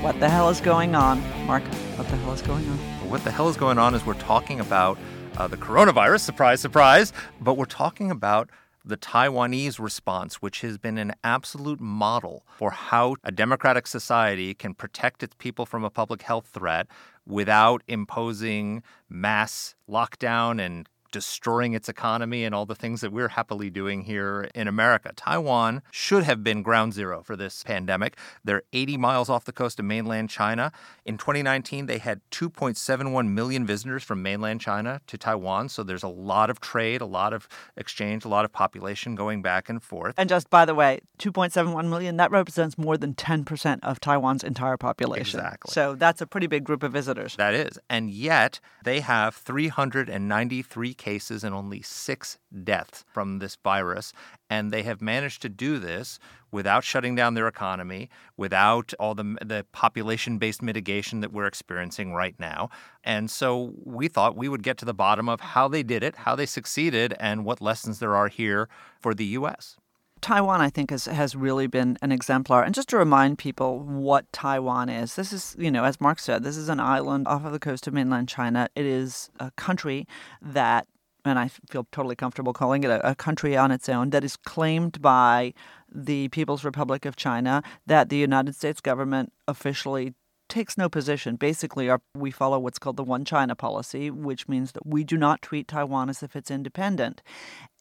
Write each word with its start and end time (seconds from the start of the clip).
What 0.00 0.20
the 0.20 0.28
Hell 0.28 0.48
is 0.48 0.60
Going 0.60 0.94
On? 0.94 1.20
Mark, 1.44 1.64
what 1.96 2.06
the 2.06 2.16
hell 2.16 2.32
is 2.32 2.40
going 2.40 2.64
on? 2.68 2.78
What 3.10 3.24
the 3.24 3.32
hell 3.32 3.48
is 3.48 3.56
going 3.56 3.78
on 3.78 3.96
is 3.96 4.06
we're 4.06 4.14
talking 4.14 4.60
about 4.60 4.96
uh, 5.36 5.48
the 5.48 5.56
coronavirus, 5.56 6.20
surprise, 6.20 6.60
surprise, 6.60 7.12
but 7.40 7.54
we're 7.54 7.64
talking 7.64 8.08
about 8.12 8.48
the 8.84 8.96
Taiwanese 8.96 9.80
response, 9.80 10.36
which 10.36 10.60
has 10.60 10.78
been 10.78 10.98
an 10.98 11.14
absolute 11.24 11.80
model 11.80 12.46
for 12.56 12.70
how 12.70 13.16
a 13.24 13.32
democratic 13.32 13.88
society 13.88 14.54
can 14.54 14.72
protect 14.72 15.24
its 15.24 15.34
people 15.36 15.66
from 15.66 15.82
a 15.82 15.90
public 15.90 16.22
health 16.22 16.46
threat 16.46 16.86
without 17.26 17.82
imposing 17.88 18.84
mass 19.08 19.74
lockdown 19.90 20.64
and 20.64 20.88
destroying 21.12 21.72
its 21.72 21.88
economy 21.88 22.44
and 22.44 22.54
all 22.54 22.66
the 22.66 22.74
things 22.74 23.00
that 23.00 23.12
we're 23.12 23.28
happily 23.28 23.70
doing 23.70 24.02
here 24.02 24.48
in 24.54 24.68
America. 24.68 25.12
Taiwan 25.16 25.82
should 25.90 26.24
have 26.24 26.42
been 26.44 26.62
ground 26.62 26.94
zero 26.94 27.22
for 27.22 27.36
this 27.36 27.62
pandemic. 27.62 28.16
They're 28.44 28.62
80 28.72 28.96
miles 28.96 29.28
off 29.28 29.44
the 29.44 29.52
coast 29.52 29.78
of 29.78 29.84
mainland 29.84 30.30
China. 30.30 30.72
In 31.04 31.18
2019, 31.18 31.86
they 31.86 31.98
had 31.98 32.20
2.71 32.30 33.28
million 33.28 33.66
visitors 33.66 34.02
from 34.02 34.22
mainland 34.22 34.60
China 34.60 35.00
to 35.06 35.18
Taiwan. 35.18 35.68
So 35.68 35.82
there's 35.82 36.02
a 36.02 36.08
lot 36.08 36.50
of 36.50 36.60
trade, 36.60 37.00
a 37.00 37.06
lot 37.06 37.32
of 37.32 37.48
exchange, 37.76 38.24
a 38.24 38.28
lot 38.28 38.44
of 38.44 38.52
population 38.52 39.14
going 39.14 39.42
back 39.42 39.68
and 39.68 39.82
forth. 39.82 40.14
And 40.16 40.28
just 40.28 40.50
by 40.50 40.64
the 40.64 40.74
way, 40.74 41.00
2.71 41.18 41.88
million, 41.88 42.16
that 42.16 42.30
represents 42.30 42.76
more 42.78 42.96
than 42.96 43.14
10% 43.14 43.80
of 43.82 44.00
Taiwan's 44.00 44.44
entire 44.44 44.76
population. 44.76 45.40
Exactly. 45.40 45.72
So 45.72 45.94
that's 45.94 46.20
a 46.20 46.26
pretty 46.26 46.46
big 46.46 46.64
group 46.64 46.82
of 46.82 46.92
visitors. 46.92 47.36
That 47.36 47.54
is. 47.54 47.78
And 47.88 48.10
yet 48.10 48.60
they 48.84 49.00
have 49.00 49.34
393 49.34 50.94
cases 50.98 51.44
and 51.44 51.54
only 51.54 51.80
six 51.80 52.38
deaths 52.64 53.04
from 53.12 53.38
this 53.38 53.56
virus. 53.64 54.12
And 54.50 54.70
they 54.70 54.82
have 54.82 55.00
managed 55.00 55.40
to 55.42 55.48
do 55.48 55.78
this 55.78 56.18
without 56.50 56.84
shutting 56.84 57.14
down 57.14 57.34
their 57.34 57.48
economy, 57.48 58.10
without 58.36 58.92
all 58.98 59.14
the, 59.14 59.36
the 59.44 59.64
population 59.72 60.38
based 60.38 60.62
mitigation 60.62 61.20
that 61.20 61.32
we're 61.32 61.46
experiencing 61.46 62.12
right 62.12 62.34
now. 62.38 62.68
And 63.04 63.30
so 63.30 63.72
we 63.84 64.08
thought 64.08 64.36
we 64.36 64.48
would 64.48 64.62
get 64.62 64.76
to 64.78 64.84
the 64.84 64.94
bottom 64.94 65.28
of 65.28 65.40
how 65.40 65.68
they 65.68 65.82
did 65.82 66.02
it, 66.02 66.16
how 66.16 66.34
they 66.34 66.46
succeeded, 66.46 67.14
and 67.18 67.44
what 67.44 67.60
lessons 67.60 67.98
there 67.98 68.16
are 68.16 68.28
here 68.28 68.68
for 69.00 69.14
the 69.14 69.26
U.S. 69.26 69.76
Taiwan, 70.20 70.60
I 70.60 70.70
think, 70.70 70.90
has, 70.90 71.06
has 71.06 71.34
really 71.34 71.66
been 71.66 71.98
an 72.02 72.12
exemplar. 72.12 72.62
And 72.62 72.74
just 72.74 72.88
to 72.90 72.96
remind 72.96 73.38
people 73.38 73.80
what 73.80 74.30
Taiwan 74.32 74.88
is, 74.88 75.16
this 75.16 75.32
is, 75.32 75.56
you 75.58 75.70
know, 75.70 75.84
as 75.84 76.00
Mark 76.00 76.18
said, 76.18 76.42
this 76.42 76.56
is 76.56 76.68
an 76.68 76.80
island 76.80 77.26
off 77.28 77.44
of 77.44 77.52
the 77.52 77.58
coast 77.58 77.86
of 77.86 77.94
mainland 77.94 78.28
China. 78.28 78.68
It 78.74 78.84
is 78.84 79.30
a 79.40 79.50
country 79.52 80.06
that, 80.42 80.86
and 81.24 81.38
I 81.38 81.48
feel 81.70 81.86
totally 81.92 82.16
comfortable 82.16 82.52
calling 82.52 82.84
it 82.84 82.90
a, 82.90 83.10
a 83.10 83.14
country 83.14 83.56
on 83.56 83.70
its 83.70 83.88
own, 83.88 84.10
that 84.10 84.24
is 84.24 84.36
claimed 84.36 85.00
by 85.00 85.54
the 85.92 86.28
People's 86.28 86.64
Republic 86.64 87.04
of 87.04 87.16
China, 87.16 87.62
that 87.86 88.08
the 88.08 88.16
United 88.16 88.54
States 88.54 88.80
government 88.80 89.32
officially 89.46 90.14
takes 90.48 90.78
no 90.78 90.88
position. 90.88 91.36
Basically, 91.36 91.90
our, 91.90 92.00
we 92.14 92.30
follow 92.30 92.58
what's 92.58 92.78
called 92.78 92.96
the 92.96 93.04
One 93.04 93.24
China 93.24 93.54
policy, 93.54 94.10
which 94.10 94.48
means 94.48 94.72
that 94.72 94.86
we 94.86 95.04
do 95.04 95.16
not 95.16 95.42
treat 95.42 95.68
Taiwan 95.68 96.08
as 96.08 96.22
if 96.22 96.34
it's 96.34 96.50
independent. 96.50 97.22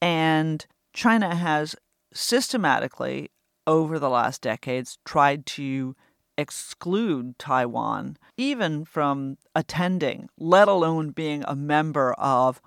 And 0.01 0.65
China 0.93 1.33
has 1.35 1.75
systematically, 2.13 3.31
over 3.65 3.99
the 3.99 4.09
last 4.09 4.41
decades, 4.41 4.97
tried 5.05 5.45
to 5.45 5.95
exclude 6.37 7.37
Taiwan 7.39 8.17
even 8.37 8.85
from 8.85 9.37
attending, 9.55 10.29
let 10.37 10.67
alone 10.67 11.09
being 11.09 11.43
a 11.47 11.55
member 11.55 12.13
of 12.13 12.61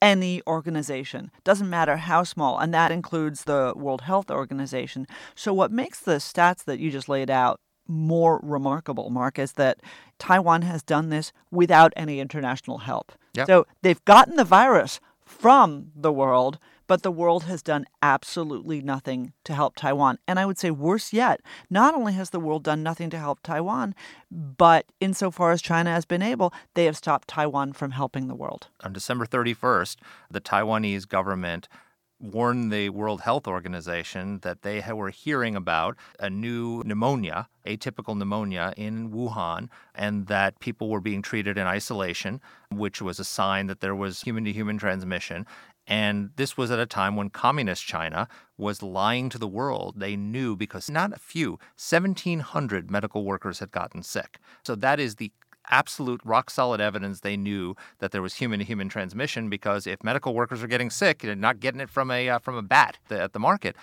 any 0.00 0.42
organization. 0.46 1.30
Doesn't 1.42 1.70
matter 1.70 1.96
how 1.96 2.22
small, 2.22 2.58
and 2.58 2.72
that 2.72 2.92
includes 2.92 3.44
the 3.44 3.72
World 3.76 4.02
Health 4.02 4.30
Organization. 4.30 5.06
So, 5.34 5.52
what 5.52 5.72
makes 5.72 6.00
the 6.00 6.16
stats 6.16 6.64
that 6.64 6.78
you 6.78 6.90
just 6.90 7.08
laid 7.08 7.30
out 7.30 7.60
more 7.88 8.40
remarkable, 8.42 9.10
Mark, 9.10 9.38
is 9.38 9.52
that 9.52 9.80
Taiwan 10.18 10.62
has 10.62 10.82
done 10.82 11.08
this 11.08 11.32
without 11.50 11.92
any 11.96 12.20
international 12.20 12.78
help. 12.78 13.12
Yep. 13.34 13.46
So, 13.46 13.66
they've 13.82 14.04
gotten 14.04 14.36
the 14.36 14.44
virus 14.44 15.00
from 15.24 15.90
the 15.94 16.12
world 16.12 16.58
but 16.86 17.02
the 17.02 17.10
world 17.10 17.44
has 17.44 17.62
done 17.62 17.86
absolutely 18.02 18.80
nothing 18.80 19.32
to 19.44 19.54
help 19.54 19.76
Taiwan. 19.76 20.18
And 20.26 20.38
I 20.38 20.46
would 20.46 20.58
say 20.58 20.70
worse 20.70 21.12
yet, 21.12 21.40
not 21.70 21.94
only 21.94 22.12
has 22.14 22.30
the 22.30 22.40
world 22.40 22.64
done 22.64 22.82
nothing 22.82 23.10
to 23.10 23.18
help 23.18 23.40
Taiwan, 23.42 23.94
but 24.30 24.86
insofar 25.00 25.52
as 25.52 25.62
China 25.62 25.90
has 25.90 26.04
been 26.04 26.22
able, 26.22 26.52
they 26.74 26.84
have 26.84 26.96
stopped 26.96 27.28
Taiwan 27.28 27.72
from 27.72 27.92
helping 27.92 28.28
the 28.28 28.34
world. 28.34 28.68
On 28.82 28.92
December 28.92 29.26
31st, 29.26 29.96
the 30.30 30.40
Taiwanese 30.40 31.08
government 31.08 31.68
warned 32.18 32.72
the 32.72 32.88
World 32.88 33.20
Health 33.20 33.46
Organization 33.46 34.38
that 34.40 34.62
they 34.62 34.82
were 34.90 35.10
hearing 35.10 35.54
about 35.54 35.96
a 36.18 36.30
new 36.30 36.82
pneumonia, 36.84 37.48
atypical 37.66 38.16
pneumonia 38.16 38.72
in 38.76 39.10
Wuhan, 39.10 39.68
and 39.94 40.26
that 40.26 40.58
people 40.60 40.88
were 40.88 41.00
being 41.00 41.20
treated 41.20 41.58
in 41.58 41.66
isolation, 41.66 42.40
which 42.70 43.02
was 43.02 43.20
a 43.20 43.24
sign 43.24 43.66
that 43.66 43.80
there 43.80 43.94
was 43.94 44.22
human 44.22 44.44
to 44.44 44.52
human 44.52 44.78
transmission. 44.78 45.46
And 45.86 46.30
this 46.36 46.56
was 46.56 46.70
at 46.70 46.78
a 46.78 46.86
time 46.86 47.16
when 47.16 47.30
communist 47.30 47.84
China 47.84 48.28
was 48.58 48.82
lying 48.82 49.28
to 49.30 49.38
the 49.38 49.46
world. 49.46 49.94
They 49.98 50.16
knew 50.16 50.56
because 50.56 50.90
not 50.90 51.12
a 51.12 51.18
few, 51.18 51.52
1,700 51.78 52.90
medical 52.90 53.24
workers 53.24 53.60
had 53.60 53.70
gotten 53.70 54.02
sick. 54.02 54.38
So 54.64 54.74
that 54.74 54.98
is 54.98 55.16
the 55.16 55.30
absolute 55.70 56.20
rock 56.24 56.50
solid 56.50 56.80
evidence 56.80 57.20
they 57.20 57.36
knew 57.36 57.74
that 57.98 58.12
there 58.12 58.22
was 58.22 58.34
human 58.34 58.58
to 58.58 58.64
human 58.64 58.88
transmission 58.88 59.48
because 59.48 59.86
if 59.86 60.02
medical 60.02 60.34
workers 60.34 60.62
are 60.62 60.68
getting 60.68 60.90
sick 60.90 61.18
they're 61.18 61.34
not 61.34 61.60
getting 61.60 61.80
it 61.80 61.90
from 61.90 62.10
a 62.10 62.28
uh, 62.28 62.38
from 62.38 62.54
a 62.54 62.62
bat 62.62 62.98
at 63.10 63.32
the 63.32 63.38
market 63.38 63.74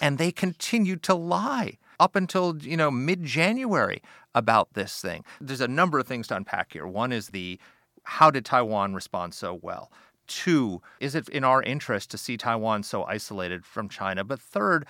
and 0.00 0.18
they 0.18 0.30
continued 0.30 1.02
to 1.02 1.14
lie 1.14 1.76
up 1.98 2.16
until 2.16 2.56
you 2.58 2.76
know 2.76 2.90
mid 2.90 3.24
January 3.24 4.02
about 4.34 4.72
this 4.74 5.00
thing 5.00 5.24
there's 5.40 5.60
a 5.60 5.68
number 5.68 5.98
of 5.98 6.06
things 6.06 6.28
to 6.28 6.36
unpack 6.36 6.72
here 6.72 6.86
one 6.86 7.12
is 7.12 7.28
the 7.28 7.58
how 8.04 8.30
did 8.30 8.44
Taiwan 8.44 8.94
respond 8.94 9.34
so 9.34 9.58
well 9.62 9.90
Two, 10.26 10.80
is 11.00 11.14
it 11.14 11.28
in 11.28 11.44
our 11.44 11.62
interest 11.62 12.10
to 12.10 12.18
see 12.18 12.36
Taiwan 12.36 12.82
so 12.82 13.04
isolated 13.04 13.64
from 13.64 13.88
China? 13.88 14.24
But 14.24 14.40
third, 14.40 14.86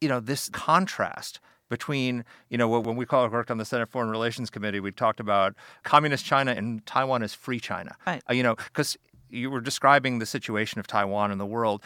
you 0.00 0.08
know, 0.08 0.20
this 0.20 0.48
contrast 0.48 1.40
between, 1.68 2.24
you 2.48 2.58
know, 2.58 2.68
when 2.68 2.96
we 2.96 3.04
call 3.04 3.28
worked 3.28 3.50
on 3.50 3.58
the 3.58 3.64
Senate 3.64 3.88
Foreign 3.88 4.10
Relations 4.10 4.50
Committee, 4.50 4.80
we 4.80 4.92
talked 4.92 5.20
about 5.20 5.54
communist 5.82 6.24
China 6.24 6.52
and 6.52 6.84
Taiwan 6.86 7.22
as 7.22 7.34
free 7.34 7.58
China. 7.58 7.96
Right. 8.06 8.22
Uh, 8.30 8.34
you 8.34 8.42
know, 8.42 8.54
because 8.54 8.96
you 9.28 9.50
were 9.50 9.60
describing 9.60 10.18
the 10.18 10.26
situation 10.26 10.78
of 10.78 10.86
Taiwan 10.86 11.32
in 11.32 11.38
the 11.38 11.46
world 11.46 11.82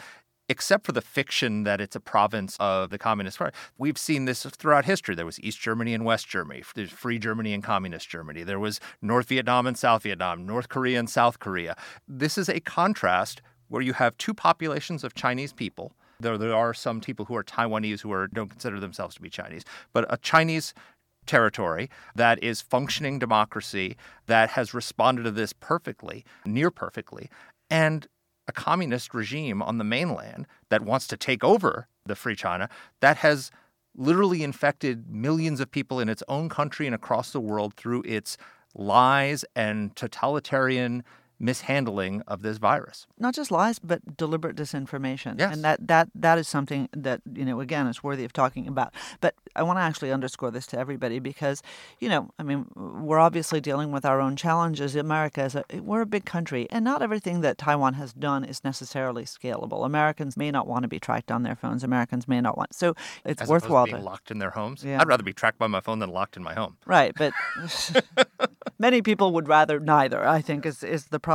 except 0.51 0.85
for 0.85 0.91
the 0.91 1.01
fiction 1.01 1.63
that 1.63 1.79
it's 1.79 1.95
a 1.95 1.99
province 2.01 2.57
of 2.59 2.89
the 2.89 2.97
Communist 2.97 3.37
Party. 3.37 3.55
We've 3.77 3.97
seen 3.97 4.25
this 4.25 4.43
throughout 4.43 4.83
history. 4.83 5.15
There 5.15 5.25
was 5.25 5.39
East 5.39 5.61
Germany 5.61 5.93
and 5.93 6.03
West 6.03 6.27
Germany, 6.27 6.61
there's 6.75 6.91
Free 6.91 7.17
Germany 7.17 7.53
and 7.53 7.63
Communist 7.63 8.09
Germany. 8.09 8.43
There 8.43 8.59
was 8.59 8.81
North 9.01 9.29
Vietnam 9.29 9.65
and 9.65 9.77
South 9.77 10.03
Vietnam, 10.03 10.45
North 10.45 10.67
Korea 10.67 10.99
and 10.99 11.09
South 11.09 11.39
Korea. 11.39 11.77
This 12.05 12.37
is 12.37 12.49
a 12.49 12.59
contrast 12.59 13.41
where 13.69 13.81
you 13.81 13.93
have 13.93 14.17
two 14.17 14.33
populations 14.33 15.05
of 15.05 15.13
Chinese 15.13 15.53
people. 15.53 15.93
There, 16.19 16.37
there 16.37 16.53
are 16.53 16.73
some 16.73 16.99
people 16.99 17.23
who 17.25 17.35
are 17.37 17.45
Taiwanese 17.45 18.01
who 18.01 18.11
are, 18.11 18.27
don't 18.27 18.49
consider 18.49 18.77
themselves 18.81 19.15
to 19.15 19.21
be 19.21 19.29
Chinese, 19.29 19.63
but 19.93 20.05
a 20.13 20.17
Chinese 20.17 20.73
territory 21.25 21.89
that 22.13 22.43
is 22.43 22.61
functioning 22.61 23.19
democracy 23.19 23.95
that 24.25 24.49
has 24.49 24.73
responded 24.73 25.23
to 25.23 25.31
this 25.31 25.53
perfectly, 25.53 26.25
near 26.45 26.69
perfectly. 26.69 27.29
And 27.69 28.05
a 28.51 28.53
communist 28.53 29.13
regime 29.13 29.61
on 29.61 29.77
the 29.77 29.83
mainland 29.83 30.45
that 30.69 30.81
wants 30.81 31.07
to 31.07 31.15
take 31.15 31.41
over 31.41 31.87
the 32.05 32.15
free 32.15 32.35
China 32.35 32.67
that 32.99 33.17
has 33.17 33.49
literally 33.95 34.43
infected 34.43 35.09
millions 35.09 35.61
of 35.61 35.71
people 35.71 35.99
in 36.01 36.09
its 36.09 36.21
own 36.27 36.49
country 36.49 36.85
and 36.85 36.93
across 36.93 37.31
the 37.31 37.39
world 37.39 37.73
through 37.75 38.03
its 38.05 38.37
lies 38.75 39.45
and 39.55 39.95
totalitarian 39.95 41.03
mishandling 41.41 42.21
of 42.27 42.43
this 42.43 42.57
virus. 42.57 43.07
Not 43.17 43.33
just 43.33 43.51
lies, 43.51 43.79
but 43.79 44.15
deliberate 44.15 44.55
disinformation. 44.55 45.39
Yes. 45.39 45.53
And 45.53 45.63
that, 45.63 45.87
that, 45.87 46.09
that 46.13 46.37
is 46.37 46.47
something 46.47 46.87
that, 46.95 47.21
you 47.33 47.43
know, 47.43 47.59
again, 47.59 47.87
is 47.87 48.03
worthy 48.03 48.23
of 48.23 48.31
talking 48.31 48.67
about. 48.67 48.93
But 49.19 49.35
I 49.55 49.63
want 49.63 49.77
to 49.77 49.81
actually 49.81 50.11
underscore 50.11 50.51
this 50.51 50.67
to 50.67 50.79
everybody 50.79 51.19
because, 51.19 51.63
you 51.99 52.09
know, 52.09 52.29
I 52.37 52.43
mean, 52.43 52.67
we're 52.75 53.19
obviously 53.19 53.59
dealing 53.59 53.91
with 53.91 54.05
our 54.05 54.21
own 54.21 54.35
challenges. 54.35 54.95
America 54.95 55.43
is 55.43 55.55
a, 55.55 55.63
we're 55.79 56.01
a 56.01 56.05
big 56.05 56.25
country, 56.25 56.67
and 56.69 56.85
not 56.85 57.01
everything 57.01 57.41
that 57.41 57.57
Taiwan 57.57 57.95
has 57.95 58.13
done 58.13 58.43
is 58.43 58.63
necessarily 58.63 59.23
scalable. 59.23 59.85
Americans 59.85 60.37
may 60.37 60.51
not 60.51 60.67
want 60.67 60.83
to 60.83 60.87
be 60.87 60.99
tracked 60.99 61.31
on 61.31 61.43
their 61.43 61.55
phones. 61.55 61.83
Americans 61.83 62.27
may 62.27 62.39
not 62.39 62.57
want. 62.57 62.73
So 62.75 62.93
it's 63.25 63.41
As 63.41 63.49
worthwhile 63.49 63.87
to 63.87 63.93
being 63.93 64.05
locked 64.05 64.29
in 64.29 64.37
their 64.37 64.51
homes. 64.51 64.83
Yeah. 64.83 65.01
I'd 65.01 65.07
rather 65.07 65.23
be 65.23 65.33
tracked 65.33 65.57
by 65.57 65.67
my 65.67 65.79
phone 65.79 65.99
than 65.99 66.11
locked 66.11 66.37
in 66.37 66.43
my 66.43 66.53
home. 66.53 66.77
Right, 66.85 67.13
but 67.17 67.33
many 68.79 69.01
people 69.01 69.33
would 69.33 69.47
rather 69.47 69.79
neither, 69.79 70.25
I 70.25 70.41
think, 70.41 70.65
is, 70.65 70.83
is 70.83 71.07
the 71.07 71.19
problem. 71.19 71.30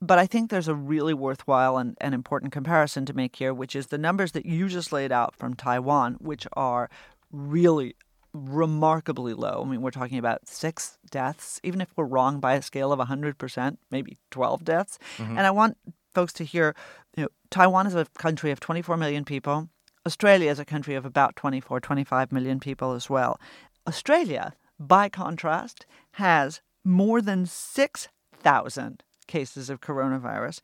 But 0.00 0.18
I 0.18 0.26
think 0.26 0.50
there's 0.50 0.68
a 0.68 0.74
really 0.74 1.14
worthwhile 1.14 1.76
and, 1.76 1.96
and 2.00 2.14
important 2.14 2.52
comparison 2.52 3.04
to 3.06 3.12
make 3.12 3.36
here, 3.36 3.52
which 3.52 3.74
is 3.76 3.88
the 3.88 3.98
numbers 3.98 4.32
that 4.32 4.46
you 4.46 4.68
just 4.68 4.92
laid 4.92 5.12
out 5.12 5.36
from 5.36 5.54
Taiwan, 5.54 6.14
which 6.20 6.46
are 6.54 6.88
really 7.30 7.94
remarkably 8.32 9.34
low. 9.34 9.62
I 9.64 9.68
mean, 9.68 9.82
we're 9.82 9.90
talking 9.90 10.18
about 10.18 10.46
six 10.46 10.98
deaths, 11.10 11.60
even 11.64 11.80
if 11.80 11.88
we're 11.96 12.04
wrong 12.04 12.40
by 12.40 12.54
a 12.54 12.62
scale 12.62 12.92
of 12.92 13.00
100%, 13.00 13.76
maybe 13.90 14.18
12 14.30 14.64
deaths. 14.64 14.98
Mm-hmm. 15.18 15.36
And 15.36 15.46
I 15.46 15.50
want 15.50 15.76
folks 16.14 16.32
to 16.34 16.44
hear 16.44 16.74
you 17.16 17.24
know, 17.24 17.28
Taiwan 17.50 17.86
is 17.86 17.94
a 17.94 18.06
country 18.18 18.50
of 18.50 18.60
24 18.60 18.96
million 18.96 19.24
people. 19.24 19.68
Australia 20.06 20.50
is 20.50 20.58
a 20.58 20.64
country 20.64 20.94
of 20.94 21.04
about 21.04 21.36
24, 21.36 21.80
25 21.80 22.32
million 22.32 22.60
people 22.60 22.92
as 22.92 23.10
well. 23.10 23.38
Australia, 23.86 24.54
by 24.78 25.08
contrast, 25.08 25.84
has 26.12 26.60
more 26.84 27.20
than 27.20 27.46
6,000 27.46 29.02
cases 29.30 29.70
of 29.70 29.80
coronavirus 29.80 30.60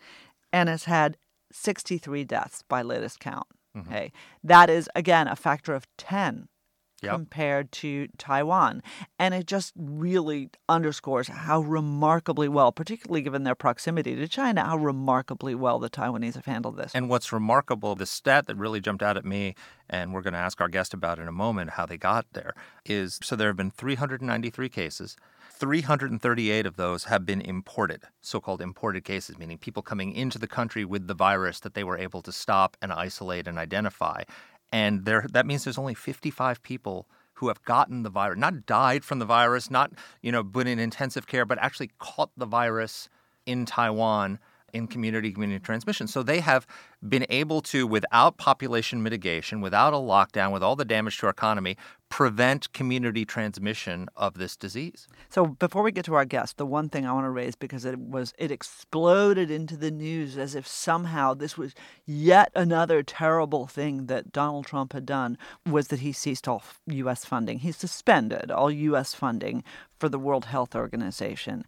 and 0.52 0.68
has 0.68 0.84
had 0.84 1.16
63 1.52 2.24
deaths 2.24 2.62
by 2.68 2.82
latest 2.82 3.20
count. 3.20 3.46
Mm-hmm. 3.76 3.88
Okay. 3.88 4.12
That 4.44 4.68
is, 4.68 4.90
again, 4.94 5.28
a 5.28 5.36
factor 5.36 5.74
of 5.74 5.86
10 5.96 6.48
Yep. 7.02 7.12
compared 7.12 7.72
to 7.72 8.08
Taiwan. 8.16 8.82
And 9.18 9.34
it 9.34 9.46
just 9.46 9.74
really 9.76 10.48
underscores 10.66 11.28
how 11.28 11.60
remarkably 11.60 12.48
well, 12.48 12.72
particularly 12.72 13.20
given 13.20 13.44
their 13.44 13.54
proximity 13.54 14.16
to 14.16 14.26
China, 14.26 14.64
how 14.64 14.78
remarkably 14.78 15.54
well 15.54 15.78
the 15.78 15.90
Taiwanese 15.90 16.36
have 16.36 16.46
handled 16.46 16.78
this. 16.78 16.94
And 16.94 17.10
what's 17.10 17.34
remarkable, 17.34 17.96
the 17.96 18.06
stat 18.06 18.46
that 18.46 18.56
really 18.56 18.80
jumped 18.80 19.02
out 19.02 19.18
at 19.18 19.26
me, 19.26 19.54
and 19.90 20.14
we're 20.14 20.22
going 20.22 20.32
to 20.32 20.38
ask 20.38 20.58
our 20.62 20.68
guest 20.70 20.94
about 20.94 21.18
in 21.18 21.28
a 21.28 21.32
moment 21.32 21.72
how 21.72 21.84
they 21.84 21.98
got 21.98 22.24
there, 22.32 22.54
is 22.86 23.18
so 23.22 23.36
there 23.36 23.48
have 23.48 23.58
been 23.58 23.70
393 23.70 24.70
cases. 24.70 25.16
338 25.58 26.66
of 26.66 26.76
those 26.76 27.04
have 27.04 27.24
been 27.24 27.40
imported, 27.40 28.02
so 28.20 28.40
called 28.40 28.60
imported 28.60 29.04
cases, 29.04 29.38
meaning 29.38 29.56
people 29.56 29.82
coming 29.82 30.12
into 30.12 30.38
the 30.38 30.46
country 30.46 30.84
with 30.84 31.06
the 31.06 31.14
virus 31.14 31.60
that 31.60 31.72
they 31.72 31.82
were 31.82 31.96
able 31.96 32.20
to 32.20 32.30
stop 32.30 32.76
and 32.82 32.92
isolate 32.92 33.48
and 33.48 33.58
identify. 33.58 34.22
And 34.70 35.06
there, 35.06 35.24
that 35.32 35.46
means 35.46 35.64
there's 35.64 35.78
only 35.78 35.94
55 35.94 36.62
people 36.62 37.06
who 37.34 37.48
have 37.48 37.62
gotten 37.64 38.02
the 38.02 38.10
virus, 38.10 38.38
not 38.38 38.66
died 38.66 39.02
from 39.02 39.18
the 39.18 39.24
virus, 39.24 39.70
not 39.70 39.92
you 40.20 40.30
know 40.30 40.42
been 40.42 40.66
in 40.66 40.78
intensive 40.78 41.26
care, 41.26 41.46
but 41.46 41.58
actually 41.58 41.90
caught 41.98 42.30
the 42.36 42.46
virus 42.46 43.08
in 43.46 43.64
Taiwan 43.64 44.38
in 44.72 44.86
community 44.86 45.32
community 45.32 45.60
transmission. 45.60 46.06
So 46.06 46.22
they 46.22 46.40
have 46.40 46.66
been 47.06 47.26
able 47.30 47.60
to, 47.62 47.86
without 47.86 48.36
population 48.36 49.02
mitigation, 49.02 49.60
without 49.60 49.92
a 49.92 49.96
lockdown, 49.96 50.52
with 50.52 50.62
all 50.62 50.76
the 50.76 50.84
damage 50.84 51.18
to 51.18 51.26
our 51.26 51.30
economy, 51.30 51.76
prevent 52.08 52.72
community 52.72 53.24
transmission 53.24 54.08
of 54.16 54.34
this 54.34 54.56
disease. 54.56 55.08
So 55.28 55.46
before 55.46 55.82
we 55.82 55.92
get 55.92 56.04
to 56.06 56.14
our 56.14 56.24
guest, 56.24 56.56
the 56.56 56.66
one 56.66 56.88
thing 56.88 57.04
I 57.04 57.12
want 57.12 57.24
to 57.24 57.30
raise 57.30 57.56
because 57.56 57.84
it 57.84 57.98
was 57.98 58.32
it 58.38 58.50
exploded 58.50 59.50
into 59.50 59.76
the 59.76 59.90
news 59.90 60.38
as 60.38 60.54
if 60.54 60.66
somehow 60.66 61.34
this 61.34 61.58
was 61.58 61.74
yet 62.04 62.50
another 62.54 63.02
terrible 63.02 63.66
thing 63.66 64.06
that 64.06 64.32
Donald 64.32 64.66
Trump 64.66 64.92
had 64.92 65.06
done 65.06 65.36
was 65.68 65.88
that 65.88 66.00
he 66.00 66.12
ceased 66.12 66.46
all 66.46 66.62
US 66.86 67.24
funding. 67.24 67.60
He 67.60 67.72
suspended 67.72 68.50
all 68.50 68.70
US 68.70 69.14
funding 69.14 69.64
for 69.98 70.08
the 70.08 70.18
World 70.18 70.46
Health 70.46 70.74
Organization. 70.74 71.64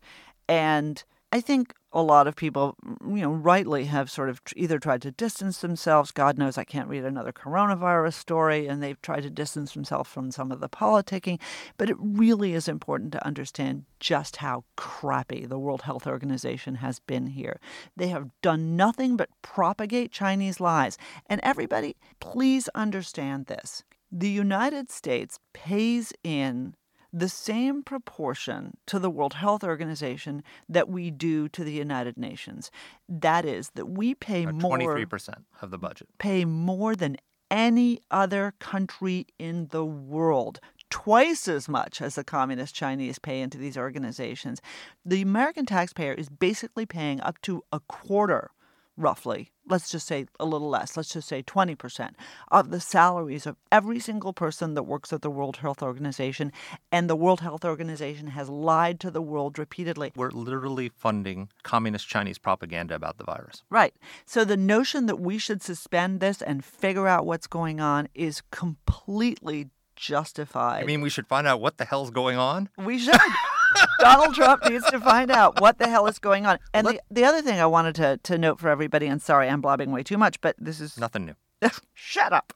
And 0.48 1.02
I 1.30 1.42
think 1.42 1.74
a 1.92 2.02
lot 2.02 2.26
of 2.26 2.36
people, 2.36 2.76
you 3.06 3.20
know, 3.20 3.30
rightly 3.30 3.84
have 3.84 4.10
sort 4.10 4.30
of 4.30 4.40
either 4.56 4.78
tried 4.78 5.02
to 5.02 5.10
distance 5.10 5.60
themselves. 5.60 6.10
God 6.10 6.38
knows 6.38 6.56
I 6.56 6.64
can't 6.64 6.88
read 6.88 7.04
another 7.04 7.32
coronavirus 7.32 8.14
story, 8.14 8.66
and 8.66 8.82
they've 8.82 9.00
tried 9.02 9.22
to 9.22 9.30
distance 9.30 9.74
themselves 9.74 10.08
from 10.08 10.30
some 10.30 10.50
of 10.50 10.60
the 10.60 10.68
politicking. 10.70 11.38
But 11.76 11.90
it 11.90 11.96
really 11.98 12.54
is 12.54 12.66
important 12.66 13.12
to 13.12 13.26
understand 13.26 13.84
just 14.00 14.36
how 14.36 14.64
crappy 14.76 15.44
the 15.44 15.58
World 15.58 15.82
Health 15.82 16.06
Organization 16.06 16.76
has 16.76 16.98
been 17.00 17.26
here. 17.26 17.60
They 17.96 18.08
have 18.08 18.30
done 18.40 18.76
nothing 18.76 19.16
but 19.16 19.30
propagate 19.42 20.12
Chinese 20.12 20.60
lies. 20.60 20.96
And 21.26 21.42
everybody, 21.42 21.96
please 22.20 22.68
understand 22.74 23.46
this. 23.46 23.84
The 24.10 24.30
United 24.30 24.90
States 24.90 25.38
pays 25.52 26.14
in 26.24 26.74
the 27.12 27.28
same 27.28 27.82
proportion 27.82 28.76
to 28.86 28.98
the 28.98 29.10
World 29.10 29.34
Health 29.34 29.64
Organization 29.64 30.42
that 30.68 30.88
we 30.88 31.10
do 31.10 31.48
to 31.50 31.64
the 31.64 31.72
United 31.72 32.16
Nations. 32.16 32.70
That 33.08 33.44
is, 33.44 33.70
that 33.74 33.86
we 33.86 34.14
pay 34.14 34.46
more 34.46 34.78
23% 34.78 35.44
of 35.62 35.70
the 35.70 35.78
budget. 35.78 36.08
pay 36.18 36.44
more 36.44 36.94
than 36.94 37.16
any 37.50 38.00
other 38.10 38.54
country 38.58 39.26
in 39.38 39.68
the 39.68 39.84
world. 39.84 40.60
Twice 40.90 41.48
as 41.48 41.68
much 41.68 42.00
as 42.00 42.14
the 42.14 42.24
communist 42.24 42.74
Chinese 42.74 43.18
pay 43.18 43.40
into 43.40 43.58
these 43.58 43.76
organizations. 43.76 44.60
The 45.04 45.22
American 45.22 45.66
taxpayer 45.66 46.12
is 46.14 46.28
basically 46.28 46.86
paying 46.86 47.20
up 47.20 47.40
to 47.42 47.62
a 47.72 47.80
quarter, 47.80 48.50
roughly, 48.96 49.52
let's 49.68 49.90
just 49.90 50.06
say 50.06 50.26
a 50.40 50.44
little 50.44 50.68
less, 50.68 50.96
let's 50.96 51.12
just 51.12 51.28
say 51.28 51.42
20% 51.42 52.10
of 52.50 52.70
the 52.70 52.80
salaries 52.80 53.46
of 53.46 53.56
every 53.70 54.00
single 54.00 54.32
person 54.32 54.74
that 54.74 54.84
works 54.84 55.12
at 55.12 55.22
the 55.22 55.30
World 55.30 55.58
Health 55.58 55.82
Organization. 55.82 56.52
And 56.90 57.08
the 57.08 57.16
World 57.16 57.40
Health 57.40 57.64
Organization 57.64 58.28
has 58.28 58.48
lied 58.48 59.00
to 59.00 59.10
the 59.10 59.22
world 59.22 59.58
repeatedly. 59.58 60.12
We're 60.16 60.30
literally 60.30 60.88
funding 60.88 61.48
communist 61.62 62.08
Chinese 62.08 62.38
propaganda 62.38 62.94
about 62.94 63.18
the 63.18 63.24
virus. 63.24 63.62
Right. 63.70 63.94
So 64.26 64.44
the 64.44 64.56
notion 64.56 65.06
that 65.06 65.20
we 65.20 65.38
should 65.38 65.62
suspend 65.62 66.20
this 66.20 66.42
and 66.42 66.64
figure 66.64 67.06
out 67.06 67.26
what's 67.26 67.46
going 67.46 67.80
on 67.80 68.08
is 68.14 68.42
completely 68.50 69.70
justified. 69.96 70.82
I 70.82 70.86
mean, 70.86 71.00
we 71.00 71.10
should 71.10 71.26
find 71.26 71.46
out 71.46 71.60
what 71.60 71.76
the 71.76 71.84
hell's 71.84 72.10
going 72.10 72.38
on. 72.38 72.68
we 72.78 72.98
should. 72.98 73.14
Donald 74.00 74.34
Trump 74.34 74.64
needs 74.68 74.84
to 74.90 75.00
find 75.00 75.30
out 75.30 75.60
what 75.60 75.78
the 75.78 75.88
hell 75.88 76.06
is 76.06 76.18
going 76.18 76.46
on. 76.46 76.58
And 76.72 76.86
the, 76.86 77.00
the 77.10 77.24
other 77.24 77.42
thing 77.42 77.60
I 77.60 77.66
wanted 77.66 77.94
to, 77.96 78.18
to 78.22 78.38
note 78.38 78.60
for 78.60 78.68
everybody, 78.68 79.06
and 79.06 79.20
sorry, 79.20 79.48
I'm 79.48 79.60
blabbing 79.60 79.90
way 79.90 80.02
too 80.02 80.18
much, 80.18 80.40
but 80.40 80.56
this 80.58 80.80
is 80.80 80.98
Nothing 80.98 81.26
new. 81.26 81.34
Shut 81.94 82.32
up. 82.32 82.52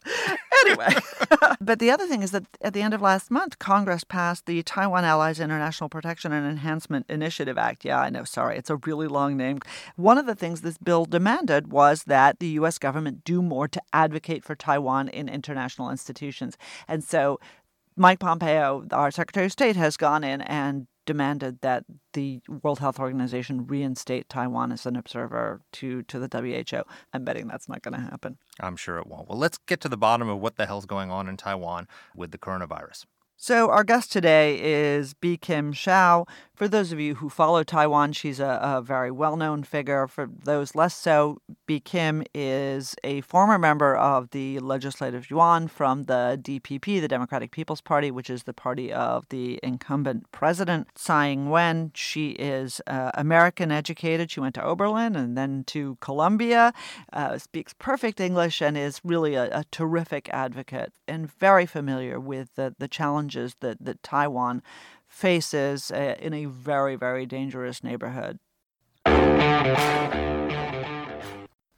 Anyway, 0.65 0.95
but 1.61 1.81
the 1.81 1.91
other 1.91 2.07
thing 2.07 2.23
is 2.23 2.31
that 2.31 2.45
at 2.61 2.73
the 2.73 2.83
end 2.83 2.95
of 2.95 3.03
last 3.03 3.31
month, 3.31 3.59
Congress 3.59 4.05
passed 4.05 4.47
the 4.47 4.63
Taiwan 4.63 5.05
Allies 5.05 5.41
International 5.41 5.89
Protection 5.89 6.33
and 6.33 6.47
Enhancement 6.47 7.07
Initiative 7.09 7.59
Act. 7.59 7.85
Yeah, 7.85 8.01
I 8.01 8.11
know, 8.11 8.25
sorry, 8.25 8.57
it's 8.57 8.71
a 8.71 8.77
really 8.77 9.09
long 9.09 9.37
name. 9.37 9.59
One 9.97 10.19
of 10.19 10.27
the 10.27 10.37
things 10.37 10.61
this 10.61 10.79
bill 10.79 11.05
demanded 11.05 11.73
was 11.73 12.05
that 12.05 12.39
the 12.39 12.49
U.S. 12.49 12.79
government 12.79 13.25
do 13.25 13.43
more 13.43 13.67
to 13.69 13.83
advocate 13.93 14.45
for 14.45 14.55
Taiwan 14.55 15.09
in 15.09 15.29
international 15.29 15.91
institutions. 15.91 16.57
And 16.87 17.03
so 17.03 17.41
Mike 17.97 18.21
Pompeo, 18.21 18.87
our 18.93 19.11
Secretary 19.11 19.47
of 19.47 19.53
State, 19.53 19.77
has 19.77 19.97
gone 19.97 20.23
in 20.25 20.43
and 20.43 20.87
demanded 21.05 21.61
that 21.63 21.85
the 22.13 22.41
World 22.63 22.79
Health 22.79 22.99
Organization 22.99 23.67
reinstate 23.67 24.29
Taiwan 24.29 24.73
as 24.73 24.87
an 24.87 24.97
observer 24.97 25.61
to, 25.73 26.03
to 26.03 26.19
the 26.19 26.29
WHO. 26.29 26.83
I'm 27.13 27.25
betting 27.25 27.47
that's 27.47 27.69
not 27.69 27.83
going 27.83 27.95
to 27.95 28.01
happen. 28.01 28.39
I'm 28.61 28.77
sure 28.77 28.99
it 28.99 29.07
won't. 29.07 29.29
Well, 29.29 29.39
let's 29.39 29.59
get 29.59 29.81
to 29.83 29.89
the 29.89 29.97
bottom 29.97 30.29
of 30.29 30.39
what 30.39 30.57
the 30.57 30.67
hell's 30.67 30.87
going 30.87 31.11
on 31.11 31.29
in 31.29 31.37
Taiwan 31.37 31.89
with 32.15 32.31
the 32.31 32.39
coronavirus. 32.39 33.07
So, 33.37 33.71
our 33.71 33.83
guest 33.83 34.13
today 34.13 34.61
is 34.63 35.15
Bi-khim 35.15 35.73
Hsiao. 35.73 36.29
For 36.63 36.69
those 36.69 36.93
of 36.93 37.01
you 37.01 37.17
who 37.17 37.29
follow 37.29 37.65
Taiwan, 37.65 38.13
she's 38.13 38.39
a, 38.39 38.61
a 38.63 38.81
very 38.81 39.11
well 39.11 39.37
known 39.37 39.65
figure. 39.65 40.07
For 40.07 40.29
those 40.45 40.77
less 40.77 40.95
so, 40.95 41.39
Bi-khim 41.67 42.23
is 42.33 42.95
a 43.03 43.23
former 43.23 43.59
member 43.59 43.97
of 43.97 44.31
the 44.31 44.61
Legislative 44.61 45.29
Yuan 45.29 45.67
from 45.67 46.05
the 46.05 46.39
DPP, 46.41 47.01
the 47.01 47.09
Democratic 47.09 47.51
People's 47.51 47.81
Party, 47.81 48.13
which 48.13 48.31
is 48.31 48.45
the 48.45 48.53
party 48.53 48.93
of 48.93 49.29
the 49.31 49.59
incumbent 49.61 50.31
president, 50.31 50.87
Tsai 50.95 51.31
Ing 51.31 51.51
wen. 51.51 51.91
She 51.97 52.31
is 52.31 52.81
uh, 52.87 53.11
American 53.15 53.73
educated. 53.73 54.31
She 54.31 54.39
went 54.39 54.55
to 54.55 54.63
Oberlin 54.65 55.17
and 55.17 55.37
then 55.37 55.65
to 55.65 55.99
Columbia, 56.01 56.73
uh, 57.13 57.39
speaks 57.39 57.75
perfect 57.77 58.21
English, 58.21 58.63
and 58.63 58.79
is 58.79 59.01
really 59.03 59.35
a, 59.35 59.49
a 59.51 59.65
terrific 59.73 60.29
advocate 60.33 60.93
and 61.09 61.29
very 61.29 61.67
familiar 61.67 62.21
with 62.21 62.55
the, 62.55 62.73
the 62.79 62.87
challenges 62.87 63.57
that, 63.59 63.79
that 63.85 64.01
Taiwan 64.05 64.63
faces 65.13 65.91
uh, 65.91 66.17
in 66.19 66.33
a 66.33 66.47
very, 66.47 66.97
very 66.97 67.27
dangerous 67.27 67.85
neighborhood. 67.85 68.39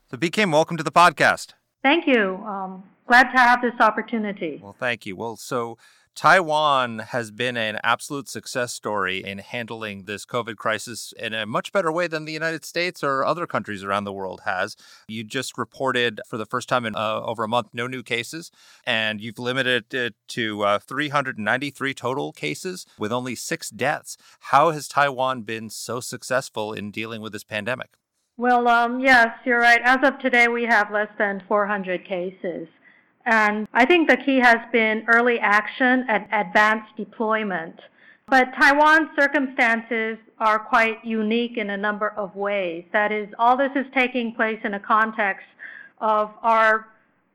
So, 0.08 0.16
Bi-khim, 0.16 0.52
welcome 0.52 0.76
to 0.76 0.84
the 0.84 0.92
podcast. 0.92 1.54
Thank 1.82 2.06
you. 2.06 2.36
Um, 2.46 2.84
glad 3.06 3.24
to 3.32 3.38
have 3.38 3.60
this 3.60 3.74
opportunity. 3.80 4.60
Well, 4.62 4.76
thank 4.78 5.04
you. 5.04 5.16
Well, 5.16 5.36
so 5.36 5.76
Taiwan 6.14 7.00
has 7.00 7.32
been 7.32 7.56
an 7.56 7.80
absolute 7.82 8.28
success 8.28 8.72
story 8.72 9.24
in 9.24 9.38
handling 9.38 10.04
this 10.04 10.24
COVID 10.24 10.54
crisis 10.54 11.12
in 11.18 11.34
a 11.34 11.44
much 11.44 11.72
better 11.72 11.90
way 11.90 12.06
than 12.06 12.24
the 12.24 12.32
United 12.32 12.64
States 12.64 13.02
or 13.02 13.24
other 13.24 13.48
countries 13.48 13.82
around 13.82 14.04
the 14.04 14.12
world 14.12 14.42
has. 14.44 14.76
You 15.08 15.24
just 15.24 15.58
reported 15.58 16.20
for 16.28 16.36
the 16.36 16.46
first 16.46 16.68
time 16.68 16.86
in 16.86 16.94
uh, 16.94 17.20
over 17.22 17.42
a 17.42 17.48
month 17.48 17.70
no 17.72 17.88
new 17.88 18.04
cases, 18.04 18.52
and 18.86 19.20
you've 19.20 19.40
limited 19.40 19.92
it 19.92 20.14
to 20.28 20.62
uh, 20.62 20.78
393 20.78 21.94
total 21.94 22.30
cases 22.30 22.86
with 22.96 23.10
only 23.12 23.34
six 23.34 23.68
deaths. 23.68 24.16
How 24.38 24.70
has 24.70 24.86
Taiwan 24.86 25.42
been 25.42 25.68
so 25.68 25.98
successful 25.98 26.72
in 26.72 26.92
dealing 26.92 27.22
with 27.22 27.32
this 27.32 27.44
pandemic? 27.44 27.96
Well, 28.36 28.68
um, 28.68 29.00
yes, 29.00 29.30
you're 29.44 29.60
right. 29.60 29.80
As 29.84 29.98
of 30.04 30.20
today, 30.20 30.46
we 30.46 30.62
have 30.62 30.92
less 30.92 31.10
than 31.18 31.42
400 31.48 32.06
cases. 32.06 32.68
And 33.26 33.66
I 33.72 33.86
think 33.86 34.08
the 34.08 34.16
key 34.18 34.38
has 34.38 34.58
been 34.72 35.04
early 35.08 35.38
action 35.38 36.04
and 36.08 36.26
advanced 36.32 36.94
deployment. 36.96 37.80
But 38.28 38.48
Taiwan's 38.58 39.08
circumstances 39.18 40.18
are 40.38 40.58
quite 40.58 41.04
unique 41.04 41.56
in 41.56 41.70
a 41.70 41.76
number 41.76 42.08
of 42.16 42.34
ways. 42.36 42.84
That 42.92 43.12
is, 43.12 43.28
all 43.38 43.56
this 43.56 43.72
is 43.76 43.86
taking 43.94 44.34
place 44.34 44.60
in 44.64 44.74
a 44.74 44.80
context 44.80 45.46
of 46.00 46.30
our 46.42 46.88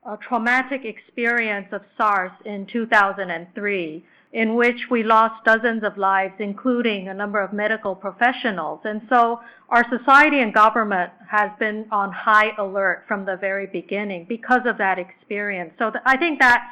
uh, 0.05 0.15
traumatic 0.17 0.85
experience 0.85 1.67
of 1.71 1.81
SARS 1.97 2.31
in 2.45 2.65
2003 2.67 4.05
in 4.31 4.55
which 4.55 4.89
we 4.91 5.03
lost 5.03 5.43
dozens 5.43 5.83
of 5.83 5.97
lives, 5.97 6.35
including 6.39 7.07
a 7.07 7.13
number 7.13 7.39
of 7.39 7.51
medical 7.51 7.95
professionals. 7.95 8.79
And 8.83 9.01
so 9.09 9.39
our 9.69 9.83
society 9.89 10.41
and 10.41 10.53
government 10.53 11.11
has 11.27 11.49
been 11.59 11.87
on 11.91 12.11
high 12.11 12.51
alert 12.57 13.05
from 13.07 13.25
the 13.25 13.37
very 13.37 13.65
beginning 13.65 14.25
because 14.29 14.61
of 14.65 14.77
that 14.77 14.99
experience. 14.99 15.73
So 15.79 15.89
th- 15.89 16.03
I 16.05 16.17
think 16.17 16.39
that 16.39 16.69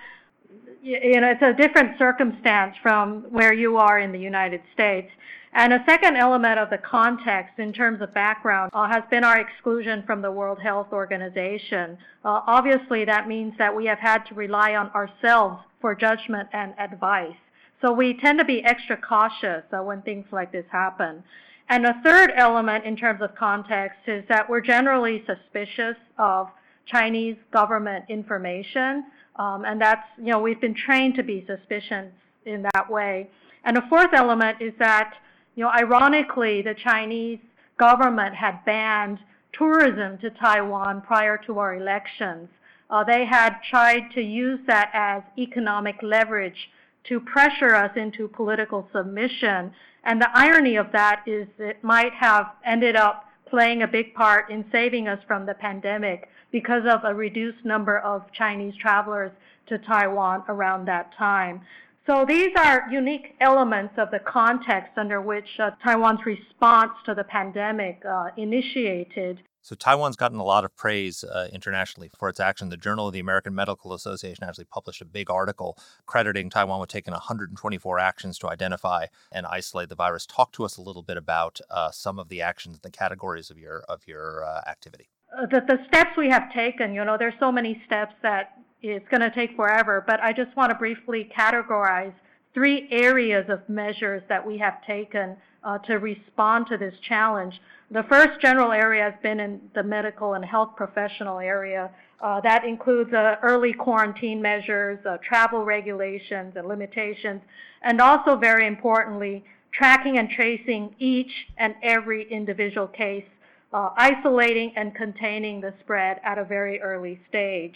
you 0.84 1.20
know 1.20 1.32
it's 1.32 1.42
a 1.42 1.54
different 1.54 1.98
circumstance 1.98 2.76
from 2.82 3.24
where 3.30 3.54
you 3.54 3.78
are 3.78 4.00
in 4.00 4.12
the 4.12 4.20
United 4.20 4.62
States. 4.74 5.10
And 5.54 5.74
a 5.74 5.84
second 5.88 6.18
element 6.18 6.60
of 6.60 6.70
the 6.70 6.78
context 6.78 7.58
in 7.58 7.74
terms 7.74 8.02
of 8.02 8.14
background 8.14 8.70
uh, 8.74 8.88
has 8.88 9.04
been 9.10 9.24
our 9.24 9.40
exclusion 9.40 10.04
from 10.06 10.22
the 10.22 10.32
World 10.32 10.60
Health 10.62 10.90
Organization. 10.92 11.98
Uh, 12.24 12.42
obviously, 12.46 13.06
that 13.06 13.28
means 13.28 13.54
that 13.58 13.76
we 13.76 13.86
have 13.86 13.98
had 13.98 14.24
to 14.28 14.36
rely 14.36 14.76
on 14.76 14.92
ourselves 14.92 15.64
for 15.82 15.96
judgment 15.96 16.48
and 16.54 16.76
advice. 16.78 17.34
So 17.82 17.92
we 17.92 18.16
tend 18.16 18.40
to 18.40 18.46
be 18.46 18.64
extra 18.64 18.98
cautious 18.98 19.64
when 19.72 20.02
things 20.02 20.26
like 20.32 20.52
this 20.52 20.66
happen. 20.72 21.24
And 21.70 21.86
a 21.86 22.02
third 22.04 22.32
element 22.36 22.86
in 22.86 22.96
terms 22.96 23.22
of 23.22 23.36
context 23.36 24.00
is 24.08 24.24
that 24.30 24.50
we're 24.50 24.62
generally 24.62 25.24
suspicious 25.26 25.98
of 26.18 26.48
Chinese 26.86 27.36
government 27.52 28.06
information. 28.10 29.06
Um, 29.36 29.66
and 29.66 29.80
that's, 29.80 30.08
you 30.18 30.32
know, 30.32 30.40
we've 30.40 30.62
been 30.62 30.74
trained 30.74 31.16
to 31.16 31.24
be 31.24 31.46
suspicious 31.46 32.12
in 32.46 32.64
that 32.74 32.90
way. 32.90 33.30
And 33.64 33.78
a 33.78 33.88
fourth 33.90 34.14
element 34.14 34.62
is 34.62 34.74
that, 34.80 35.16
you 35.56 35.64
know, 35.64 35.70
ironically, 35.70 36.62
the 36.62 36.74
Chinese 36.74 37.40
government 37.78 38.34
had 38.34 38.64
banned 38.66 39.20
tourism 39.52 40.18
to 40.20 40.30
Taiwan 40.30 41.02
prior 41.02 41.38
to 41.46 41.60
our 41.60 41.76
elections. 41.76 42.48
Uh, 42.90 43.04
they 43.04 43.26
had 43.26 43.58
tried 43.70 44.10
to 44.16 44.22
use 44.22 44.60
that 44.68 44.90
as 44.94 45.22
economic 45.38 45.98
leverage 46.02 46.70
to 47.10 47.20
pressure 47.20 47.76
us 47.76 47.92
into 47.96 48.28
political 48.28 48.88
submission. 48.94 49.72
And 50.04 50.22
the 50.22 50.30
irony 50.34 50.76
of 50.76 50.92
that 50.92 51.24
is 51.26 51.48
it 51.60 51.84
might 51.84 52.14
have 52.14 52.48
ended 52.66 52.96
up 52.96 53.26
playing 53.50 53.82
a 53.82 53.88
big 53.88 54.14
part 54.14 54.50
in 54.50 54.66
saving 54.72 55.08
us 55.08 55.20
from 55.28 55.46
the 55.46 55.54
pandemic 55.54 56.30
because 56.52 56.84
of 56.90 57.02
a 57.04 57.14
reduced 57.14 57.64
number 57.66 58.00
of 58.00 58.24
Chinese 58.34 58.76
travelers 58.80 59.32
to 59.68 59.78
Taiwan 59.78 60.44
around 60.48 60.86
that 60.86 61.14
time. 61.18 61.62
So 62.06 62.24
these 62.26 62.52
are 62.56 62.88
unique 62.90 63.36
elements 63.42 63.96
of 63.98 64.12
the 64.12 64.20
context 64.20 64.92
under 64.96 65.22
which 65.22 65.60
uh, 65.60 65.72
Taiwan's 65.84 66.26
response 66.26 66.94
to 67.06 67.14
the 67.14 67.26
pandemic 67.26 68.02
uh, 68.10 68.30
initiated. 68.38 69.42
So 69.62 69.76
Taiwan's 69.76 70.16
gotten 70.16 70.40
a 70.40 70.44
lot 70.44 70.64
of 70.64 70.76
praise 70.76 71.24
uh, 71.24 71.50
internationally 71.52 72.10
for 72.18 72.30
its 72.30 72.40
action. 72.40 72.70
The 72.70 72.78
Journal 72.78 73.08
of 73.08 73.14
the 73.14 73.20
American 73.20 73.54
Medical 73.54 73.94
Association 73.94 74.44
actually 74.44 74.66
published 74.66 75.02
a 75.02 75.06
big 75.06 75.30
article 75.30 75.78
crediting 76.06 76.50
Taiwan 76.50 76.80
with 76.80 76.90
taking 76.90 77.12
124 77.12 78.00
actions 78.00 78.38
to 78.40 78.50
identify 78.50 79.08
and 79.32 79.46
isolate 79.46 79.90
the 79.90 79.96
virus. 79.96 80.26
Talk 80.26 80.54
to 80.54 80.64
us 80.64 80.78
a 80.78 80.82
little 80.82 81.04
bit 81.04 81.18
about 81.18 81.60
uh, 81.70 81.92
some 81.92 82.18
of 82.18 82.30
the 82.30 82.42
actions, 82.42 82.78
and 82.78 82.84
the 82.84 82.98
categories 82.98 83.50
of 83.50 83.58
your 83.58 83.84
of 83.90 84.08
your 84.08 84.46
uh, 84.46 84.62
activity. 84.68 85.10
Uh, 85.38 85.46
the, 85.48 85.62
the 85.68 85.78
steps 85.88 86.12
we 86.18 86.30
have 86.30 86.52
taken, 86.54 86.94
you 86.94 87.04
know, 87.04 87.18
there's 87.18 87.34
so 87.40 87.52
many 87.52 87.82
steps 87.86 88.14
that 88.24 88.58
it's 88.82 89.08
going 89.10 89.22
to 89.22 89.32
take 89.32 89.56
forever, 89.56 90.04
but 90.08 90.22
I 90.22 90.32
just 90.32 90.56
want 90.56 90.72
to 90.72 90.78
briefly 90.78 91.30
categorize 91.38 92.14
three 92.58 92.88
areas 92.90 93.46
of 93.50 93.60
measures 93.70 94.24
that 94.30 94.44
we 94.44 94.58
have 94.58 94.84
taken 94.84 95.38
uh, 95.64 95.78
to 95.78 96.00
respond 96.00 96.66
to 96.66 96.76
this 96.76 96.96
challenge. 97.08 97.54
The 97.92 98.02
first 98.10 98.42
general 98.42 98.72
area 98.72 99.04
has 99.04 99.14
been 99.22 99.40
in 99.40 99.62
the 99.76 99.84
medical 99.84 100.34
and 100.34 100.44
health 100.44 100.72
professional 100.76 101.38
area. 101.38 101.92
Uh, 102.20 102.42
that 102.42 102.66
includes 102.66 103.14
uh, 103.14 103.36
early 103.44 103.74
quarantine 103.74 104.42
measures, 104.42 104.98
uh, 105.06 105.18
travel 105.18 105.66
regulations 105.66 106.54
and 106.56 106.68
limitations, 106.68 107.44
and 107.84 108.02
also 108.02 108.36
very 108.36 108.66
importantly, 108.66 109.46
tracking 109.72 110.18
and 110.18 110.28
tracing 110.32 110.96
each 110.98 111.32
and 111.60 111.76
every 111.84 112.28
individual 112.32 112.88
case, 112.88 113.30
uh, 113.72 113.90
isolating 113.98 114.74
and 114.76 114.96
containing 114.96 115.62
the 115.62 115.76
spread 115.82 116.20
at 116.24 116.40
a 116.40 116.44
very 116.44 116.82
early 116.82 117.20
stage. 117.30 117.76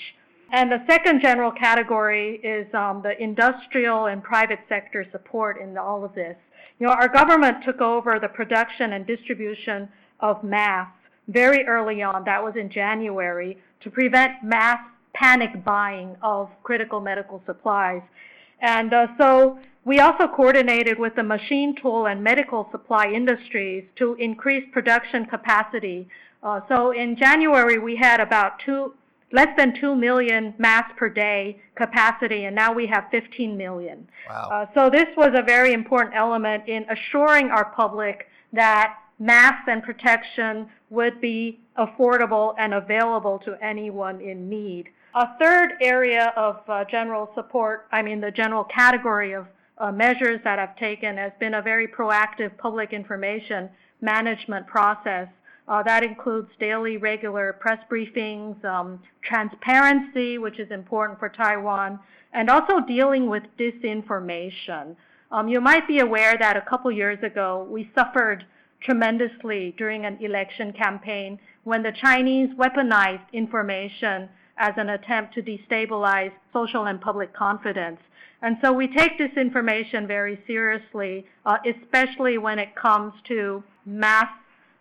And 0.52 0.70
the 0.70 0.84
second 0.86 1.22
general 1.22 1.52
category 1.52 2.36
is 2.44 2.72
um, 2.74 3.02
the 3.02 3.22
industrial 3.22 4.08
and 4.08 4.22
private 4.22 4.60
sector 4.68 5.06
support 5.12 5.60
in 5.62 5.78
all 5.78 6.04
of 6.04 6.14
this. 6.14 6.36
You 6.80 6.88
know, 6.88 6.94
our 6.94 7.08
government 7.08 7.64
took 7.64 7.80
over 7.80 8.20
the 8.20 8.28
production 8.28 8.94
and 8.94 9.08
distribution 9.08 9.88
of 10.20 10.44
masks 10.44 10.98
very 11.28 11.66
early 11.66 12.02
on, 12.02 12.26
that 12.26 12.44
was 12.44 12.56
in 12.56 12.70
January, 12.70 13.58
to 13.82 13.90
prevent 13.90 14.44
mass 14.44 14.80
panic 15.14 15.64
buying 15.64 16.18
of 16.22 16.50
critical 16.64 17.00
medical 17.00 17.42
supplies. 17.46 18.02
And 18.60 18.94
uh, 18.94 19.08
so 19.18 19.58
we 19.86 20.00
also 20.00 20.28
coordinated 20.28 21.00
with 21.00 21.16
the 21.16 21.24
machine 21.24 21.76
tool 21.82 22.08
and 22.08 22.24
medical 22.24 22.68
supply 22.72 23.08
industries 23.08 23.86
to 23.96 24.16
increase 24.16 24.66
production 24.72 25.26
capacity. 25.26 26.08
Uh, 26.44 26.60
so 26.68 26.92
in 26.92 27.16
January, 27.16 27.80
we 27.80 27.96
had 27.96 28.20
about 28.20 28.60
two, 28.66 28.94
less 29.32 29.50
than 29.58 29.80
2 29.80 29.96
million 29.96 30.54
masks 30.58 30.94
per 30.98 31.10
day 31.10 31.62
capacity, 31.76 32.46
and 32.46 32.56
now 32.56 32.74
we 32.74 32.88
have 32.88 33.06
15 33.12 33.58
million. 33.58 34.08
Wow. 34.30 34.50
Uh, 34.52 34.66
so 34.74 34.90
this 34.90 35.08
was 35.16 35.32
a 35.36 35.44
very 35.44 35.74
important 35.74 36.16
element 36.16 36.68
in 36.68 36.86
assuring 36.90 37.50
our 37.50 37.66
public 37.74 38.28
that 38.54 38.98
masks 39.20 39.68
and 39.68 39.84
protection 39.84 40.68
would 40.90 41.22
be 41.22 41.60
affordable 41.78 42.56
and 42.58 42.74
available 42.74 43.40
to 43.40 43.56
anyone 43.62 44.20
in 44.20 44.50
need. 44.50 44.90
A 45.16 45.38
third 45.40 45.74
area 45.82 46.34
of 46.36 46.62
uh, 46.68 46.86
general 46.86 47.30
support, 47.36 47.88
I 47.92 48.02
mean, 48.02 48.22
the 48.22 48.32
general 48.32 48.64
category 48.64 49.34
of 49.34 49.48
uh, 49.78 49.92
measures 49.92 50.40
that 50.44 50.60
I've 50.60 50.76
taken 50.78 51.18
has 51.18 51.32
been 51.40 51.56
a 51.56 51.62
very 51.62 51.88
proactive 51.88 52.58
public 52.58 52.94
information 52.94 53.70
management 54.00 54.68
process. 54.68 55.28
Uh, 55.72 55.82
that 55.82 56.04
includes 56.04 56.50
daily 56.60 56.98
regular 56.98 57.54
press 57.54 57.80
briefings, 57.90 58.62
um, 58.66 59.00
transparency, 59.22 60.38
which 60.38 60.60
is 60.60 60.70
important 60.70 61.18
for 61.18 61.30
Taiwan, 61.30 61.98
and 62.34 62.50
also 62.50 62.82
dealing 62.82 63.30
with 63.30 63.44
disinformation. 63.58 64.98
Um, 65.32 65.48
you 65.48 65.62
might 65.62 65.88
be 65.88 66.00
aware 66.00 66.38
that 66.38 66.58
a 66.58 66.62
couple 66.70 66.92
years 66.92 67.24
ago 67.24 67.66
we 67.72 67.90
suffered 67.96 68.46
tremendously 68.82 69.74
during 69.78 70.06
an 70.06 70.18
election 70.20 70.74
campaign 70.74 71.40
when 71.64 71.84
the 71.84 71.94
Chinese 71.94 72.50
weaponized 72.58 73.32
information 73.32 74.28
as 74.58 74.74
an 74.76 74.90
attempt 74.90 75.34
to 75.36 75.42
destabilize 75.42 76.34
social 76.52 76.88
and 76.88 77.00
public 77.00 77.34
confidence. 77.34 78.02
And 78.42 78.58
so 78.62 78.74
we 78.74 78.88
take 78.88 79.18
disinformation 79.18 80.06
very 80.06 80.38
seriously, 80.46 81.26
uh, 81.46 81.60
especially 81.66 82.38
when 82.38 82.60
it 82.60 82.76
comes 82.76 83.14
to 83.30 83.64
mass, 83.86 84.28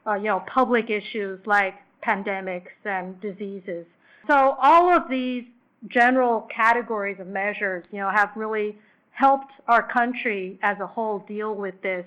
uh, 0.06 0.14
you 0.14 0.24
know, 0.24 0.42
public 0.46 0.90
issues 0.90 1.38
like 1.46 1.74
pandemics 2.06 2.72
and 2.84 3.20
diseases. 3.20 3.86
So 4.26 4.56
all 4.60 4.90
of 4.90 5.08
these 5.08 5.44
general 5.88 6.48
categories 6.54 7.18
of 7.20 7.26
measures, 7.26 7.84
you 7.90 7.98
know, 7.98 8.10
have 8.10 8.30
really 8.36 8.76
helped 9.12 9.52
our 9.68 9.82
country 9.82 10.58
as 10.62 10.78
a 10.80 10.86
whole 10.86 11.20
deal 11.20 11.54
with 11.54 11.80
this 11.82 12.06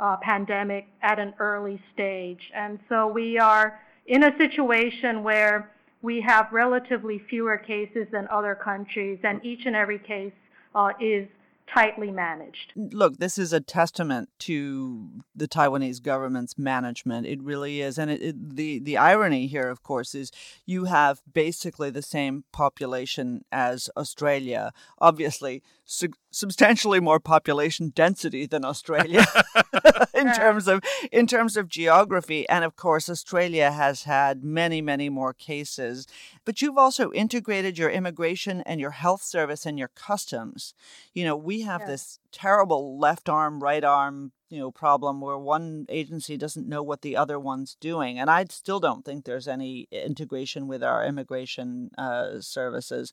uh, 0.00 0.16
pandemic 0.22 0.86
at 1.02 1.18
an 1.18 1.34
early 1.38 1.80
stage. 1.92 2.50
And 2.54 2.78
so 2.88 3.06
we 3.06 3.38
are 3.38 3.80
in 4.06 4.24
a 4.24 4.36
situation 4.38 5.22
where 5.22 5.70
we 6.02 6.20
have 6.20 6.48
relatively 6.52 7.22
fewer 7.30 7.56
cases 7.56 8.06
than 8.12 8.28
other 8.30 8.54
countries, 8.54 9.18
and 9.22 9.44
each 9.44 9.64
and 9.64 9.74
every 9.74 9.98
case 9.98 10.32
uh, 10.74 10.90
is 11.00 11.26
tightly 11.72 12.10
managed. 12.10 12.72
Look, 12.76 13.18
this 13.18 13.38
is 13.38 13.52
a 13.52 13.60
testament 13.60 14.28
to 14.40 15.08
the 15.34 15.48
Taiwanese 15.48 16.02
government's 16.02 16.58
management. 16.58 17.26
It 17.26 17.42
really 17.42 17.80
is, 17.80 17.98
and 17.98 18.10
it, 18.10 18.22
it, 18.22 18.56
the 18.56 18.78
the 18.78 18.96
irony 18.96 19.46
here, 19.46 19.68
of 19.68 19.82
course, 19.82 20.14
is 20.14 20.30
you 20.66 20.84
have 20.84 21.22
basically 21.32 21.90
the 21.90 22.02
same 22.02 22.44
population 22.52 23.44
as 23.50 23.90
Australia. 23.96 24.72
Obviously, 24.98 25.62
su- 25.84 26.12
substantially 26.30 27.00
more 27.00 27.20
population 27.20 27.92
density 27.94 28.46
than 28.46 28.64
Australia 28.64 29.24
in 30.14 30.32
terms 30.32 30.68
of 30.68 30.82
in 31.12 31.26
terms 31.26 31.56
of 31.56 31.68
geography, 31.68 32.48
and 32.48 32.64
of 32.64 32.76
course, 32.76 33.08
Australia 33.08 33.70
has 33.70 34.04
had 34.04 34.44
many, 34.44 34.80
many 34.80 35.08
more 35.08 35.32
cases. 35.32 36.06
But 36.44 36.62
you've 36.62 36.78
also 36.78 37.12
integrated 37.12 37.78
your 37.78 37.90
immigration 37.90 38.62
and 38.62 38.80
your 38.80 38.92
health 38.92 39.22
service 39.22 39.66
and 39.66 39.78
your 39.78 39.90
customs. 39.94 40.74
You 41.12 41.24
know, 41.24 41.36
we 41.36 41.62
have 41.62 41.86
this 41.86 42.18
terrible 42.32 42.98
left 42.98 43.28
arm, 43.28 43.62
right 43.62 43.84
arm, 43.84 44.32
you 44.54 44.60
know, 44.60 44.70
problem 44.70 45.20
where 45.20 45.36
one 45.36 45.84
agency 45.88 46.36
doesn't 46.36 46.68
know 46.68 46.80
what 46.80 47.02
the 47.02 47.16
other 47.16 47.40
one's 47.40 47.76
doing, 47.80 48.20
and 48.20 48.30
I 48.30 48.44
still 48.50 48.78
don't 48.78 49.04
think 49.04 49.24
there's 49.24 49.48
any 49.48 49.88
integration 49.90 50.68
with 50.68 50.80
our 50.80 51.04
immigration 51.04 51.90
uh, 51.98 52.40
services. 52.40 53.12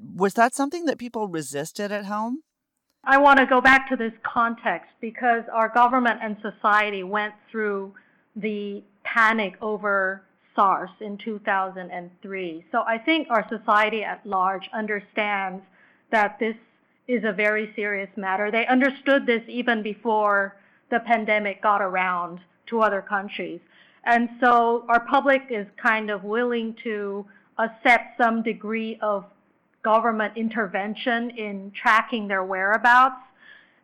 Was 0.00 0.34
that 0.34 0.52
something 0.52 0.86
that 0.86 0.98
people 0.98 1.28
resisted 1.28 1.92
at 1.92 2.06
home? 2.06 2.42
I 3.04 3.18
want 3.18 3.38
to 3.38 3.46
go 3.46 3.60
back 3.60 3.88
to 3.90 3.96
this 3.96 4.12
context 4.24 4.90
because 5.00 5.44
our 5.52 5.68
government 5.68 6.18
and 6.22 6.36
society 6.42 7.04
went 7.04 7.34
through 7.50 7.94
the 8.34 8.82
panic 9.04 9.54
over 9.62 10.22
SARS 10.56 10.90
in 11.00 11.18
2003. 11.18 12.64
So 12.72 12.82
I 12.82 12.98
think 12.98 13.28
our 13.30 13.46
society 13.48 14.02
at 14.02 14.26
large 14.26 14.68
understands 14.74 15.62
that 16.10 16.38
this 16.40 16.56
is 17.06 17.22
a 17.24 17.32
very 17.32 17.72
serious 17.76 18.10
matter. 18.16 18.50
They 18.50 18.66
understood 18.66 19.24
this 19.24 19.42
even 19.48 19.82
before 19.82 20.56
the 20.90 21.00
pandemic 21.00 21.62
got 21.62 21.80
around 21.82 22.40
to 22.68 22.80
other 22.80 23.02
countries. 23.02 23.60
And 24.04 24.28
so 24.40 24.84
our 24.88 25.00
public 25.06 25.42
is 25.50 25.66
kind 25.80 26.10
of 26.10 26.24
willing 26.24 26.74
to 26.84 27.26
accept 27.58 28.16
some 28.18 28.42
degree 28.42 28.98
of 29.02 29.24
government 29.82 30.36
intervention 30.36 31.30
in 31.30 31.72
tracking 31.80 32.28
their 32.28 32.44
whereabouts. 32.44 33.22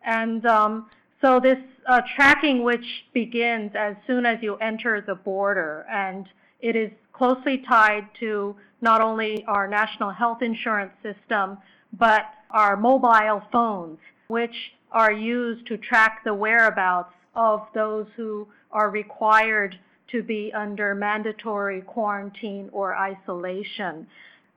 And 0.05 0.45
um, 0.47 0.91
so 1.21 1.41
this 1.41 1.59
uh, 1.89 2.01
tracking, 2.15 2.63
which 2.63 2.85
begins 3.13 3.73
as 3.75 3.97
soon 4.07 4.27
as 4.27 4.39
you 4.43 4.57
enter 4.57 5.01
the 5.01 5.15
border, 5.15 5.87
and 5.91 6.27
it 6.61 6.77
is 6.77 6.91
closely 7.13 7.63
tied 7.69 8.07
to 8.21 8.57
not 8.81 9.01
only 9.01 9.45
our 9.47 9.67
national 9.67 10.11
health 10.11 10.43
insurance 10.43 10.93
system, 11.03 11.59
but 11.99 12.25
our 12.51 12.77
mobile 12.77 13.43
phones, 13.51 13.99
which 14.29 14.55
are 14.97 15.13
used 15.13 15.67
to 15.67 15.77
track 15.77 16.23
the 16.25 16.33
whereabouts 16.33 17.13
of 17.35 17.61
those 17.75 18.07
who 18.17 18.49
are 18.73 18.91
required 18.91 19.79
to 20.11 20.23
be 20.23 20.51
under 20.55 20.95
mandatory 20.95 21.83
quarantine 21.83 22.71
or 22.73 22.97
isolation 22.97 24.07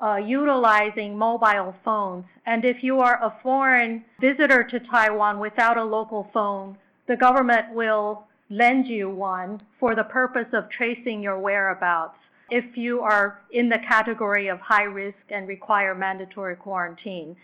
uh, 0.01 0.15
utilizing 0.15 1.17
mobile 1.17 1.75
phones. 1.83 2.23
And 2.45 2.63
if 2.63 2.83
you 2.83 2.99
are 3.01 3.21
a 3.21 3.37
foreign 3.43 4.05
visitor 4.21 4.63
to 4.63 4.79
Taiwan 4.79 5.39
without 5.39 5.77
a 5.77 5.83
local 5.83 6.29
phone, 6.33 6.77
the 7.07 7.17
government 7.17 7.73
will 7.73 8.23
lend 8.49 8.87
you 8.87 9.09
one 9.09 9.61
for 9.77 9.95
the 9.95 10.03
purpose 10.03 10.47
of 10.53 10.69
tracing 10.69 11.21
your 11.21 11.37
whereabouts 11.37 12.17
if 12.49 12.77
you 12.77 13.01
are 13.01 13.41
in 13.51 13.69
the 13.69 13.77
category 13.87 14.47
of 14.47 14.59
high 14.59 14.83
risk 14.83 15.19
and 15.29 15.47
require 15.47 15.93
mandatory 15.93 16.55
quarantine. 16.55 17.35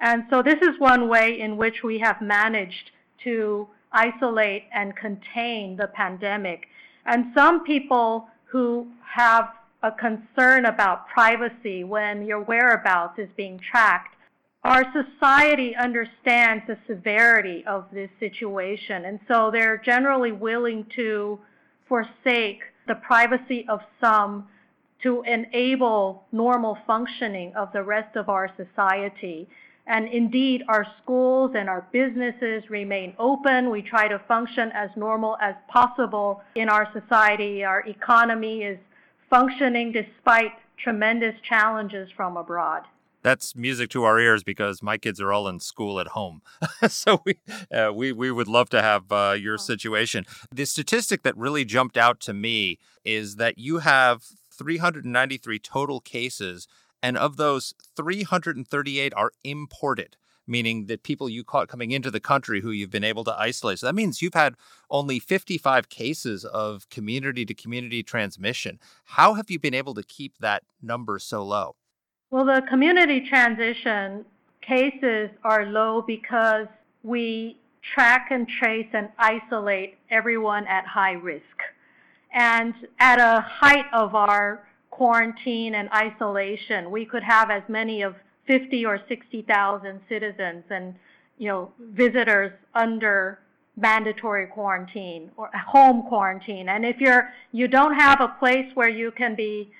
And 0.00 0.24
so 0.30 0.42
this 0.42 0.60
is 0.60 0.78
one 0.78 1.08
way 1.08 1.40
in 1.40 1.56
which 1.56 1.82
we 1.82 1.98
have 2.00 2.20
managed 2.20 2.90
to 3.24 3.68
isolate 3.92 4.64
and 4.72 4.96
contain 4.96 5.76
the 5.76 5.86
pandemic. 5.88 6.66
And 7.06 7.32
some 7.34 7.64
people 7.64 8.28
who 8.46 8.88
have 9.14 9.48
a 9.82 9.92
concern 9.92 10.64
about 10.64 11.08
privacy 11.08 11.84
when 11.84 12.26
your 12.26 12.40
whereabouts 12.40 13.18
is 13.18 13.28
being 13.36 13.60
tracked. 13.70 14.16
Our 14.64 14.84
society 14.92 15.76
understands 15.76 16.64
the 16.66 16.78
severity 16.86 17.62
of 17.66 17.84
this 17.92 18.08
situation, 18.18 19.04
and 19.04 19.20
so 19.28 19.50
they're 19.50 19.76
generally 19.76 20.32
willing 20.32 20.86
to 20.96 21.38
forsake 21.86 22.60
the 22.88 22.94
privacy 22.94 23.66
of 23.68 23.80
some 24.00 24.48
to 25.02 25.22
enable 25.26 26.24
normal 26.32 26.78
functioning 26.86 27.52
of 27.54 27.70
the 27.74 27.82
rest 27.82 28.16
of 28.16 28.30
our 28.30 28.50
society. 28.56 29.46
And 29.86 30.08
indeed, 30.08 30.62
our 30.68 30.86
schools 31.02 31.52
and 31.54 31.68
our 31.68 31.86
businesses 31.92 32.70
remain 32.70 33.14
open. 33.18 33.70
We 33.70 33.82
try 33.82 34.08
to 34.08 34.18
function 34.26 34.70
as 34.72 34.88
normal 34.96 35.36
as 35.42 35.54
possible 35.68 36.42
in 36.54 36.68
our 36.68 36.88
society. 36.98 37.64
Our 37.64 37.80
economy 37.86 38.62
is 38.62 38.78
functioning 39.28 39.92
despite 39.92 40.52
tremendous 40.82 41.34
challenges 41.46 42.08
from 42.16 42.36
abroad. 42.36 42.82
That's 43.22 43.56
music 43.56 43.88
to 43.90 44.04
our 44.04 44.20
ears 44.20 44.42
because 44.42 44.82
my 44.82 44.98
kids 44.98 45.18
are 45.18 45.32
all 45.32 45.48
in 45.48 45.58
school 45.58 45.98
at 45.98 46.08
home. 46.08 46.42
so 46.88 47.22
we, 47.24 47.38
uh, 47.72 47.90
we, 47.94 48.12
we 48.12 48.30
would 48.30 48.48
love 48.48 48.68
to 48.70 48.82
have 48.82 49.10
uh, 49.10 49.34
your 49.38 49.56
situation. 49.56 50.26
The 50.52 50.66
statistic 50.66 51.22
that 51.22 51.36
really 51.36 51.64
jumped 51.64 51.96
out 51.96 52.20
to 52.20 52.34
me 52.34 52.78
is 53.02 53.36
that 53.36 53.56
you 53.56 53.78
have 53.78 54.24
393 54.50 55.58
total 55.58 56.00
cases, 56.00 56.68
and 57.04 57.18
of 57.18 57.36
those, 57.36 57.74
338 57.96 59.12
are 59.14 59.32
imported 59.44 60.16
meaning 60.46 60.86
that 60.86 61.02
people 61.02 61.28
you 61.28 61.42
caught 61.44 61.68
coming 61.68 61.90
into 61.90 62.10
the 62.10 62.20
country 62.20 62.60
who 62.60 62.70
you've 62.70 62.90
been 62.90 63.04
able 63.04 63.24
to 63.24 63.34
isolate. 63.38 63.78
So 63.78 63.86
that 63.86 63.94
means 63.94 64.20
you've 64.20 64.34
had 64.34 64.56
only 64.90 65.18
55 65.18 65.88
cases 65.88 66.44
of 66.44 66.88
community 66.90 67.46
to 67.46 67.54
community 67.54 68.02
transmission. 68.02 68.78
How 69.04 69.34
have 69.34 69.50
you 69.50 69.58
been 69.58 69.72
able 69.72 69.94
to 69.94 70.02
keep 70.02 70.36
that 70.38 70.62
number 70.82 71.18
so 71.18 71.42
low? 71.42 71.76
Well, 72.30 72.44
the 72.44 72.62
community 72.68 73.26
transition 73.26 74.24
cases 74.60 75.30
are 75.44 75.64
low 75.64 76.02
because 76.06 76.66
we 77.02 77.56
track 77.80 78.28
and 78.30 78.48
trace 78.48 78.88
and 78.92 79.08
isolate 79.18 79.96
everyone 80.10 80.66
at 80.66 80.86
high 80.86 81.12
risk. 81.12 81.44
And 82.32 82.74
at 82.98 83.18
a 83.18 83.40
height 83.40 83.86
of 83.92 84.14
our 84.14 84.66
quarantine 84.94 85.74
and 85.74 85.88
isolation, 85.92 86.90
we 86.90 87.04
could 87.04 87.24
have 87.24 87.50
as 87.50 87.62
many 87.68 88.02
of 88.02 88.14
50 88.46 88.86
or 88.86 89.00
60,000 89.08 90.00
citizens 90.08 90.62
and 90.70 90.94
you 91.36 91.48
know 91.48 91.72
visitors 91.80 92.52
under 92.74 93.40
mandatory 93.76 94.46
quarantine 94.46 95.32
or 95.36 95.50
home 95.66 96.04
quarantine. 96.08 96.68
And 96.68 96.84
if 96.84 97.00
you're 97.00 97.30
you 97.50 97.66
don't 97.66 97.94
have 97.94 98.20
a 98.20 98.28
place 98.38 98.70
where 98.74 98.88
you 98.88 99.10
can 99.10 99.34
be 99.34 99.72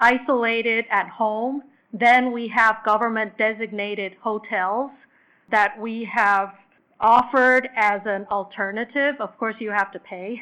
isolated 0.00 0.86
at 0.90 1.08
home, 1.08 1.62
then 1.92 2.32
we 2.32 2.48
have 2.48 2.76
government 2.82 3.36
designated 3.36 4.16
hotels 4.22 4.90
that 5.50 5.78
we 5.78 6.08
have 6.10 6.54
offered 6.98 7.68
as 7.76 8.00
an 8.06 8.26
alternative. 8.30 9.16
Of 9.20 9.36
course, 9.36 9.56
you 9.58 9.70
have 9.70 9.92
to 9.92 9.98
pay, 9.98 10.40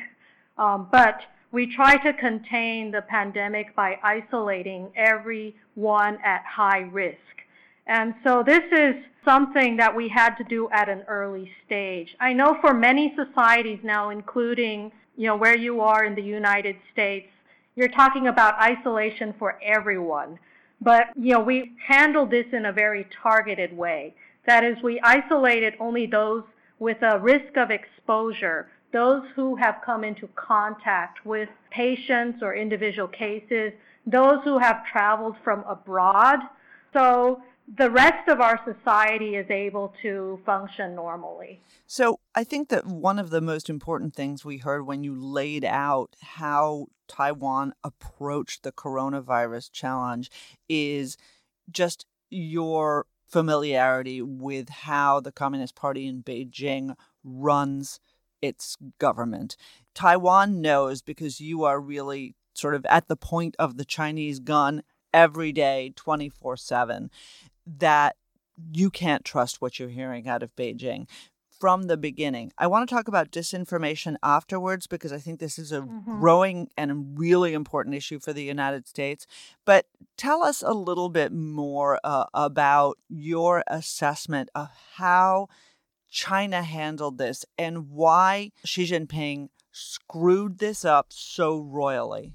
um, 0.56 0.86
but 0.92 1.20
we 1.52 1.66
try 1.74 1.96
to 1.96 2.12
contain 2.12 2.90
the 2.90 3.02
pandemic 3.02 3.74
by 3.74 3.98
isolating 4.02 4.90
everyone 4.96 6.18
at 6.24 6.44
high 6.44 6.80
risk. 6.80 7.18
And 7.86 8.14
so 8.24 8.44
this 8.46 8.62
is 8.70 8.94
something 9.24 9.76
that 9.78 9.94
we 9.94 10.08
had 10.08 10.36
to 10.36 10.44
do 10.44 10.68
at 10.70 10.88
an 10.88 11.02
early 11.08 11.50
stage. 11.66 12.14
I 12.20 12.32
know 12.32 12.56
for 12.60 12.72
many 12.72 13.14
societies 13.16 13.80
now, 13.82 14.10
including 14.10 14.92
you 15.16 15.26
know 15.26 15.36
where 15.36 15.56
you 15.56 15.80
are 15.80 16.04
in 16.04 16.14
the 16.14 16.22
United 16.22 16.76
States, 16.92 17.28
you're 17.74 17.88
talking 17.88 18.28
about 18.28 18.54
isolation 18.60 19.34
for 19.38 19.58
everyone. 19.62 20.38
But 20.80 21.08
you 21.16 21.34
know 21.34 21.40
we 21.40 21.72
handled 21.86 22.30
this 22.30 22.46
in 22.52 22.66
a 22.66 22.72
very 22.72 23.06
targeted 23.22 23.76
way. 23.76 24.14
That 24.46 24.64
is, 24.64 24.76
we 24.82 25.00
isolated 25.00 25.74
only 25.80 26.06
those 26.06 26.44
with 26.78 27.02
a 27.02 27.18
risk 27.18 27.56
of 27.56 27.70
exposure, 27.70 28.68
those 28.92 29.22
who 29.34 29.56
have 29.56 29.76
come 29.84 30.04
into 30.04 30.28
contact 30.34 31.24
with 31.24 31.48
patients 31.70 32.42
or 32.42 32.54
individual 32.54 33.08
cases, 33.08 33.72
those 34.06 34.38
who 34.44 34.58
have 34.58 34.84
traveled 34.86 35.36
from 35.44 35.64
abroad. 35.68 36.40
So 36.92 37.42
the 37.76 37.90
rest 37.90 38.28
of 38.28 38.40
our 38.40 38.60
society 38.64 39.36
is 39.36 39.48
able 39.48 39.94
to 40.02 40.40
function 40.44 40.94
normally. 40.94 41.60
So, 41.86 42.18
I 42.34 42.44
think 42.44 42.68
that 42.68 42.86
one 42.86 43.18
of 43.18 43.30
the 43.30 43.40
most 43.40 43.68
important 43.68 44.14
things 44.14 44.44
we 44.44 44.58
heard 44.58 44.86
when 44.86 45.04
you 45.04 45.14
laid 45.14 45.64
out 45.64 46.16
how 46.20 46.86
Taiwan 47.08 47.74
approached 47.84 48.62
the 48.62 48.72
coronavirus 48.72 49.70
challenge 49.72 50.30
is 50.68 51.16
just 51.70 52.06
your 52.28 53.06
familiarity 53.28 54.20
with 54.20 54.68
how 54.68 55.20
the 55.20 55.32
Communist 55.32 55.74
Party 55.74 56.06
in 56.06 56.22
Beijing 56.22 56.96
runs 57.22 58.00
its 58.42 58.76
government. 58.98 59.56
Taiwan 59.94 60.60
knows 60.60 61.02
because 61.02 61.40
you 61.40 61.64
are 61.64 61.80
really 61.80 62.34
sort 62.54 62.74
of 62.74 62.84
at 62.86 63.08
the 63.08 63.16
point 63.16 63.56
of 63.58 63.76
the 63.76 63.84
Chinese 63.84 64.38
gun 64.38 64.82
every 65.12 65.52
day, 65.52 65.92
24 65.96 66.56
7 66.56 67.10
that 67.66 68.16
you 68.72 68.90
can't 68.90 69.24
trust 69.24 69.60
what 69.60 69.78
you're 69.78 69.88
hearing 69.88 70.28
out 70.28 70.42
of 70.42 70.54
Beijing 70.56 71.06
from 71.60 71.84
the 71.84 71.96
beginning. 71.96 72.50
I 72.56 72.66
want 72.66 72.88
to 72.88 72.94
talk 72.94 73.06
about 73.06 73.30
disinformation 73.30 74.16
afterwards 74.22 74.86
because 74.86 75.12
I 75.12 75.18
think 75.18 75.38
this 75.38 75.58
is 75.58 75.72
a 75.72 75.82
mm-hmm. 75.82 76.18
growing 76.18 76.68
and 76.76 77.18
really 77.18 77.52
important 77.52 77.94
issue 77.94 78.18
for 78.18 78.32
the 78.32 78.42
United 78.42 78.88
States. 78.88 79.26
But 79.66 79.86
tell 80.16 80.42
us 80.42 80.62
a 80.66 80.72
little 80.72 81.10
bit 81.10 81.32
more 81.32 82.00
uh, 82.02 82.24
about 82.32 82.98
your 83.08 83.62
assessment 83.66 84.48
of 84.54 84.68
how 84.96 85.48
China 86.10 86.62
handled 86.62 87.18
this 87.18 87.44
and 87.56 87.90
why 87.90 88.50
Xi 88.64 88.84
Jinping 88.84 89.48
screwed 89.72 90.58
this 90.58 90.84
up 90.84 91.06
so 91.10 91.60
royally. 91.60 92.34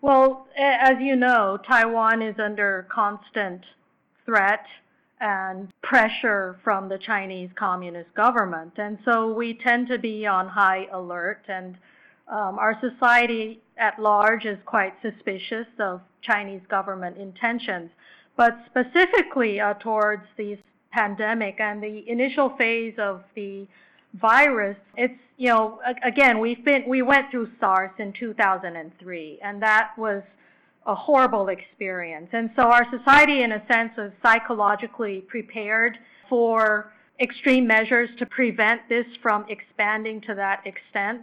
Well, 0.00 0.48
as 0.56 0.94
you 0.98 1.14
know, 1.14 1.58
Taiwan 1.68 2.22
is 2.22 2.36
under 2.38 2.86
constant 2.90 3.62
threat 4.24 4.64
and 5.20 5.68
pressure 5.82 6.58
from 6.64 6.88
the 6.88 6.98
Chinese 6.98 7.50
Communist 7.54 8.12
government. 8.14 8.72
And 8.78 8.98
so 9.04 9.32
we 9.32 9.54
tend 9.54 9.88
to 9.88 9.98
be 9.98 10.26
on 10.26 10.48
high 10.48 10.86
alert, 10.92 11.42
and 11.48 11.76
um, 12.28 12.58
our 12.58 12.80
society 12.80 13.60
at 13.76 13.98
large 13.98 14.46
is 14.46 14.58
quite 14.64 14.94
suspicious 15.02 15.66
of 15.78 16.00
Chinese 16.22 16.62
government 16.70 17.18
intentions. 17.18 17.90
But 18.36 18.56
specifically 18.70 19.60
uh, 19.60 19.74
towards 19.74 20.22
the 20.38 20.56
pandemic 20.92 21.60
and 21.60 21.82
the 21.82 22.04
initial 22.08 22.50
phase 22.56 22.94
of 22.98 23.22
the 23.34 23.66
virus, 24.14 24.76
it's 24.96 25.14
you 25.36 25.48
know 25.48 25.80
again 26.04 26.40
we've 26.40 26.64
been 26.64 26.84
we 26.88 27.02
went 27.02 27.30
through 27.30 27.48
SARS 27.60 27.92
in 27.98 28.12
2003, 28.12 29.38
and 29.42 29.62
that 29.62 29.90
was 29.96 30.22
a 30.86 30.94
horrible 30.94 31.48
experience. 31.48 32.28
And 32.32 32.50
so 32.56 32.62
our 32.62 32.86
society, 32.90 33.42
in 33.42 33.52
a 33.52 33.62
sense, 33.70 33.92
was 33.96 34.10
psychologically 34.22 35.20
prepared 35.28 35.98
for 36.28 36.92
extreme 37.20 37.66
measures 37.66 38.08
to 38.18 38.26
prevent 38.26 38.88
this 38.88 39.04
from 39.22 39.44
expanding 39.48 40.20
to 40.22 40.34
that 40.34 40.66
extent. 40.66 41.22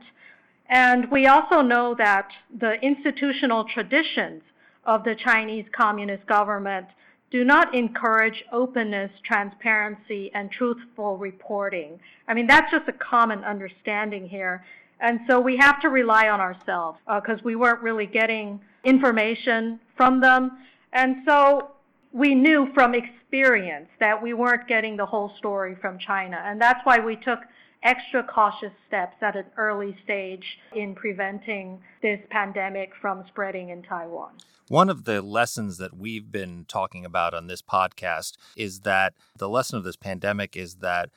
And 0.70 1.10
we 1.12 1.28
also 1.28 1.62
know 1.62 1.96
that 1.98 2.30
the 2.60 2.74
institutional 2.82 3.64
traditions 3.66 4.44
of 4.86 5.04
the 5.04 5.16
Chinese 5.16 5.66
Communist 5.76 6.26
government 6.28 6.88
do 7.30 7.44
not 7.44 7.76
encourage 7.76 8.44
openness, 8.52 9.12
transparency, 9.24 10.32
and 10.34 10.50
truthful 10.50 11.18
reporting. 11.18 12.00
I 12.28 12.34
mean, 12.34 12.48
that's 12.48 12.72
just 12.72 12.88
a 12.88 12.94
common 12.94 13.44
understanding 13.44 14.28
here. 14.28 14.63
And 15.00 15.20
so 15.28 15.40
we 15.40 15.58
have 15.58 15.82
to 15.82 15.90
rely 15.90 16.30
on 16.30 16.40
ourselves 16.40 17.00
because 17.06 17.40
uh, 17.40 17.44
we 17.44 17.56
weren't 17.56 17.82
really 17.82 18.08
getting 18.08 18.60
information 18.84 19.80
from 19.96 20.22
them. 20.22 20.58
And 20.94 21.18
so 21.28 21.72
we 22.13 22.34
knew 22.34 22.70
from 22.74 22.96
experience 22.96 23.90
that 24.00 24.22
we 24.22 24.34
weren't 24.34 24.68
getting 24.68 24.98
the 24.98 25.06
whole 25.06 25.32
story 25.38 25.76
from 25.80 26.00
China. 26.00 26.42
And 26.44 26.60
that's 26.60 26.80
why 26.86 27.00
we 27.00 27.16
took 27.18 27.40
extra 27.84 28.24
cautious 28.24 28.72
steps 28.88 29.16
at 29.22 29.36
an 29.36 29.46
early 29.58 29.96
stage 30.04 30.44
in 30.76 30.96
preventing 30.96 31.80
this 32.02 32.20
pandemic 32.30 32.92
from 33.02 33.24
spreading 33.28 33.70
in 33.70 33.84
Taiwan. 33.84 34.32
One 34.70 34.90
of 34.90 35.06
the 35.06 35.22
lessons 35.22 35.78
that 35.78 35.96
we've 35.96 36.32
been 36.32 36.66
talking 36.68 37.06
about 37.06 37.34
on 37.34 37.48
this 37.48 37.62
podcast 37.62 38.34
is 38.58 38.82
that 38.82 39.13
the 39.38 39.48
lesson 39.48 39.78
of 39.78 39.86
this 39.86 39.96
pandemic 39.96 40.58
is 40.58 40.76
that 40.76 41.10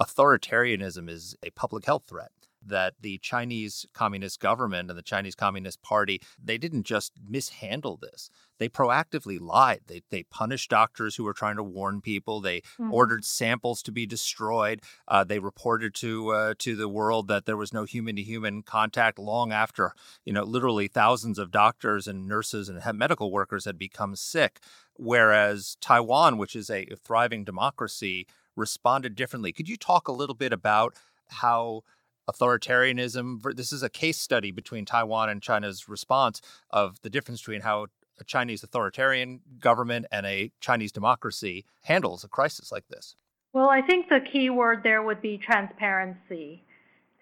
authoritarianism 0.00 1.08
is 1.08 1.36
a 1.42 1.50
public 1.50 1.84
health 1.84 2.04
threat 2.08 2.30
that 2.66 2.94
the 3.00 3.18
Chinese 3.18 3.86
Communist 3.92 4.40
government 4.40 4.90
and 4.90 4.98
the 4.98 5.02
Chinese 5.02 5.34
Communist 5.34 5.82
Party, 5.82 6.20
they 6.42 6.58
didn't 6.58 6.84
just 6.84 7.12
mishandle 7.28 7.98
this. 8.00 8.30
They 8.58 8.68
proactively 8.68 9.40
lied. 9.40 9.80
They, 9.86 10.02
they 10.10 10.22
punished 10.24 10.70
doctors 10.70 11.16
who 11.16 11.24
were 11.24 11.32
trying 11.32 11.56
to 11.56 11.62
warn 11.62 12.00
people. 12.00 12.40
They 12.40 12.60
mm-hmm. 12.60 12.92
ordered 12.92 13.24
samples 13.24 13.82
to 13.82 13.92
be 13.92 14.06
destroyed. 14.06 14.80
Uh, 15.08 15.24
they 15.24 15.38
reported 15.38 15.94
to 15.96 16.30
uh, 16.30 16.54
to 16.58 16.76
the 16.76 16.88
world 16.88 17.28
that 17.28 17.46
there 17.46 17.56
was 17.56 17.72
no 17.72 17.84
human 17.84 18.16
to 18.16 18.22
human 18.22 18.62
contact 18.62 19.18
long 19.18 19.52
after, 19.52 19.92
you 20.24 20.32
know, 20.32 20.44
literally 20.44 20.88
thousands 20.88 21.38
of 21.38 21.50
doctors 21.50 22.06
and 22.06 22.28
nurses 22.28 22.68
and 22.68 22.98
medical 22.98 23.30
workers 23.30 23.64
had 23.64 23.78
become 23.78 24.14
sick. 24.14 24.60
Whereas 24.96 25.76
Taiwan, 25.80 26.38
which 26.38 26.54
is 26.54 26.70
a 26.70 26.86
thriving 27.04 27.44
democracy, 27.44 28.26
responded 28.56 29.16
differently. 29.16 29.52
Could 29.52 29.68
you 29.68 29.76
talk 29.76 30.06
a 30.06 30.12
little 30.12 30.36
bit 30.36 30.52
about 30.52 30.94
how 31.28 31.82
authoritarianism. 32.28 33.56
This 33.56 33.72
is 33.72 33.82
a 33.82 33.88
case 33.88 34.18
study 34.18 34.50
between 34.50 34.84
Taiwan 34.84 35.28
and 35.28 35.42
China's 35.42 35.88
response 35.88 36.40
of 36.70 37.00
the 37.02 37.10
difference 37.10 37.40
between 37.40 37.62
how 37.62 37.86
a 38.18 38.24
Chinese 38.24 38.62
authoritarian 38.62 39.40
government 39.58 40.06
and 40.12 40.24
a 40.26 40.52
Chinese 40.60 40.92
democracy 40.92 41.64
handles 41.82 42.24
a 42.24 42.28
crisis 42.28 42.70
like 42.70 42.86
this. 42.88 43.16
Well, 43.52 43.68
I 43.68 43.82
think 43.82 44.08
the 44.08 44.20
key 44.20 44.50
word 44.50 44.82
there 44.82 45.02
would 45.02 45.20
be 45.20 45.38
transparency 45.38 46.64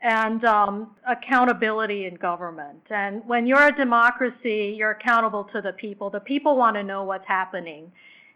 and 0.02 0.44
um, 0.44 0.96
accountability 1.06 2.06
in 2.06 2.16
government. 2.16 2.82
And 2.90 3.22
when 3.26 3.46
you're 3.46 3.68
a 3.68 3.76
democracy, 3.76 4.74
you're 4.76 4.90
accountable 4.90 5.44
to 5.52 5.60
the 5.60 5.72
people. 5.72 6.10
The 6.10 6.20
people 6.20 6.56
want 6.56 6.76
to 6.76 6.82
know 6.82 7.04
what's 7.04 7.26
happening. 7.26 7.92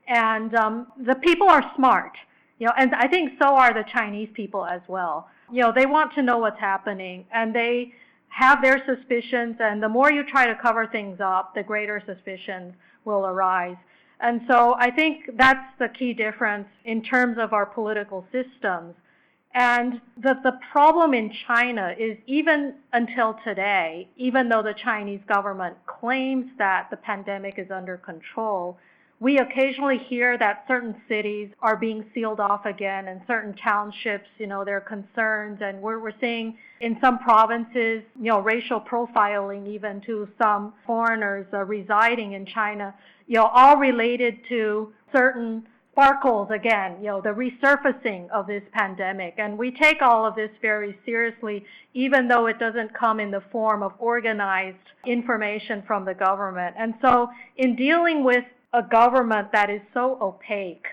And 0.06 0.54
um, 0.54 0.86
the 1.04 1.16
people 1.16 1.48
are 1.48 1.64
smart, 1.74 2.12
you 2.58 2.66
know, 2.66 2.72
and 2.78 2.94
I 2.94 3.08
think 3.08 3.32
so 3.42 3.48
are 3.48 3.74
the 3.74 3.84
Chinese 3.92 4.28
people 4.34 4.64
as 4.64 4.80
well 4.86 5.28
you 5.52 5.62
know, 5.62 5.72
they 5.74 5.86
want 5.86 6.14
to 6.14 6.22
know 6.22 6.38
what's 6.38 6.60
happening 6.60 7.24
and 7.32 7.54
they 7.54 7.92
have 8.28 8.60
their 8.62 8.82
suspicions. 8.86 9.56
And 9.60 9.82
the 9.82 9.88
more 9.88 10.12
you 10.12 10.24
try 10.24 10.46
to 10.46 10.54
cover 10.54 10.86
things 10.86 11.20
up, 11.20 11.54
the 11.54 11.62
greater 11.62 12.02
suspicions 12.04 12.74
will 13.04 13.26
arise. 13.26 13.76
And 14.20 14.40
so 14.48 14.74
I 14.78 14.90
think 14.90 15.30
that's 15.36 15.66
the 15.78 15.88
key 15.88 16.14
difference 16.14 16.68
in 16.84 17.02
terms 17.02 17.36
of 17.38 17.52
our 17.52 17.66
political 17.66 18.26
systems. 18.32 18.94
And 19.54 20.00
the, 20.22 20.34
the 20.42 20.58
problem 20.70 21.14
in 21.14 21.32
China 21.46 21.94
is 21.98 22.18
even 22.26 22.74
until 22.92 23.36
today, 23.42 24.08
even 24.16 24.48
though 24.50 24.62
the 24.62 24.74
Chinese 24.74 25.20
government 25.26 25.76
claims 25.86 26.46
that 26.58 26.88
the 26.90 26.96
pandemic 26.98 27.54
is 27.58 27.70
under 27.70 27.96
control, 27.96 28.78
we 29.18 29.38
occasionally 29.38 29.98
hear 29.98 30.36
that 30.36 30.64
certain 30.68 30.94
cities 31.08 31.48
are 31.60 31.76
being 31.76 32.04
sealed 32.12 32.38
off 32.38 32.66
again 32.66 33.08
and 33.08 33.20
certain 33.26 33.54
townships, 33.54 34.28
you 34.38 34.46
know, 34.46 34.62
there 34.64 34.76
are 34.76 34.80
concerns 34.80 35.58
and 35.62 35.80
we're, 35.80 35.98
we're 35.98 36.12
seeing 36.20 36.58
in 36.80 36.98
some 37.00 37.18
provinces, 37.20 38.02
you 38.20 38.28
know, 38.28 38.40
racial 38.40 38.80
profiling 38.80 39.66
even 39.66 40.02
to 40.02 40.28
some 40.40 40.74
foreigners 40.86 41.46
uh, 41.54 41.64
residing 41.64 42.32
in 42.32 42.44
China, 42.44 42.94
you 43.26 43.36
know, 43.36 43.46
all 43.46 43.78
related 43.78 44.38
to 44.50 44.92
certain 45.12 45.66
sparkles 45.92 46.48
again, 46.50 46.98
you 47.00 47.06
know, 47.06 47.22
the 47.22 47.30
resurfacing 47.30 48.28
of 48.28 48.46
this 48.46 48.62
pandemic. 48.72 49.36
And 49.38 49.56
we 49.56 49.70
take 49.70 50.02
all 50.02 50.26
of 50.26 50.34
this 50.34 50.50
very 50.60 50.98
seriously, 51.06 51.64
even 51.94 52.28
though 52.28 52.48
it 52.48 52.58
doesn't 52.58 52.92
come 52.92 53.18
in 53.18 53.30
the 53.30 53.42
form 53.50 53.82
of 53.82 53.92
organized 53.98 54.76
information 55.06 55.82
from 55.86 56.04
the 56.04 56.12
government. 56.12 56.76
And 56.78 56.92
so 57.00 57.30
in 57.56 57.76
dealing 57.76 58.22
with 58.22 58.44
a 58.72 58.82
government 58.82 59.52
that 59.52 59.70
is 59.70 59.80
so 59.94 60.18
opaque. 60.20 60.86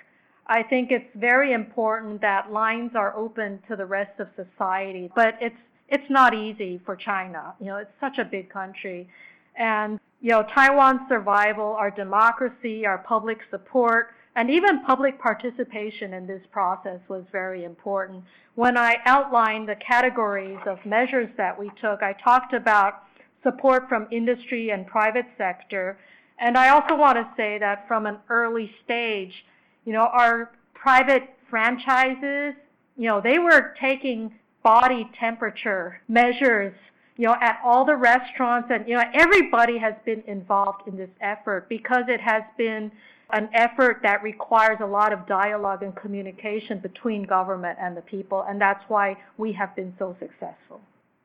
I 0.48 0.64
think 0.64 0.92
it's 0.92 1.10
very 1.16 1.54
important 1.54 2.22
that 2.22 2.52
lines 2.52 2.92
are 2.96 3.16
open 3.16 3.60
to 3.68 3.76
the 3.76 3.86
rest 3.86 4.20
of 4.20 4.28
society, 4.36 5.10
but 5.16 5.36
it's 5.42 5.56
it's 5.90 6.10
not 6.10 6.34
easy 6.34 6.82
for 6.86 6.96
China. 6.96 7.54
You 7.60 7.68
know, 7.68 7.78
it's 7.78 7.92
such 8.00 8.18
a 8.18 8.26
big 8.26 8.50
country. 8.50 9.08
And 9.56 10.00
you 10.22 10.32
know, 10.32 10.44
Taiwan's 10.56 11.02
survival, 11.10 11.76
our 11.78 11.92
democracy, 11.92 12.86
our 12.86 13.00
public 13.00 13.40
support, 13.52 14.10
and 14.36 14.50
even 14.50 14.84
public 14.84 15.20
participation 15.20 16.14
in 16.14 16.26
this 16.26 16.42
process 16.52 17.00
was 17.08 17.24
very 17.32 17.64
important. 17.64 18.24
When 18.56 18.78
I 18.78 18.96
outlined 19.06 19.70
the 19.70 19.76
categories 19.76 20.60
of 20.66 20.84
measures 20.86 21.30
that 21.38 21.58
we 21.58 21.70
took, 21.80 22.02
I 22.02 22.14
talked 22.24 22.54
about 22.54 23.04
support 23.44 23.88
from 23.90 24.08
industry 24.12 24.70
and 24.72 24.88
private 24.88 25.26
sector, 25.38 26.00
and 26.44 26.58
I 26.58 26.70
also 26.70 26.98
want 26.98 27.18
to 27.18 27.28
say 27.38 27.58
that 27.60 27.88
from 27.88 28.06
an 28.06 28.18
early 28.30 28.70
stage, 28.84 29.32
you 29.86 29.94
know, 29.94 30.10
our 30.12 30.52
private 30.74 31.30
franchises, 31.50 32.54
you 32.98 33.08
know, 33.08 33.22
they 33.22 33.40
were 33.40 33.74
taking 33.80 34.36
body 34.62 35.10
temperature 35.18 36.02
measures, 36.10 36.76
you 37.16 37.28
know, 37.28 37.36
at 37.40 37.62
all 37.64 37.86
the 37.86 37.96
restaurants 37.96 38.68
and, 38.72 38.86
you 38.90 38.94
know, 38.94 39.04
everybody 39.14 39.78
has 39.78 39.94
been 40.04 40.22
involved 40.28 40.86
in 40.86 40.98
this 40.98 41.10
effort 41.22 41.70
because 41.70 42.04
it 42.10 42.20
has 42.20 42.44
been 42.58 42.92
an 43.30 43.48
effort 43.54 44.02
that 44.04 44.22
requires 44.22 44.80
a 44.82 44.86
lot 44.86 45.14
of 45.14 45.26
dialogue 45.26 45.82
and 45.82 45.96
communication 45.96 46.78
between 46.80 47.24
government 47.24 47.78
and 47.80 47.96
the 47.96 48.02
people. 48.02 48.44
And 48.50 48.60
that's 48.60 48.84
why 48.90 49.18
we 49.38 49.54
have 49.54 49.74
been 49.78 49.96
so 49.98 50.14
successful. 50.20 50.82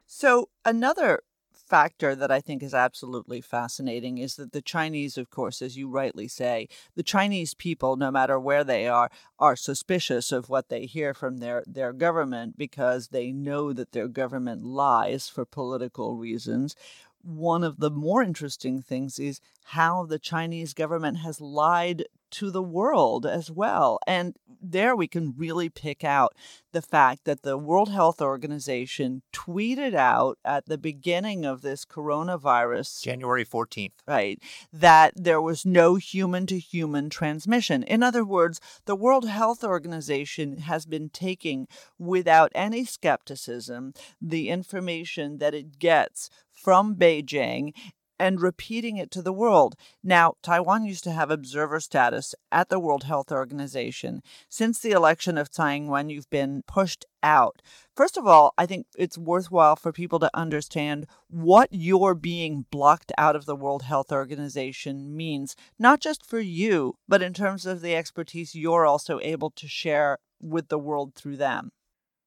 So, 0.06 0.48
another 0.64 1.24
factor 1.68 2.14
that 2.14 2.30
I 2.30 2.40
think 2.40 2.62
is 2.62 2.74
absolutely 2.74 3.40
fascinating 3.40 4.18
is 4.18 4.36
that 4.36 4.52
the 4.52 4.62
Chinese, 4.62 5.18
of 5.18 5.30
course, 5.30 5.60
as 5.60 5.76
you 5.76 5.88
rightly 5.88 6.28
say, 6.28 6.68
the 6.94 7.02
Chinese 7.02 7.54
people, 7.54 7.96
no 7.96 8.10
matter 8.10 8.38
where 8.40 8.64
they 8.64 8.88
are, 8.88 9.10
are 9.38 9.56
suspicious 9.56 10.32
of 10.32 10.48
what 10.48 10.68
they 10.68 10.86
hear 10.86 11.14
from 11.14 11.38
their, 11.38 11.62
their 11.66 11.92
government 11.92 12.56
because 12.56 13.08
they 13.08 13.32
know 13.32 13.72
that 13.72 13.92
their 13.92 14.08
government 14.08 14.64
lies 14.64 15.28
for 15.28 15.44
political 15.44 16.16
reasons. 16.16 16.74
One 17.22 17.64
of 17.64 17.78
the 17.78 17.90
more 17.90 18.22
interesting 18.22 18.82
things 18.82 19.18
is 19.18 19.40
how 19.66 20.04
the 20.04 20.18
Chinese 20.18 20.74
government 20.74 21.18
has 21.18 21.40
lied 21.40 22.04
to 22.30 22.50
the 22.50 22.62
world 22.62 23.26
as 23.26 23.50
well. 23.50 23.98
And 24.06 24.36
there 24.60 24.96
we 24.96 25.06
can 25.06 25.34
really 25.36 25.68
pick 25.68 26.04
out 26.04 26.34
the 26.72 26.82
fact 26.82 27.24
that 27.24 27.42
the 27.42 27.56
World 27.56 27.90
Health 27.90 28.20
Organization 28.20 29.22
tweeted 29.32 29.94
out 29.94 30.38
at 30.44 30.66
the 30.66 30.78
beginning 30.78 31.44
of 31.44 31.62
this 31.62 31.84
coronavirus, 31.84 33.02
January 33.02 33.44
14th, 33.44 33.92
right, 34.06 34.42
that 34.72 35.12
there 35.16 35.40
was 35.40 35.64
no 35.64 35.94
human 35.94 36.46
to 36.46 36.58
human 36.58 37.08
transmission. 37.08 37.82
In 37.82 38.02
other 38.02 38.24
words, 38.24 38.60
the 38.84 38.96
World 38.96 39.28
Health 39.28 39.64
Organization 39.64 40.58
has 40.58 40.86
been 40.86 41.08
taking 41.08 41.68
without 41.98 42.52
any 42.54 42.84
skepticism 42.84 43.92
the 44.20 44.48
information 44.48 45.38
that 45.38 45.54
it 45.54 45.78
gets 45.78 46.28
from 46.62 46.96
Beijing 46.96 47.72
and 48.18 48.40
repeating 48.40 48.96
it 48.96 49.10
to 49.12 49.22
the 49.22 49.32
world. 49.32 49.74
Now, 50.02 50.34
Taiwan 50.42 50.84
used 50.84 51.04
to 51.04 51.12
have 51.12 51.30
observer 51.30 51.80
status 51.80 52.34
at 52.50 52.68
the 52.68 52.80
World 52.80 53.04
Health 53.04 53.30
Organization. 53.30 54.22
Since 54.48 54.80
the 54.80 54.90
election 54.90 55.38
of 55.38 55.50
Tsai 55.50 55.76
Ing-wen, 55.76 56.10
you've 56.10 56.30
been 56.30 56.62
pushed 56.66 57.04
out. 57.22 57.62
First 57.94 58.16
of 58.16 58.26
all, 58.26 58.54
I 58.58 58.66
think 58.66 58.86
it's 58.96 59.18
worthwhile 59.18 59.76
for 59.76 59.92
people 59.92 60.18
to 60.18 60.30
understand 60.34 61.06
what 61.28 61.68
your 61.70 62.14
being 62.14 62.66
blocked 62.70 63.12
out 63.16 63.36
of 63.36 63.46
the 63.46 63.56
World 63.56 63.82
Health 63.82 64.10
Organization 64.12 65.16
means, 65.16 65.54
not 65.78 66.00
just 66.00 66.26
for 66.26 66.40
you, 66.40 66.96
but 67.08 67.22
in 67.22 67.32
terms 67.34 67.66
of 67.66 67.80
the 67.80 67.94
expertise 67.94 68.54
you're 68.54 68.86
also 68.86 69.20
able 69.22 69.50
to 69.50 69.68
share 69.68 70.18
with 70.40 70.68
the 70.68 70.78
world 70.78 71.14
through 71.14 71.36
them. 71.36 71.70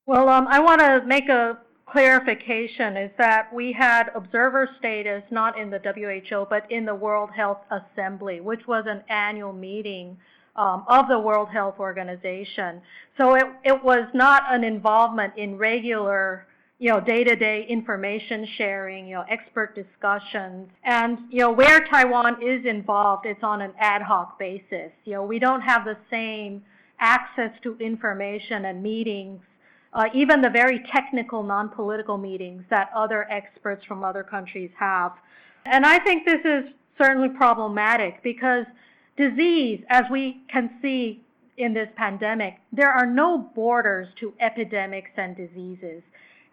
Well, 0.06 0.30
um, 0.30 0.48
I 0.48 0.60
want 0.60 0.82
to 0.82 1.04
make 1.06 1.30
a 1.30 1.58
clarification 1.92 2.96
is 2.96 3.12
that 3.18 3.54
we 3.54 3.74
had 3.74 4.10
observer 4.16 4.70
status 4.80 5.24
not 5.30 5.58
in 5.58 5.70
the 5.70 5.80
WHO 5.80 6.48
but 6.50 6.70
in 6.72 6.86
the 6.86 6.96
World 6.96 7.30
Health 7.36 7.60
Assembly, 7.70 8.40
which 8.40 8.68
was 8.68 8.86
an 8.88 9.04
annual 9.10 9.54
meeting 9.54 10.18
um, 10.56 10.86
of 10.88 11.08
the 11.08 11.20
World 11.20 11.50
Health 11.50 11.76
Organization. 11.80 12.82
So 13.18 13.36
it, 13.36 13.46
it 13.64 13.84
was 13.84 14.08
not 14.14 14.44
an 14.50 14.64
involvement 14.64 15.34
in 15.38 15.58
regular 15.58 16.46
you 16.80 16.90
know, 16.90 17.00
day-to-day 17.00 17.68
information 17.70 18.48
sharing, 18.58 19.08
you 19.08 19.14
know, 19.14 19.24
expert 19.30 19.76
discussions. 19.76 20.68
And, 20.84 21.20
you 21.30 21.42
know, 21.42 21.52
where 21.52 21.86
Taiwan 21.86 22.42
is 22.42 22.66
involved, 22.66 23.28
it's 23.28 23.44
on 23.44 23.62
an 23.62 23.72
ad 23.80 24.02
hoc 24.02 24.40
basis. 24.40 24.92
You 25.06 25.14
know, 25.14 25.24
we 25.24 25.38
don't 25.38 25.62
have 25.62 25.86
the 25.86 25.96
same 26.10 26.64
access 27.00 27.52
to 27.62 27.78
information 27.78 28.66
and 28.66 28.82
meetings 28.82 29.42
uh, 29.94 30.06
even 30.14 30.42
the 30.42 30.50
very 30.50 30.80
technical 30.92 31.44
non-political 31.44 32.18
meetings 32.18 32.64
that 32.70 32.90
other 32.96 33.30
experts 33.30 33.86
from 33.86 34.04
other 34.04 34.24
countries 34.24 34.72
have. 34.78 35.14
And 35.66 35.86
I 35.86 36.00
think 36.00 36.26
this 36.26 36.42
is 36.46 36.72
certainly 36.98 37.30
problematic 37.30 38.24
because 38.24 38.66
disease, 39.18 39.82
as 39.90 40.04
we 40.10 40.42
can 40.50 40.72
see 40.82 41.24
in 41.58 41.74
this 41.74 41.90
pandemic, 41.96 42.56
there 42.72 42.92
are 42.92 43.06
no 43.06 43.38
borders 43.38 44.08
to 44.20 44.34
epidemics 44.40 45.12
and 45.18 45.36
diseases. 45.36 46.02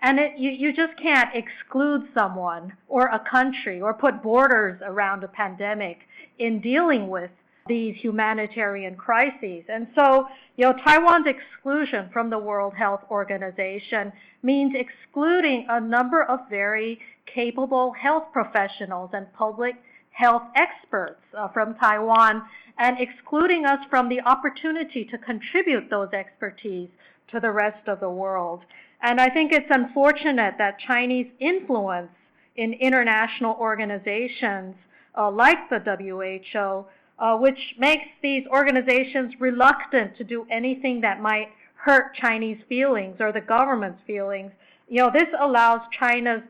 And 0.02 0.18
it, 0.18 0.38
you, 0.38 0.50
you 0.50 0.72
just 0.72 0.96
can't 0.96 1.34
exclude 1.34 2.08
someone 2.14 2.72
or 2.88 3.06
a 3.08 3.18
country 3.18 3.80
or 3.80 3.94
put 3.94 4.22
borders 4.22 4.80
around 4.84 5.24
a 5.24 5.28
pandemic 5.28 6.00
in 6.38 6.60
dealing 6.60 7.08
with 7.08 7.30
these 7.68 7.96
humanitarian 7.96 8.96
crises. 8.96 9.64
And 9.68 9.86
so, 9.94 10.26
you 10.56 10.64
know, 10.64 10.74
Taiwan's 10.84 11.26
exclusion 11.26 12.10
from 12.12 12.30
the 12.30 12.38
World 12.38 12.74
Health 12.74 13.02
Organization 13.10 14.12
means 14.42 14.74
excluding 14.74 15.66
a 15.68 15.80
number 15.80 16.22
of 16.22 16.40
very 16.50 16.98
capable 17.26 17.92
health 17.92 18.24
professionals 18.32 19.10
and 19.12 19.32
public 19.32 19.76
health 20.10 20.42
experts 20.56 21.20
uh, 21.36 21.48
from 21.48 21.74
Taiwan 21.76 22.42
and 22.78 22.96
excluding 23.00 23.64
us 23.64 23.78
from 23.90 24.08
the 24.08 24.20
opportunity 24.22 25.04
to 25.04 25.18
contribute 25.18 25.90
those 25.90 26.12
expertise 26.12 26.88
to 27.30 27.40
the 27.40 27.50
rest 27.50 27.86
of 27.86 28.00
the 28.00 28.10
world. 28.10 28.62
And 29.02 29.20
I 29.20 29.28
think 29.28 29.52
it's 29.52 29.70
unfortunate 29.70 30.54
that 30.58 30.78
Chinese 30.80 31.28
influence 31.38 32.10
in 32.56 32.72
international 32.72 33.56
organizations 33.60 34.74
uh, 35.16 35.30
like 35.30 35.68
the 35.70 35.78
WHO 35.78 36.86
uh, 37.18 37.36
which 37.36 37.74
makes 37.78 38.06
these 38.22 38.46
organizations 38.48 39.34
reluctant 39.40 40.16
to 40.16 40.24
do 40.24 40.46
anything 40.50 41.00
that 41.00 41.20
might 41.20 41.48
hurt 41.74 42.14
Chinese 42.14 42.58
feelings 42.68 43.16
or 43.20 43.32
the 43.32 43.40
government's 43.40 44.00
feelings. 44.06 44.52
You 44.88 45.02
know, 45.02 45.10
this 45.12 45.28
allows 45.40 45.80
China's 45.98 46.42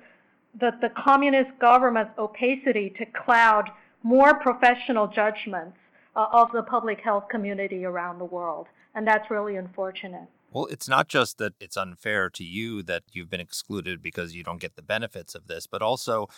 the, 0.59 0.72
the 0.81 0.90
communist 0.96 1.50
government's 1.61 2.12
opacity 2.18 2.92
to 2.98 3.04
cloud 3.07 3.70
more 4.02 4.35
professional 4.35 5.07
judgments 5.07 5.76
uh, 6.16 6.26
of 6.33 6.50
the 6.52 6.62
public 6.62 7.00
health 7.00 7.24
community 7.31 7.85
around 7.85 8.18
the 8.18 8.24
world. 8.24 8.66
And 8.94 9.07
that's 9.07 9.31
really 9.31 9.57
unfortunate. 9.57 10.28
Well, 10.50 10.66
it's 10.66 10.88
not 10.88 11.09
just 11.09 11.38
that 11.38 11.52
it's 11.61 11.76
unfair 11.76 12.31
to 12.31 12.42
you 12.42 12.83
that 12.85 13.02
you've 13.12 13.28
been 13.28 13.40
excluded 13.40 14.02
because 14.02 14.35
you 14.35 14.42
don't 14.42 14.61
get 14.61 14.76
the 14.76 14.83
benefits 14.83 15.35
of 15.35 15.46
this, 15.46 15.66
but 15.66 15.83
also 15.83 16.28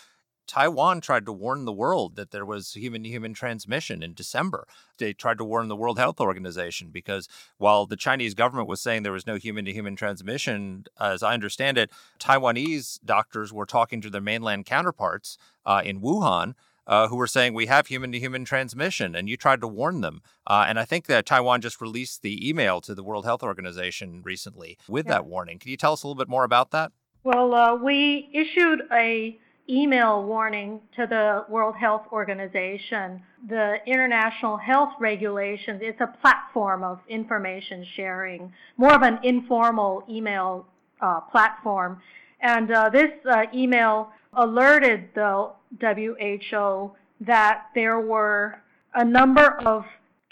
Taiwan 0.51 0.99
tried 0.99 1.25
to 1.27 1.31
warn 1.31 1.63
the 1.63 1.71
world 1.71 2.17
that 2.17 2.31
there 2.31 2.45
was 2.45 2.73
human 2.73 3.03
to 3.03 3.09
human 3.09 3.33
transmission 3.33 4.03
in 4.03 4.13
December. 4.13 4.67
They 4.97 5.13
tried 5.13 5.37
to 5.37 5.45
warn 5.45 5.69
the 5.69 5.77
World 5.77 5.97
Health 5.97 6.19
Organization 6.19 6.89
because 6.89 7.29
while 7.57 7.85
the 7.85 7.95
Chinese 7.95 8.33
government 8.33 8.67
was 8.67 8.81
saying 8.81 9.03
there 9.03 9.13
was 9.13 9.25
no 9.25 9.35
human 9.35 9.63
to 9.63 9.71
human 9.71 9.95
transmission, 9.95 10.87
as 10.99 11.23
I 11.23 11.33
understand 11.33 11.77
it, 11.77 11.89
Taiwanese 12.19 12.99
doctors 13.05 13.53
were 13.53 13.65
talking 13.65 14.01
to 14.01 14.09
their 14.09 14.19
mainland 14.19 14.65
counterparts 14.65 15.37
uh, 15.65 15.83
in 15.85 16.01
Wuhan. 16.01 16.55
Uh, 16.87 17.07
who 17.07 17.15
were 17.15 17.27
saying 17.27 17.53
we 17.53 17.67
have 17.67 17.87
human 17.87 18.11
to 18.11 18.19
human 18.19 18.43
transmission, 18.43 19.15
and 19.15 19.29
you 19.29 19.37
tried 19.37 19.61
to 19.61 19.67
warn 19.67 20.01
them. 20.01 20.19
Uh, 20.47 20.65
and 20.67 20.79
I 20.79 20.83
think 20.83 21.05
that 21.05 21.27
Taiwan 21.27 21.61
just 21.61 21.79
released 21.79 22.23
the 22.23 22.49
email 22.49 22.81
to 22.81 22.95
the 22.95 23.03
World 23.03 23.23
Health 23.23 23.43
Organization 23.43 24.21
recently 24.25 24.79
with 24.89 25.05
yeah. 25.05 25.13
that 25.13 25.25
warning. 25.27 25.59
Can 25.59 25.69
you 25.69 25.77
tell 25.77 25.93
us 25.93 26.03
a 26.03 26.07
little 26.07 26.21
bit 26.21 26.27
more 26.27 26.43
about 26.43 26.71
that? 26.71 26.91
Well, 27.23 27.53
uh, 27.53 27.75
we 27.75 28.29
issued 28.33 28.81
a 28.91 29.39
email 29.69 30.23
warning 30.23 30.79
to 30.95 31.05
the 31.07 31.45
World 31.49 31.75
Health 31.75 32.03
Organization. 32.11 33.21
The 33.47 33.77
International 33.85 34.57
Health 34.57 34.93
Regulations, 34.99 35.79
it's 35.81 36.01
a 36.01 36.13
platform 36.21 36.83
of 36.83 36.99
information 37.07 37.85
sharing, 37.95 38.51
more 38.77 38.93
of 38.93 39.01
an 39.01 39.19
informal 39.23 40.03
email 40.09 40.65
uh, 41.01 41.21
platform. 41.21 42.01
And 42.41 42.71
uh, 42.71 42.89
this 42.89 43.11
uh, 43.29 43.43
email 43.53 44.09
alerted 44.33 45.09
the 45.15 45.51
WHO 45.79 46.91
that 47.21 47.65
there 47.75 47.99
were 47.99 48.61
a 48.95 49.05
number 49.05 49.59
of 49.65 49.85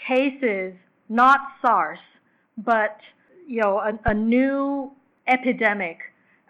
cases, 0.06 0.74
not 1.08 1.40
SARS, 1.62 1.98
but 2.58 2.98
you 3.46 3.60
know, 3.60 3.78
a, 3.78 4.10
a 4.10 4.14
new 4.14 4.92
epidemic 5.26 5.98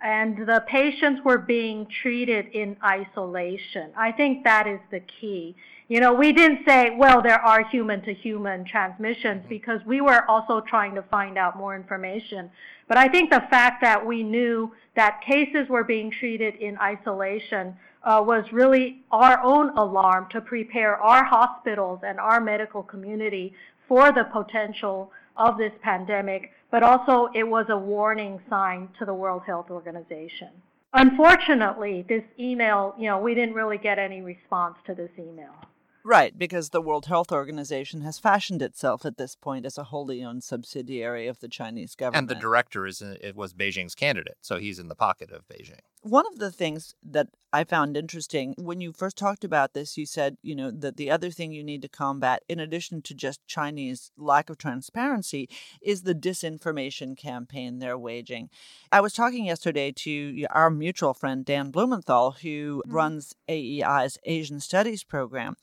and 0.02 0.46
the 0.46 0.64
patients 0.66 1.20
were 1.24 1.38
being 1.38 1.86
treated 2.02 2.46
in 2.52 2.76
isolation. 2.84 3.90
I 3.96 4.12
think 4.12 4.44
that 4.44 4.66
is 4.66 4.80
the 4.90 5.00
key. 5.00 5.54
You 5.88 6.00
know, 6.00 6.14
we 6.14 6.32
didn't 6.32 6.60
say, 6.66 6.90
well, 6.96 7.20
there 7.20 7.40
are 7.40 7.64
human 7.68 8.00
to 8.02 8.14
human 8.14 8.64
transmissions 8.64 9.40
mm-hmm. 9.40 9.48
because 9.48 9.80
we 9.84 10.00
were 10.00 10.24
also 10.30 10.60
trying 10.60 10.94
to 10.94 11.02
find 11.02 11.36
out 11.36 11.58
more 11.58 11.74
information. 11.74 12.50
But 12.88 12.96
I 12.96 13.08
think 13.08 13.30
the 13.30 13.42
fact 13.50 13.82
that 13.82 14.06
we 14.06 14.22
knew 14.22 14.72
that 14.96 15.20
cases 15.26 15.68
were 15.68 15.84
being 15.84 16.10
treated 16.10 16.54
in 16.56 16.78
isolation 16.78 17.76
uh, 18.02 18.22
was 18.24 18.44
really 18.52 19.02
our 19.10 19.42
own 19.42 19.76
alarm 19.76 20.28
to 20.30 20.40
prepare 20.40 20.96
our 20.96 21.24
hospitals 21.24 22.00
and 22.06 22.18
our 22.18 22.40
medical 22.40 22.82
community 22.82 23.52
for 23.86 24.12
the 24.12 24.24
potential 24.32 25.12
of 25.36 25.58
this 25.58 25.72
pandemic 25.82 26.52
but 26.70 26.82
also 26.82 27.28
it 27.34 27.44
was 27.44 27.66
a 27.68 27.76
warning 27.76 28.40
sign 28.48 28.88
to 28.98 29.04
the 29.04 29.14
World 29.14 29.42
Health 29.46 29.70
Organization. 29.70 30.48
Unfortunately, 30.92 32.04
this 32.08 32.24
email, 32.38 32.94
you 32.98 33.06
know, 33.08 33.18
we 33.18 33.34
didn't 33.34 33.54
really 33.54 33.78
get 33.78 33.98
any 33.98 34.22
response 34.22 34.76
to 34.86 34.94
this 34.94 35.10
email. 35.18 35.54
Right, 36.02 36.36
because 36.36 36.70
the 36.70 36.80
World 36.80 37.06
Health 37.06 37.30
Organization 37.30 38.00
has 38.00 38.18
fashioned 38.18 38.62
itself 38.62 39.04
at 39.04 39.18
this 39.18 39.36
point 39.36 39.66
as 39.66 39.76
a 39.76 39.84
wholly 39.84 40.24
owned 40.24 40.42
subsidiary 40.42 41.26
of 41.26 41.40
the 41.40 41.48
Chinese 41.48 41.94
government. 41.94 42.30
And 42.30 42.36
the 42.36 42.40
director 42.40 42.86
is 42.86 43.02
uh, 43.02 43.16
it 43.20 43.36
was 43.36 43.52
Beijing's 43.52 43.94
candidate, 43.94 44.38
so 44.40 44.58
he's 44.58 44.78
in 44.78 44.88
the 44.88 44.94
pocket 44.94 45.30
of 45.30 45.46
Beijing. 45.46 45.80
One 46.02 46.24
of 46.26 46.38
the 46.38 46.50
things 46.50 46.94
that 47.02 47.28
I 47.52 47.64
found 47.64 47.96
interesting 47.96 48.54
when 48.56 48.80
you 48.80 48.92
first 48.92 49.18
talked 49.18 49.44
about 49.44 49.74
this, 49.74 49.98
you 49.98 50.06
said, 50.06 50.36
you 50.40 50.54
know, 50.54 50.70
that 50.70 50.96
the 50.96 51.10
other 51.10 51.30
thing 51.30 51.52
you 51.52 51.64
need 51.64 51.82
to 51.82 51.88
combat, 51.88 52.42
in 52.48 52.60
addition 52.60 53.02
to 53.02 53.14
just 53.14 53.46
Chinese 53.46 54.12
lack 54.16 54.48
of 54.48 54.56
transparency, 54.56 55.48
is 55.82 56.02
the 56.02 56.14
disinformation 56.14 57.18
campaign 57.18 57.78
they're 57.78 57.98
waging. 57.98 58.50
I 58.92 59.00
was 59.00 59.12
talking 59.12 59.46
yesterday 59.46 59.92
to 59.92 60.46
our 60.50 60.70
mutual 60.70 61.12
friend, 61.12 61.44
Dan 61.44 61.70
Blumenthal, 61.70 62.36
who 62.42 62.82
mm-hmm. 62.86 62.94
runs 62.94 63.34
AEI's 63.48 64.16
Asian 64.24 64.60
Studies 64.60 65.02
program. 65.02 65.56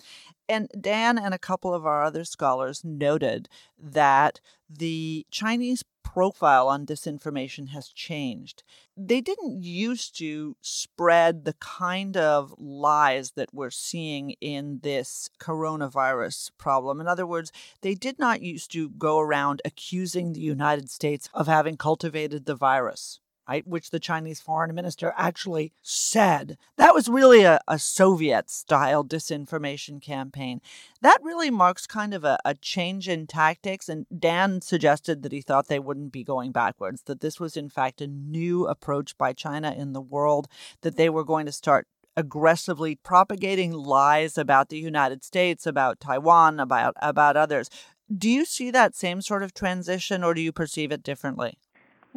And 0.50 0.70
Dan 0.80 1.18
and 1.18 1.34
a 1.34 1.40
couple 1.40 1.74
of 1.74 1.86
our 1.86 2.04
other 2.04 2.24
scholars 2.24 2.84
noted 2.84 3.50
that 3.78 4.40
the 4.70 5.26
Chinese 5.30 5.84
profile 6.04 6.68
on 6.70 6.86
disinformation 6.86 7.70
has 7.70 7.90
changed. 7.90 8.64
They 8.96 9.22
didn't 9.22 9.62
used 9.62 10.18
to 10.20 10.56
spread 10.62 11.44
the 11.44 11.54
kind 11.60 12.16
of 12.16 12.54
lies 12.58 13.32
that 13.32 13.54
we're 13.54 13.70
seeing 13.70 14.32
in 14.42 14.80
this 14.84 15.30
coronavirus 15.40 16.52
problem. 16.58 17.02
In 17.02 17.08
other 17.08 17.28
words, 17.28 17.52
they 17.82 17.94
did 17.94 18.18
not 18.18 18.42
used 18.42 18.72
to 18.72 18.90
go 18.90 19.20
around 19.20 19.62
accusing 19.66 20.34
the 20.34 20.40
United 20.40 20.90
States 20.90 21.30
of 21.34 21.48
having 21.48 21.78
cultivated 21.78 22.46
the 22.46 22.56
virus 22.56 23.20
right, 23.48 23.68
which 23.68 23.90
the 23.90 24.00
Chinese 24.00 24.40
foreign 24.40 24.74
minister 24.76 25.14
actually 25.18 25.74
said. 25.82 26.58
That 26.78 26.94
was 26.94 27.08
really 27.08 27.44
a, 27.44 27.60
a 27.68 27.80
Soviet 27.80 28.50
style 28.50 29.04
disinformation 29.04 30.02
campaign. 30.02 30.62
That 31.02 31.20
really 31.22 31.50
marks 31.50 31.88
kind 31.88 32.14
of 32.14 32.24
a, 32.24 32.38
a 32.46 32.56
change 32.56 33.08
in 33.08 33.28
tactics. 33.28 33.90
And 33.90 34.06
Dan 34.18 34.62
suggested 34.62 35.24
that 35.24 35.32
he 35.32 35.42
thought 35.42 35.68
they 35.68 35.80
wouldn't 35.80 36.12
be 36.12 36.24
going 36.24 36.52
backwards, 36.52 37.04
that 37.04 37.22
this 37.22 37.40
was, 37.40 37.58
in 37.58 37.70
fact, 37.70 38.02
a 38.02 38.08
new 38.08 38.68
approach 38.68 39.18
by 39.18 39.34
China 39.34 39.72
in 39.72 39.94
the 39.94 40.02
world, 40.02 40.48
that 40.82 40.98
they 40.98 41.10
were 41.10 41.24
going 41.24 41.46
to 41.46 41.52
start 41.52 41.88
aggressively 42.16 42.96
propagating 42.96 43.72
lies 43.72 44.38
about 44.38 44.70
the 44.70 44.80
United 44.80 45.24
States, 45.24 45.68
about 45.68 46.00
Taiwan, 46.00 46.60
about 46.60 46.96
about 47.00 47.38
others. 47.38 47.70
Do 48.16 48.30
you 48.30 48.46
see 48.46 48.72
that 48.72 48.96
same 48.96 49.22
sort 49.22 49.44
of 49.44 49.54
transition 49.54 50.24
or 50.24 50.34
do 50.34 50.42
you 50.42 50.52
perceive 50.52 50.92
it 50.92 51.04
differently? 51.04 51.60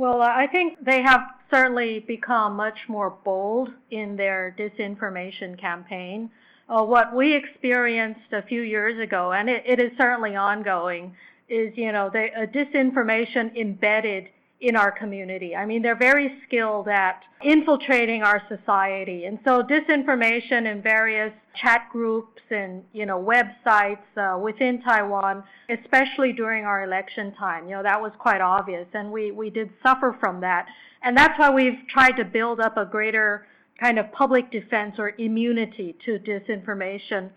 Well, 0.00 0.22
I 0.22 0.46
think 0.46 0.82
they 0.82 1.02
have 1.02 1.20
certainly 1.50 1.98
become 2.00 2.56
much 2.56 2.88
more 2.88 3.10
bold 3.10 3.68
in 3.90 4.16
their 4.16 4.56
disinformation 4.58 5.60
campaign. 5.60 6.30
Uh, 6.70 6.82
what 6.82 7.14
we 7.14 7.34
experienced 7.34 8.32
a 8.32 8.40
few 8.40 8.62
years 8.62 8.98
ago, 8.98 9.32
and 9.32 9.50
it, 9.50 9.62
it 9.66 9.78
is 9.78 9.92
certainly 9.98 10.36
ongoing, 10.36 11.14
is 11.50 11.76
you 11.76 11.92
know 11.92 12.08
the 12.08 12.28
uh, 12.32 12.46
disinformation 12.46 13.54
embedded 13.54 14.28
in 14.60 14.76
our 14.76 14.92
community. 14.92 15.56
I 15.56 15.64
mean, 15.64 15.80
they're 15.80 15.96
very 15.96 16.36
skilled 16.46 16.88
at 16.88 17.22
infiltrating 17.42 18.22
our 18.22 18.42
society. 18.48 19.24
And 19.24 19.38
so 19.44 19.62
disinformation 19.62 20.70
in 20.70 20.82
various 20.82 21.32
chat 21.60 21.88
groups 21.90 22.42
and, 22.50 22.84
you 22.92 23.06
know, 23.06 23.18
websites 23.18 23.98
uh, 24.16 24.38
within 24.38 24.82
Taiwan, 24.82 25.42
especially 25.70 26.32
during 26.32 26.64
our 26.64 26.84
election 26.84 27.32
time, 27.34 27.68
you 27.68 27.74
know, 27.74 27.82
that 27.82 28.00
was 28.00 28.12
quite 28.18 28.42
obvious. 28.42 28.86
And 28.92 29.10
we, 29.10 29.30
we 29.30 29.48
did 29.48 29.70
suffer 29.82 30.16
from 30.20 30.40
that. 30.42 30.66
And 31.02 31.16
that's 31.16 31.38
why 31.38 31.50
we've 31.50 31.78
tried 31.88 32.12
to 32.12 32.24
build 32.24 32.60
up 32.60 32.76
a 32.76 32.84
greater 32.84 33.46
kind 33.80 33.98
of 33.98 34.12
public 34.12 34.50
defense 34.50 34.96
or 34.98 35.14
immunity 35.16 35.96
to 36.04 36.18
disinformation 36.18 37.30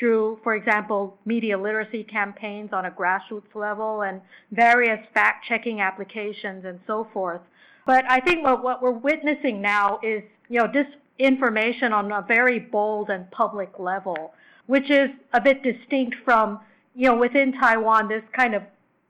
through, 0.00 0.40
for 0.42 0.54
example, 0.54 1.16
media 1.26 1.56
literacy 1.56 2.02
campaigns 2.02 2.70
on 2.72 2.86
a 2.86 2.90
grassroots 2.90 3.54
level 3.54 4.02
and 4.02 4.20
various 4.50 4.98
fact 5.14 5.44
checking 5.46 5.80
applications 5.80 6.64
and 6.64 6.80
so 6.86 7.06
forth. 7.12 7.42
But 7.86 8.04
I 8.08 8.18
think 8.20 8.42
what, 8.42 8.64
what 8.64 8.82
we're 8.82 8.90
witnessing 8.90 9.60
now 9.60 10.00
is, 10.02 10.22
you 10.48 10.58
know, 10.58 10.66
disinformation 10.66 11.92
on 11.92 12.10
a 12.10 12.24
very 12.26 12.58
bold 12.58 13.10
and 13.10 13.30
public 13.30 13.78
level, 13.78 14.32
which 14.66 14.90
is 14.90 15.10
a 15.34 15.40
bit 15.40 15.62
distinct 15.62 16.16
from, 16.24 16.60
you 16.94 17.08
know, 17.08 17.16
within 17.16 17.52
Taiwan, 17.52 18.08
this 18.08 18.24
kind 18.34 18.54
of 18.54 18.62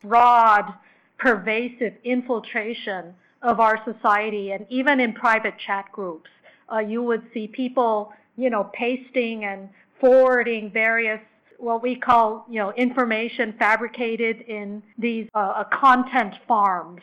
broad, 0.02 0.74
pervasive 1.18 1.94
infiltration 2.02 3.14
of 3.42 3.60
our 3.60 3.78
society. 3.84 4.52
And 4.52 4.66
even 4.70 4.98
in 4.98 5.12
private 5.12 5.54
chat 5.64 5.86
groups, 5.92 6.30
uh, 6.72 6.78
you 6.78 7.02
would 7.02 7.22
see 7.32 7.46
people, 7.46 8.12
you 8.36 8.50
know, 8.50 8.70
pasting 8.72 9.44
and 9.44 9.68
forwarding 10.00 10.70
various 10.72 11.20
what 11.60 11.82
we 11.82 11.94
call, 11.94 12.46
you 12.48 12.58
know, 12.58 12.72
information 12.72 13.54
fabricated 13.58 14.40
in 14.42 14.82
these 14.98 15.28
uh, 15.34 15.38
uh, 15.38 15.64
content 15.64 16.34
farms. 16.48 17.02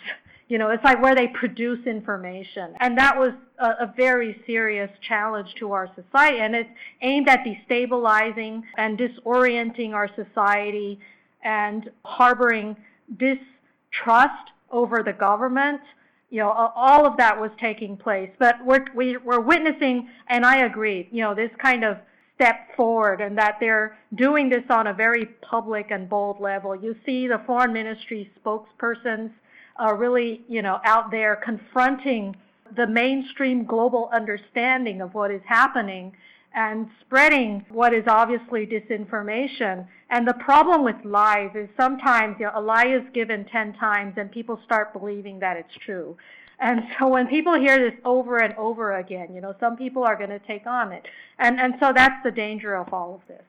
You 0.49 0.57
know, 0.57 0.69
it's 0.69 0.83
like 0.83 1.01
where 1.01 1.13
they 1.13 1.27
produce 1.27 1.85
information. 1.85 2.73
And 2.79 2.97
that 2.97 3.17
was 3.17 3.33
a, 3.59 3.85
a, 3.85 3.93
very 3.97 4.41
serious 4.47 4.89
challenge 5.01 5.53
to 5.59 5.73
our 5.73 5.89
society. 5.93 6.39
And 6.39 6.55
it's 6.55 6.69
aimed 7.01 7.27
at 7.27 7.43
destabilizing 7.43 8.63
and 8.77 8.97
disorienting 8.97 9.93
our 9.93 10.09
society 10.15 10.99
and 11.43 11.91
harboring 12.05 12.77
distrust 13.17 14.51
over 14.71 15.03
the 15.03 15.13
government. 15.13 15.81
You 16.29 16.39
know, 16.39 16.51
all 16.51 17.05
of 17.05 17.17
that 17.17 17.39
was 17.39 17.51
taking 17.59 17.97
place. 17.97 18.29
But 18.39 18.55
we're, 18.65 18.85
we, 18.95 19.15
are 19.15 19.19
we 19.19 19.35
are 19.35 19.41
witnessing, 19.41 20.09
and 20.29 20.45
I 20.45 20.65
agree, 20.65 21.07
you 21.11 21.23
know, 21.23 21.35
this 21.35 21.51
kind 21.61 21.83
of 21.83 21.97
step 22.37 22.75
forward 22.75 23.19
and 23.19 23.37
that 23.37 23.57
they're 23.59 23.97
doing 24.15 24.47
this 24.47 24.63
on 24.69 24.87
a 24.87 24.93
very 24.93 25.25
public 25.41 25.87
and 25.89 26.07
bold 26.07 26.39
level. 26.39 26.75
You 26.75 26.95
see 27.05 27.27
the 27.27 27.41
foreign 27.45 27.73
ministry 27.73 28.31
spokespersons 28.39 29.31
are 29.77 29.97
really, 29.97 30.41
you 30.47 30.61
know, 30.61 30.79
out 30.85 31.09
there 31.11 31.35
confronting 31.35 32.35
the 32.75 32.85
mainstream 32.85 33.65
global 33.65 34.09
understanding 34.13 35.01
of 35.01 35.13
what 35.13 35.31
is 35.31 35.41
happening 35.47 36.13
and 36.53 36.87
spreading 37.01 37.65
what 37.69 37.93
is 37.93 38.03
obviously 38.07 38.65
disinformation. 38.65 39.87
And 40.09 40.27
the 40.27 40.33
problem 40.33 40.83
with 40.83 40.95
lies 41.03 41.51
is 41.55 41.69
sometimes 41.75 42.37
you 42.39 42.45
know, 42.45 42.51
a 42.55 42.61
lie 42.61 42.87
is 42.87 43.03
given 43.13 43.45
10 43.45 43.73
times 43.73 44.13
and 44.17 44.31
people 44.31 44.59
start 44.65 44.93
believing 44.93 45.39
that 45.39 45.57
it's 45.57 45.75
true. 45.85 46.17
And 46.59 46.81
so 46.97 47.07
when 47.07 47.27
people 47.27 47.53
hear 47.59 47.77
this 47.77 47.99
over 48.03 48.37
and 48.37 48.53
over 48.55 48.97
again, 48.97 49.33
you 49.33 49.41
know, 49.41 49.55
some 49.59 49.77
people 49.77 50.03
are 50.03 50.15
going 50.15 50.31
to 50.31 50.39
take 50.39 50.65
on 50.65 50.91
it. 50.91 51.05
And 51.37 51.59
and 51.59 51.75
so 51.79 51.91
that's 51.93 52.23
the 52.23 52.31
danger 52.31 52.75
of 52.75 52.93
all 52.93 53.15
of 53.15 53.21
this. 53.27 53.43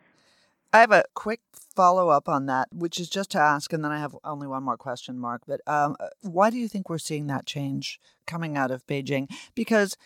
I 0.73 0.81
have 0.81 0.93
a 0.93 1.05
quick 1.15 1.41
follow 1.75 2.11
up 2.11 2.29
on 2.29 2.47
that, 2.47 2.69
which 2.73 3.01
is 3.01 3.09
just 3.09 3.31
to 3.31 3.39
ask, 3.39 3.73
and 3.73 3.83
then 3.83 3.91
I 3.91 3.99
have 3.99 4.15
only 4.23 4.47
one 4.47 4.63
more 4.63 4.77
question, 4.77 5.19
Marc. 5.19 5.43
But 5.47 5.63
um, 5.67 5.97
uh, 5.99 6.09
why 6.21 6.51
do 6.51 6.59
you 6.59 6.69
think 6.69 6.91
we're 6.91 6.99
seeing 6.99 7.27
that 7.29 7.47
change 7.47 7.99
coming 8.27 8.57
out 8.57 8.71
of 8.71 8.87
Beijing? 8.87 9.31
Because 9.55 9.97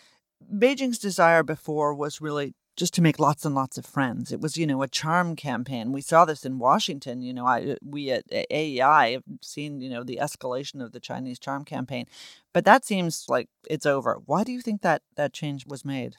Beijing's 0.55 0.99
desire 0.99 1.43
before 1.43 1.95
was 1.95 2.21
really 2.21 2.55
just 2.77 2.95
to 2.95 3.03
make 3.03 3.19
lots 3.19 3.45
and 3.45 3.55
lots 3.55 3.77
of 3.77 3.85
friends. 3.85 4.33
It 4.33 4.41
was, 4.41 4.57
you 4.57 4.67
know, 4.67 4.83
a 4.83 4.89
charm 4.89 5.37
campaign. 5.37 5.93
We 5.93 6.01
saw 6.01 6.25
this 6.25 6.45
in 6.45 6.59
Washington. 6.59 7.23
You 7.23 7.35
know, 7.35 7.47
I 7.47 7.77
we 7.85 8.11
at 8.11 8.25
AEI 8.33 9.13
have 9.13 9.25
seen, 9.43 9.81
you 9.81 9.91
know, 9.91 10.03
the 10.03 10.19
escalation 10.21 10.83
of 10.83 10.93
the 10.93 11.01
Chinese 11.01 11.39
charm 11.39 11.65
campaign, 11.65 12.07
but 12.53 12.65
that 12.65 12.85
seems 12.85 13.27
like 13.29 13.49
it's 13.69 13.87
over. 13.87 14.21
Why 14.25 14.45
do 14.45 14.53
you 14.53 14.61
think 14.61 14.83
that 14.83 15.03
that 15.17 15.33
change 15.33 15.67
was 15.67 15.85
made? 15.85 16.17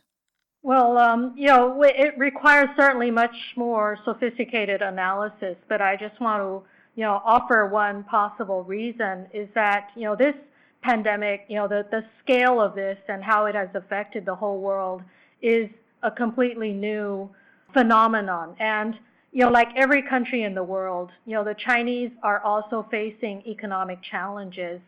Well, 0.61 0.97
um, 0.97 1.33
you 1.35 1.47
know, 1.47 1.81
it 1.83 2.17
requires 2.17 2.69
certainly 2.79 3.11
much 3.11 3.35
more 3.57 3.97
sophisticated 4.05 4.81
analysis, 4.81 5.57
but 5.67 5.81
I 5.81 5.97
just 5.97 6.19
want 6.21 6.41
to, 6.41 6.69
you 6.95 7.03
know, 7.03 7.21
offer 7.25 7.67
one 7.67 8.05
possible 8.05 8.63
reason 8.63 9.27
is 9.33 9.49
that, 9.55 9.89
you 9.95 10.03
know, 10.03 10.15
this 10.15 10.35
pandemic, 10.81 11.45
you 11.49 11.57
know, 11.57 11.67
the, 11.67 11.85
the 11.91 12.05
scale 12.23 12.61
of 12.61 12.75
this 12.75 12.97
and 13.09 13.21
how 13.21 13.45
it 13.45 13.55
has 13.55 13.67
affected 13.73 14.25
the 14.25 14.35
whole 14.35 14.61
world 14.61 15.01
is 15.41 15.69
a 16.03 16.11
completely 16.11 16.73
new 16.73 17.29
phenomenon. 17.73 18.55
And, 18.59 18.95
you 19.31 19.45
know, 19.45 19.49
like 19.49 19.69
every 19.75 20.03
country 20.03 20.43
in 20.43 20.53
the 20.53 20.63
world, 20.63 21.09
you 21.25 21.33
know, 21.33 21.43
the 21.43 21.55
Chinese 21.55 22.11
are 22.21 22.41
also 22.41 22.85
facing 22.91 23.41
economic 23.47 23.99
challenges. 24.01 24.79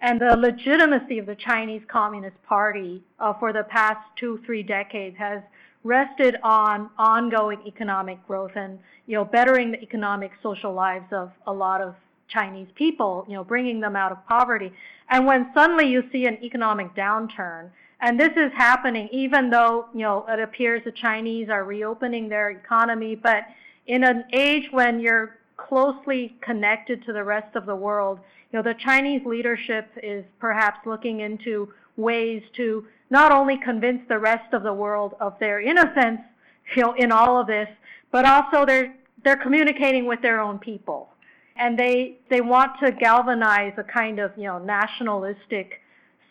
And 0.00 0.20
the 0.20 0.36
legitimacy 0.36 1.18
of 1.18 1.26
the 1.26 1.36
Chinese 1.36 1.82
Communist 1.88 2.36
Party 2.46 3.02
uh, 3.18 3.32
for 3.34 3.52
the 3.52 3.64
past 3.64 4.00
two, 4.16 4.38
three 4.44 4.62
decades 4.62 5.16
has 5.16 5.40
rested 5.84 6.36
on 6.42 6.90
ongoing 6.98 7.62
economic 7.66 8.24
growth 8.26 8.50
and, 8.56 8.78
you 9.06 9.14
know, 9.14 9.24
bettering 9.24 9.70
the 9.70 9.80
economic 9.80 10.32
social 10.42 10.74
lives 10.74 11.06
of 11.12 11.30
a 11.46 11.52
lot 11.52 11.80
of 11.80 11.94
Chinese 12.28 12.68
people, 12.74 13.24
you 13.28 13.34
know, 13.34 13.44
bringing 13.44 13.80
them 13.80 13.96
out 13.96 14.12
of 14.12 14.18
poverty. 14.26 14.72
And 15.08 15.24
when 15.24 15.50
suddenly 15.54 15.88
you 15.88 16.02
see 16.12 16.26
an 16.26 16.38
economic 16.42 16.94
downturn, 16.94 17.70
and 18.00 18.20
this 18.20 18.32
is 18.36 18.52
happening 18.54 19.08
even 19.10 19.50
though, 19.50 19.86
you 19.94 20.02
know, 20.02 20.26
it 20.28 20.38
appears 20.38 20.82
the 20.84 20.92
Chinese 20.92 21.48
are 21.48 21.64
reopening 21.64 22.28
their 22.28 22.50
economy, 22.50 23.14
but 23.14 23.44
in 23.86 24.04
an 24.04 24.24
age 24.32 24.68
when 24.70 25.00
you're 25.00 25.36
closely 25.56 26.36
connected 26.42 27.04
to 27.06 27.12
the 27.12 27.24
rest 27.24 27.56
of 27.56 27.64
the 27.66 27.74
world, 27.74 28.18
you 28.52 28.58
know, 28.58 28.62
the 28.62 28.78
Chinese 28.78 29.22
leadership 29.24 29.88
is 30.02 30.24
perhaps 30.38 30.78
looking 30.86 31.20
into 31.20 31.72
ways 31.96 32.42
to 32.56 32.84
not 33.10 33.32
only 33.32 33.56
convince 33.58 34.00
the 34.08 34.18
rest 34.18 34.52
of 34.52 34.62
the 34.62 34.72
world 34.72 35.14
of 35.20 35.38
their 35.38 35.60
innocence, 35.60 36.20
you 36.76 36.82
know, 36.82 36.92
in 36.94 37.12
all 37.12 37.40
of 37.40 37.46
this, 37.46 37.68
but 38.10 38.24
also 38.24 38.66
they're 38.66 38.94
they're 39.24 39.36
communicating 39.36 40.06
with 40.06 40.22
their 40.22 40.40
own 40.40 40.58
people. 40.58 41.08
And 41.56 41.78
they 41.78 42.18
they 42.28 42.42
want 42.42 42.72
to 42.80 42.92
galvanize 42.92 43.72
a 43.78 43.82
kind 43.82 44.18
of, 44.18 44.32
you 44.36 44.44
know, 44.44 44.58
nationalistic 44.58 45.80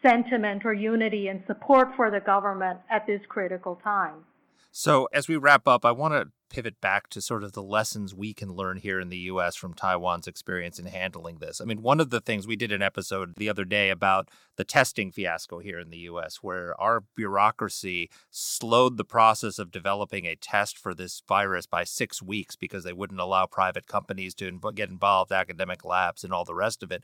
sentiment 0.05 0.65
or 0.65 0.73
unity 0.73 1.27
and 1.27 1.43
support 1.47 1.89
for 1.95 2.11
the 2.11 2.19
government 2.19 2.79
at 2.89 3.07
this 3.07 3.21
critical 3.27 3.79
time. 3.83 4.25
So, 4.71 5.07
as 5.13 5.29
we 5.29 5.37
wrap 5.37 5.67
up, 5.69 5.85
I 5.85 5.91
want 5.91 6.13
to 6.13 6.31
pivot 6.49 6.79
back 6.79 7.09
to 7.09 7.21
sort 7.21 7.43
of 7.43 7.53
the 7.53 7.63
lessons 7.63 8.13
we 8.13 8.33
can 8.33 8.53
learn 8.53 8.77
here 8.77 8.99
in 8.99 9.09
the 9.09 9.17
US 9.17 9.55
from 9.55 9.73
Taiwan's 9.73 10.27
experience 10.27 10.77
in 10.77 10.85
handling 10.85 11.37
this. 11.37 11.59
I 11.59 11.65
mean, 11.65 11.81
one 11.81 11.99
of 11.99 12.09
the 12.09 12.21
things 12.21 12.45
we 12.45 12.55
did 12.55 12.71
an 12.71 12.81
episode 12.81 13.35
the 13.35 13.49
other 13.49 13.65
day 13.65 13.89
about 13.89 14.29
the 14.57 14.63
testing 14.63 15.11
fiasco 15.11 15.59
here 15.59 15.79
in 15.79 15.89
the 15.89 15.99
US, 15.99 16.37
where 16.41 16.79
our 16.79 17.03
bureaucracy 17.15 18.09
slowed 18.29 18.97
the 18.97 19.05
process 19.05 19.59
of 19.59 19.71
developing 19.71 20.25
a 20.25 20.35
test 20.35 20.77
for 20.77 20.93
this 20.93 21.21
virus 21.27 21.65
by 21.65 21.83
six 21.83 22.21
weeks 22.21 22.55
because 22.55 22.83
they 22.83 22.93
wouldn't 22.93 23.19
allow 23.19 23.45
private 23.45 23.87
companies 23.87 24.35
to 24.35 24.59
get 24.75 24.89
involved, 24.89 25.31
academic 25.31 25.83
labs, 25.83 26.23
and 26.23 26.33
all 26.33 26.45
the 26.45 26.53
rest 26.53 26.83
of 26.83 26.91
it 26.91 27.03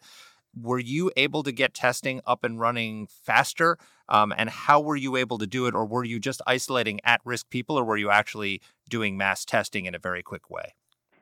were 0.59 0.79
you 0.79 1.11
able 1.15 1.43
to 1.43 1.51
get 1.51 1.73
testing 1.73 2.21
up 2.25 2.43
and 2.43 2.59
running 2.59 3.07
faster? 3.07 3.77
Um, 4.09 4.33
and 4.35 4.49
how 4.49 4.81
were 4.81 4.95
you 4.95 5.15
able 5.15 5.37
to 5.37 5.47
do 5.47 5.65
it? 5.67 5.75
Or 5.75 5.85
were 5.85 6.03
you 6.03 6.19
just 6.19 6.41
isolating 6.45 6.99
at 7.03 7.21
risk 7.23 7.49
people, 7.49 7.77
or 7.77 7.83
were 7.83 7.97
you 7.97 8.09
actually 8.09 8.61
doing 8.89 9.17
mass 9.17 9.45
testing 9.45 9.85
in 9.85 9.95
a 9.95 9.99
very 9.99 10.21
quick 10.21 10.49
way? 10.49 10.75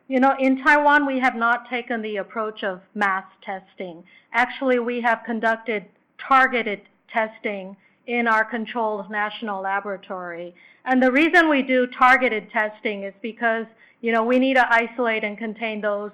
You 0.08 0.20
know, 0.20 0.36
in 0.40 0.64
Taiwan, 0.64 1.06
we 1.06 1.20
have 1.20 1.36
not 1.36 1.70
taken 1.70 2.02
the 2.02 2.18
approach 2.18 2.64
of 2.64 2.82
mass 2.96 3.26
testing. 3.44 4.04
Actually, 4.34 4.80
we 4.80 5.02
have 5.02 5.22
conducted 5.24 5.86
targeted 6.18 6.82
testing 7.14 7.78
in 8.08 8.28
our 8.28 8.44
controlled 8.44 9.12
national 9.12 9.62
laboratory. 9.62 10.56
And 10.86 11.02
the 11.02 11.12
reason 11.12 11.48
we 11.48 11.62
do 11.62 11.86
targeted 11.86 12.50
testing 12.50 13.04
is 13.04 13.14
because, 13.22 13.68
you 14.02 14.12
know, 14.12 14.24
we 14.24 14.40
need 14.40 14.56
to 14.56 14.74
isolate 14.74 15.24
and 15.24 15.38
contain 15.38 15.80
those 15.80 16.10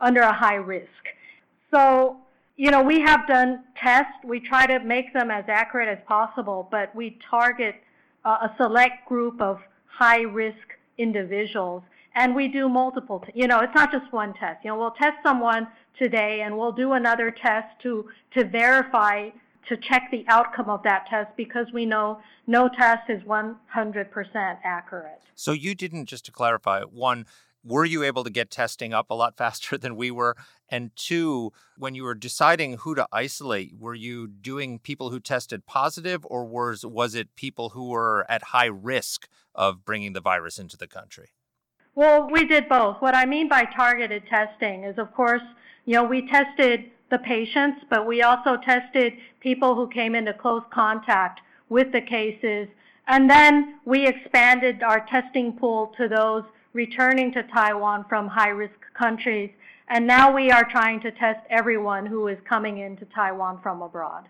under 0.00 0.22
a 0.22 0.32
high 0.32 0.56
risk. 0.56 0.90
So 1.70 2.16
you 2.56 2.70
know, 2.70 2.82
we 2.82 3.00
have 3.00 3.26
done 3.26 3.64
tests. 3.76 4.12
We 4.24 4.40
try 4.40 4.66
to 4.66 4.80
make 4.80 5.12
them 5.12 5.30
as 5.30 5.44
accurate 5.48 5.88
as 5.88 6.02
possible, 6.06 6.68
but 6.70 6.94
we 6.94 7.18
target 7.30 7.76
uh, 8.24 8.48
a 8.48 8.54
select 8.56 9.06
group 9.06 9.40
of 9.40 9.60
high 9.86 10.22
risk 10.22 10.56
individuals 10.98 11.82
and 12.16 12.34
we 12.34 12.48
do 12.48 12.68
multiple, 12.68 13.20
t- 13.20 13.32
you 13.34 13.46
know, 13.46 13.60
it's 13.60 13.74
not 13.74 13.92
just 13.92 14.10
one 14.12 14.32
test. 14.34 14.64
You 14.64 14.70
know, 14.70 14.78
we'll 14.78 14.90
test 14.92 15.18
someone 15.22 15.68
today 15.98 16.40
and 16.40 16.56
we'll 16.56 16.72
do 16.72 16.94
another 16.94 17.30
test 17.30 17.68
to, 17.82 18.08
to 18.34 18.44
verify, 18.44 19.28
to 19.68 19.76
check 19.76 20.08
the 20.10 20.24
outcome 20.28 20.70
of 20.70 20.82
that 20.82 21.06
test 21.08 21.30
because 21.36 21.66
we 21.74 21.84
know 21.84 22.18
no 22.46 22.68
test 22.68 23.10
is 23.10 23.22
100% 23.24 24.58
accurate. 24.64 25.20
So 25.34 25.52
you 25.52 25.74
didn't, 25.74 26.06
just 26.06 26.24
to 26.24 26.32
clarify, 26.32 26.82
one, 26.84 27.26
were 27.66 27.84
you 27.84 28.02
able 28.04 28.22
to 28.24 28.30
get 28.30 28.50
testing 28.50 28.94
up 28.94 29.10
a 29.10 29.14
lot 29.14 29.36
faster 29.36 29.76
than 29.76 29.96
we 29.96 30.10
were? 30.10 30.36
And 30.68 30.90
two, 30.96 31.52
when 31.76 31.94
you 31.94 32.04
were 32.04 32.14
deciding 32.14 32.78
who 32.78 32.94
to 32.94 33.06
isolate, 33.12 33.74
were 33.78 33.94
you 33.94 34.26
doing 34.26 34.78
people 34.78 35.10
who 35.10 35.20
tested 35.20 35.66
positive 35.66 36.26
or 36.28 36.44
was, 36.44 36.84
was 36.84 37.14
it 37.14 37.36
people 37.36 37.70
who 37.70 37.88
were 37.88 38.26
at 38.28 38.44
high 38.44 38.66
risk 38.66 39.28
of 39.54 39.84
bringing 39.84 40.12
the 40.12 40.20
virus 40.20 40.58
into 40.58 40.76
the 40.76 40.86
country? 40.86 41.30
Well, 41.94 42.28
we 42.30 42.44
did 42.44 42.68
both. 42.68 42.96
What 43.00 43.14
I 43.14 43.24
mean 43.24 43.48
by 43.48 43.64
targeted 43.64 44.24
testing 44.28 44.84
is, 44.84 44.98
of 44.98 45.14
course, 45.14 45.42
you 45.86 45.94
know, 45.94 46.04
we 46.04 46.28
tested 46.28 46.90
the 47.10 47.18
patients, 47.18 47.84
but 47.88 48.06
we 48.06 48.22
also 48.22 48.56
tested 48.58 49.14
people 49.40 49.74
who 49.74 49.88
came 49.88 50.14
into 50.14 50.34
close 50.34 50.62
contact 50.72 51.40
with 51.68 51.92
the 51.92 52.00
cases. 52.00 52.68
And 53.08 53.30
then 53.30 53.78
we 53.84 54.06
expanded 54.06 54.82
our 54.82 55.06
testing 55.06 55.52
pool 55.52 55.94
to 55.96 56.08
those 56.08 56.42
returning 56.76 57.32
to 57.32 57.42
Taiwan 57.42 58.04
from 58.08 58.28
high 58.28 58.50
risk 58.50 58.78
countries. 58.96 59.50
And 59.88 60.06
now 60.06 60.32
we 60.32 60.50
are 60.50 60.64
trying 60.64 61.00
to 61.00 61.10
test 61.10 61.40
everyone 61.48 62.06
who 62.06 62.28
is 62.28 62.38
coming 62.48 62.78
into 62.78 63.06
Taiwan 63.06 63.60
from 63.62 63.80
abroad. 63.80 64.28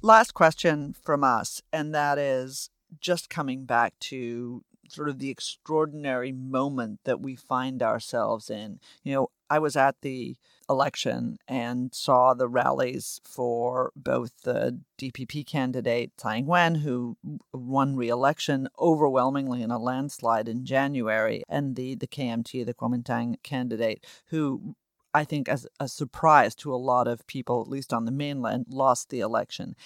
Last 0.00 0.32
question 0.32 0.94
from 0.94 1.22
us, 1.22 1.62
and 1.72 1.94
that 1.94 2.18
is 2.18 2.70
just 3.00 3.28
coming 3.28 3.66
back 3.66 3.98
to 4.00 4.64
sort 4.94 5.08
of 5.08 5.18
the 5.18 5.30
extraordinary 5.30 6.32
moment 6.32 7.00
that 7.04 7.20
we 7.20 7.36
find 7.36 7.82
ourselves 7.82 8.48
in. 8.48 8.80
You 9.02 9.14
know, 9.14 9.30
I 9.50 9.58
was 9.58 9.76
at 9.76 10.00
the 10.00 10.36
election 10.68 11.38
and 11.46 11.94
saw 11.94 12.32
the 12.34 12.48
rallies 12.48 13.20
for 13.24 13.92
both 13.94 14.32
the 14.42 14.80
DPP 14.98 15.46
candidate 15.46 16.12
Tsai 16.16 16.36
Ing-wen, 16.36 16.76
who 16.76 17.16
won 17.52 17.96
re-election 17.96 18.68
overwhelmingly 18.78 19.62
in 19.62 19.70
a 19.70 19.78
landslide 19.78 20.48
in 20.48 20.64
January, 20.64 21.42
and 21.48 21.76
the 21.76 21.94
the 21.94 22.06
KMT, 22.06 22.64
the 22.64 22.74
Kuomintang 22.74 23.42
candidate, 23.42 24.04
who 24.26 24.74
I 25.12 25.24
think 25.24 25.48
as 25.48 25.66
a 25.78 25.88
surprise 25.88 26.54
to 26.56 26.74
a 26.74 26.76
lot 26.76 27.06
of 27.06 27.26
people, 27.26 27.60
at 27.60 27.68
least 27.68 27.92
on 27.92 28.04
the 28.04 28.10
mainland, 28.10 28.66
lost 28.68 29.10
the 29.10 29.20
election 29.20 29.76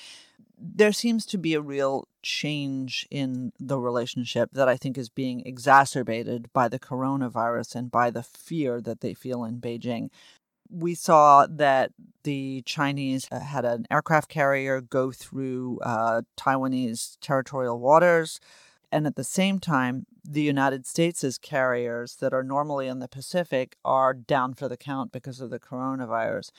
there 0.60 0.92
seems 0.92 1.24
to 1.26 1.38
be 1.38 1.54
a 1.54 1.60
real 1.60 2.08
change 2.28 3.08
in 3.10 3.52
the 3.58 3.78
relationship 3.78 4.50
that 4.52 4.68
I 4.68 4.76
think 4.76 4.98
is 4.98 5.08
being 5.08 5.40
exacerbated 5.46 6.52
by 6.52 6.68
the 6.68 6.78
coronavirus 6.78 7.74
and 7.74 7.90
by 7.90 8.10
the 8.10 8.22
fear 8.22 8.82
that 8.82 9.00
they 9.00 9.14
feel 9.14 9.44
in 9.44 9.62
Beijing. 9.62 10.10
We 10.70 10.94
saw 10.94 11.46
that 11.48 11.92
the 12.24 12.62
Chinese 12.66 13.26
uh, 13.32 13.40
had 13.40 13.64
an 13.64 13.86
aircraft 13.90 14.28
carrier 14.28 14.82
go 14.82 15.10
through 15.10 15.78
uh, 15.82 16.20
Taiwanese 16.36 17.16
territorial 17.22 17.80
waters. 17.80 18.40
And 18.92 19.06
at 19.06 19.16
the 19.16 19.24
same 19.24 19.58
time, 19.58 20.04
the 20.22 20.42
United 20.42 20.86
States' 20.86 21.38
carriers 21.38 22.16
that 22.16 22.34
are 22.34 22.42
normally 22.42 22.88
in 22.88 22.98
the 22.98 23.08
Pacific 23.08 23.76
are 23.84 24.12
down 24.12 24.52
for 24.52 24.68
the 24.68 24.76
count 24.76 25.12
because 25.12 25.40
of 25.40 25.48
the 25.48 25.58
coronavirus. 25.58 26.50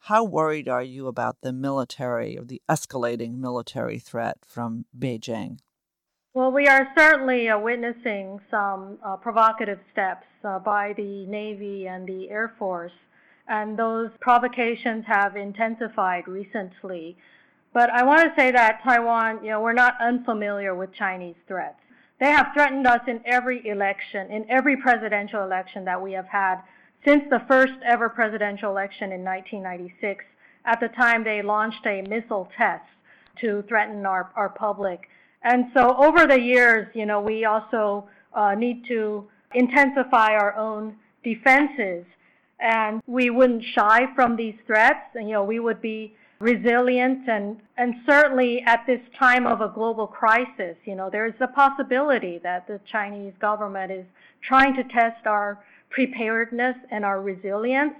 How 0.00 0.24
worried 0.24 0.68
are 0.68 0.82
you 0.82 1.06
about 1.06 1.42
the 1.42 1.52
military 1.52 2.38
or 2.38 2.44
the 2.44 2.62
escalating 2.68 3.38
military 3.38 3.98
threat 3.98 4.38
from 4.46 4.86
Beijing? 4.98 5.58
Well, 6.34 6.52
we 6.52 6.66
are 6.66 6.88
certainly 6.96 7.48
uh, 7.48 7.58
witnessing 7.58 8.40
some 8.50 8.98
uh, 9.04 9.16
provocative 9.16 9.80
steps 9.92 10.26
uh, 10.44 10.60
by 10.60 10.92
the 10.96 11.26
Navy 11.26 11.88
and 11.88 12.06
the 12.06 12.30
Air 12.30 12.54
Force, 12.58 12.92
and 13.48 13.78
those 13.78 14.10
provocations 14.20 15.04
have 15.06 15.36
intensified 15.36 16.28
recently. 16.28 17.16
But 17.74 17.90
I 17.90 18.04
want 18.04 18.22
to 18.22 18.40
say 18.40 18.52
that 18.52 18.80
Taiwan, 18.84 19.44
you 19.44 19.50
know, 19.50 19.60
we're 19.60 19.72
not 19.72 19.94
unfamiliar 20.00 20.74
with 20.74 20.94
Chinese 20.94 21.36
threats. 21.46 21.80
They 22.20 22.30
have 22.30 22.48
threatened 22.54 22.86
us 22.86 23.00
in 23.06 23.20
every 23.24 23.66
election, 23.66 24.30
in 24.30 24.48
every 24.50 24.76
presidential 24.76 25.42
election 25.42 25.84
that 25.84 26.00
we 26.00 26.12
have 26.12 26.26
had 26.26 26.62
since 27.04 27.22
the 27.30 27.42
first 27.48 27.74
ever 27.84 28.08
presidential 28.08 28.70
election 28.70 29.12
in 29.12 29.24
1996. 29.24 30.24
At 30.64 30.80
the 30.80 30.88
time, 30.88 31.24
they 31.24 31.42
launched 31.42 31.86
a 31.86 32.02
missile 32.02 32.50
test 32.56 32.84
to 33.40 33.62
threaten 33.68 34.04
our, 34.04 34.30
our 34.36 34.48
public. 34.48 35.08
And 35.42 35.66
so 35.74 35.96
over 35.96 36.26
the 36.26 36.40
years, 36.40 36.88
you 36.94 37.06
know, 37.06 37.20
we 37.20 37.44
also 37.44 38.08
uh, 38.34 38.54
need 38.54 38.84
to 38.88 39.26
intensify 39.54 40.32
our 40.32 40.54
own 40.56 40.96
defenses. 41.22 42.04
And 42.60 43.00
we 43.06 43.30
wouldn't 43.30 43.64
shy 43.74 44.06
from 44.14 44.36
these 44.36 44.56
threats. 44.66 45.14
And, 45.14 45.28
you 45.28 45.34
know, 45.34 45.44
we 45.44 45.60
would 45.60 45.80
be 45.80 46.14
resilient 46.40 47.28
and, 47.28 47.60
and 47.76 47.94
certainly 48.06 48.62
at 48.64 48.84
this 48.86 49.00
time 49.18 49.46
of 49.46 49.60
a 49.60 49.68
global 49.68 50.06
crisis, 50.06 50.76
you 50.84 50.94
know, 50.94 51.10
there's 51.10 51.34
a 51.40 51.48
possibility 51.48 52.38
that 52.42 52.66
the 52.68 52.80
Chinese 52.90 53.32
government 53.40 53.90
is 53.90 54.04
trying 54.40 54.74
to 54.76 54.84
test 54.84 55.26
our 55.26 55.58
preparedness 55.90 56.76
and 56.90 57.04
our 57.04 57.20
resilience. 57.20 57.94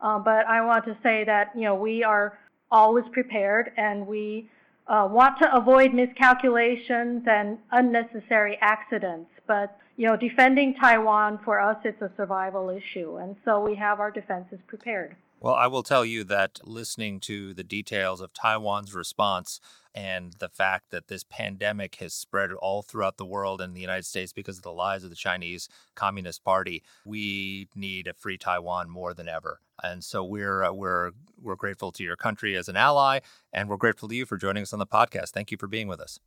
Uh, 0.00 0.18
but 0.18 0.46
I 0.46 0.64
want 0.64 0.84
to 0.86 0.96
say 1.02 1.24
that 1.24 1.52
you 1.54 1.62
know 1.62 1.74
we 1.74 2.04
are 2.04 2.38
always 2.70 3.04
prepared 3.12 3.72
and 3.76 4.06
we 4.06 4.50
uh, 4.86 5.08
want 5.10 5.38
to 5.38 5.54
avoid 5.54 5.94
miscalculations 5.94 7.22
and 7.26 7.58
unnecessary 7.72 8.58
accidents. 8.60 9.30
But 9.46 9.78
you 9.96 10.06
know, 10.06 10.16
defending 10.16 10.74
Taiwan 10.74 11.38
for 11.44 11.60
us, 11.60 11.76
it's 11.84 12.02
a 12.02 12.10
survival 12.16 12.68
issue, 12.68 13.16
and 13.16 13.36
so 13.44 13.60
we 13.60 13.76
have 13.76 14.00
our 14.00 14.10
defenses 14.10 14.58
prepared. 14.66 15.16
Well, 15.40 15.54
I 15.54 15.66
will 15.66 15.82
tell 15.82 16.04
you 16.04 16.24
that 16.24 16.60
listening 16.64 17.20
to 17.20 17.52
the 17.54 17.62
details 17.62 18.20
of 18.20 18.32
Taiwan's 18.32 18.94
response 18.94 19.60
and 19.94 20.32
the 20.38 20.48
fact 20.48 20.90
that 20.90 21.08
this 21.08 21.24
pandemic 21.24 21.96
has 21.96 22.12
spread 22.12 22.52
all 22.52 22.82
throughout 22.82 23.16
the 23.16 23.24
world 23.24 23.60
and 23.60 23.76
the 23.76 23.80
United 23.80 24.04
States 24.04 24.32
because 24.32 24.56
of 24.56 24.62
the 24.62 24.72
lies 24.72 25.04
of 25.04 25.10
the 25.10 25.16
Chinese 25.16 25.68
Communist 25.94 26.42
Party, 26.42 26.82
we 27.04 27.68
need 27.74 28.08
a 28.08 28.14
free 28.14 28.36
Taiwan 28.36 28.90
more 28.90 29.14
than 29.14 29.28
ever. 29.28 29.60
And 29.82 30.02
so 30.02 30.24
we're 30.24 30.64
uh, 30.64 30.72
we're 30.72 31.12
we're 31.40 31.56
grateful 31.56 31.92
to 31.92 32.02
your 32.02 32.16
country 32.16 32.56
as 32.56 32.68
an 32.68 32.76
ally, 32.76 33.20
and 33.52 33.68
we're 33.68 33.76
grateful 33.76 34.08
to 34.08 34.14
you 34.14 34.26
for 34.26 34.36
joining 34.36 34.62
us 34.62 34.72
on 34.72 34.78
the 34.78 34.86
podcast. 34.86 35.30
Thank 35.30 35.50
you 35.50 35.56
for 35.58 35.66
being 35.66 35.88
with 35.88 36.00
us. 36.00 36.18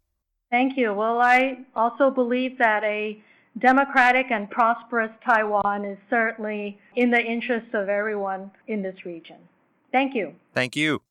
Thank 0.50 0.78
you. 0.78 0.94
Well, 0.94 1.20
I 1.20 1.60
also 1.76 2.10
believe 2.10 2.58
that 2.58 2.84
a 2.84 3.22
democratic 3.60 4.28
and 4.32 4.50
prosperous 4.50 5.12
Taiwan 5.26 5.84
is 5.86 5.98
certainly 6.10 6.80
in 6.96 7.12
the 7.12 7.22
interest 7.22 7.74
of 7.74 7.90
everyone 7.90 8.52
in 8.68 8.82
this 8.82 9.06
region. 9.06 9.38
Thank 9.92 10.16
you. 10.16 10.36
Thank 10.54 10.76
you. 10.76 11.02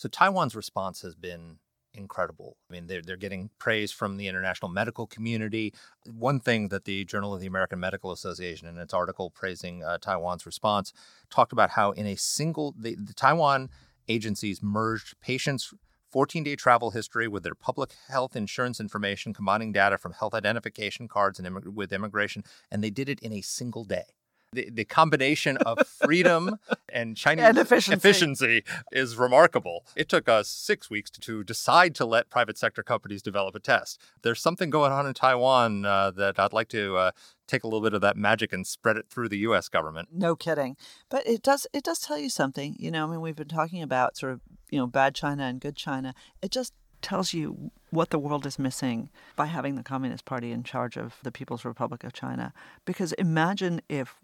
So 0.00 0.08
Taiwan's 0.08 0.56
response 0.56 1.02
has 1.02 1.14
been 1.14 1.58
incredible. 1.92 2.56
I 2.70 2.72
mean, 2.72 2.86
they're, 2.86 3.02
they're 3.02 3.18
getting 3.18 3.50
praise 3.58 3.92
from 3.92 4.16
the 4.16 4.28
international 4.28 4.70
medical 4.70 5.06
community. 5.06 5.74
One 6.06 6.40
thing 6.40 6.68
that 6.68 6.86
the 6.86 7.04
Journal 7.04 7.34
of 7.34 7.40
the 7.42 7.46
American 7.46 7.80
Medical 7.80 8.10
Association, 8.10 8.66
in 8.66 8.78
its 8.78 8.94
article 8.94 9.28
praising 9.28 9.84
uh, 9.84 9.98
Taiwan's 9.98 10.46
response, 10.46 10.94
talked 11.28 11.52
about 11.52 11.68
how 11.68 11.90
in 11.90 12.06
a 12.06 12.16
single, 12.16 12.74
the, 12.78 12.94
the 12.94 13.12
Taiwan 13.12 13.68
agencies 14.08 14.62
merged 14.62 15.20
patients 15.20 15.74
14 16.08 16.44
day 16.44 16.56
travel 16.56 16.92
history 16.92 17.28
with 17.28 17.42
their 17.42 17.54
public 17.54 17.90
health 18.08 18.34
insurance 18.34 18.80
information, 18.80 19.34
combining 19.34 19.70
data 19.70 19.98
from 19.98 20.12
health 20.12 20.32
identification 20.32 21.08
cards 21.08 21.38
and 21.38 21.46
immig- 21.46 21.74
with 21.74 21.92
immigration, 21.92 22.42
and 22.70 22.82
they 22.82 22.88
did 22.88 23.10
it 23.10 23.20
in 23.20 23.34
a 23.34 23.42
single 23.42 23.84
day. 23.84 24.14
The, 24.52 24.68
the 24.68 24.84
combination 24.84 25.58
of 25.58 25.86
freedom 25.86 26.58
and 26.88 27.16
Chinese 27.16 27.44
And 27.44 27.56
efficiency. 27.58 27.96
efficiency 27.96 28.64
is 28.90 29.16
remarkable. 29.16 29.84
It 29.94 30.08
took 30.08 30.28
us 30.28 30.48
six 30.48 30.90
weeks 30.90 31.08
to, 31.10 31.20
to 31.20 31.44
decide 31.44 31.94
to 31.96 32.04
let 32.04 32.30
private 32.30 32.58
sector 32.58 32.82
companies 32.82 33.22
develop 33.22 33.54
a 33.54 33.60
test. 33.60 34.00
There's 34.22 34.40
something 34.40 34.68
going 34.68 34.90
on 34.90 35.06
in 35.06 35.14
Taiwan 35.14 35.84
uh, 35.84 36.10
that 36.12 36.40
I'd 36.40 36.52
like 36.52 36.68
to 36.70 36.96
uh, 36.96 37.10
take 37.46 37.62
a 37.62 37.68
little 37.68 37.80
bit 37.80 37.94
of 37.94 38.00
that 38.00 38.16
magic 38.16 38.52
and 38.52 38.66
spread 38.66 38.96
it 38.96 39.06
through 39.08 39.28
the 39.28 39.38
U.S. 39.38 39.68
government. 39.68 40.08
No 40.12 40.34
kidding. 40.34 40.76
But 41.08 41.24
it 41.28 41.42
does 41.42 41.68
it 41.72 41.84
does 41.84 42.00
tell 42.00 42.18
you 42.18 42.28
something. 42.28 42.74
You 42.76 42.90
know, 42.90 43.06
I 43.06 43.10
mean, 43.10 43.20
we've 43.20 43.36
been 43.36 43.46
talking 43.46 43.82
about 43.82 44.16
sort 44.16 44.32
of 44.32 44.40
you 44.68 44.80
know 44.80 44.88
bad 44.88 45.14
China 45.14 45.44
and 45.44 45.60
good 45.60 45.76
China. 45.76 46.12
It 46.42 46.50
just 46.50 46.72
tells 47.02 47.32
you 47.32 47.70
what 47.90 48.10
the 48.10 48.18
world 48.18 48.44
is 48.46 48.58
missing 48.58 49.10
by 49.36 49.46
having 49.46 49.76
the 49.76 49.82
Communist 49.82 50.24
Party 50.24 50.50
in 50.52 50.64
charge 50.64 50.96
of 50.96 51.14
the 51.22 51.32
People's 51.32 51.64
Republic 51.64 52.02
of 52.04 52.12
China. 52.12 52.52
Because 52.84 53.12
imagine 53.12 53.80
if 53.88 54.16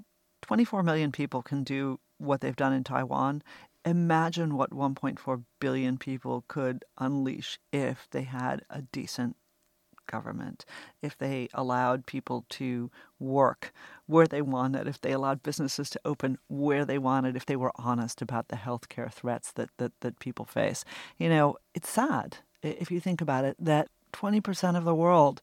24 0.43 0.83
million 0.83 1.13
people 1.13 1.43
can 1.43 1.65
do 1.65 1.99
what 2.19 2.41
they've 2.41 2.57
done 2.57 2.73
in 2.73 2.85
Taiwan. 2.85 3.43
Imagine 3.85 4.57
what 4.57 4.71
1.4 4.71 5.45
billion 5.61 5.97
people 5.97 6.45
could 6.49 6.85
unleash 6.99 7.59
if 7.73 8.09
they 8.11 8.23
had 8.23 8.63
a 8.69 8.83
decent 8.83 9.37
government, 10.07 10.65
if 11.03 11.19
they 11.19 11.49
allowed 11.53 12.07
people 12.07 12.45
to 12.49 12.91
work 13.19 13.73
where 14.07 14.27
they 14.27 14.43
wanted, 14.43 14.87
if 14.87 15.01
they 15.01 15.13
allowed 15.13 15.43
businesses 15.43 15.91
to 15.91 16.01
open 16.05 16.39
where 16.49 16.85
they 16.85 16.99
wanted, 16.99 17.37
if 17.37 17.47
they 17.47 17.57
were 17.57 17.73
honest 17.77 18.23
about 18.23 18.49
the 18.49 18.57
healthcare 18.57 19.13
threats 19.13 19.53
that, 19.53 19.71
that, 19.79 19.93
that 20.01 20.19
people 20.19 20.45
face. 20.45 20.85
You 21.19 21.29
know, 21.29 21.57
it's 21.75 21.91
sad 21.91 22.39
if 22.63 22.91
you 22.91 23.01
think 23.01 23.21
about 23.21 23.45
it 23.45 23.57
that 23.59 23.89
20% 24.13 24.77
of 24.77 24.85
the 24.85 24.95
world 24.95 25.43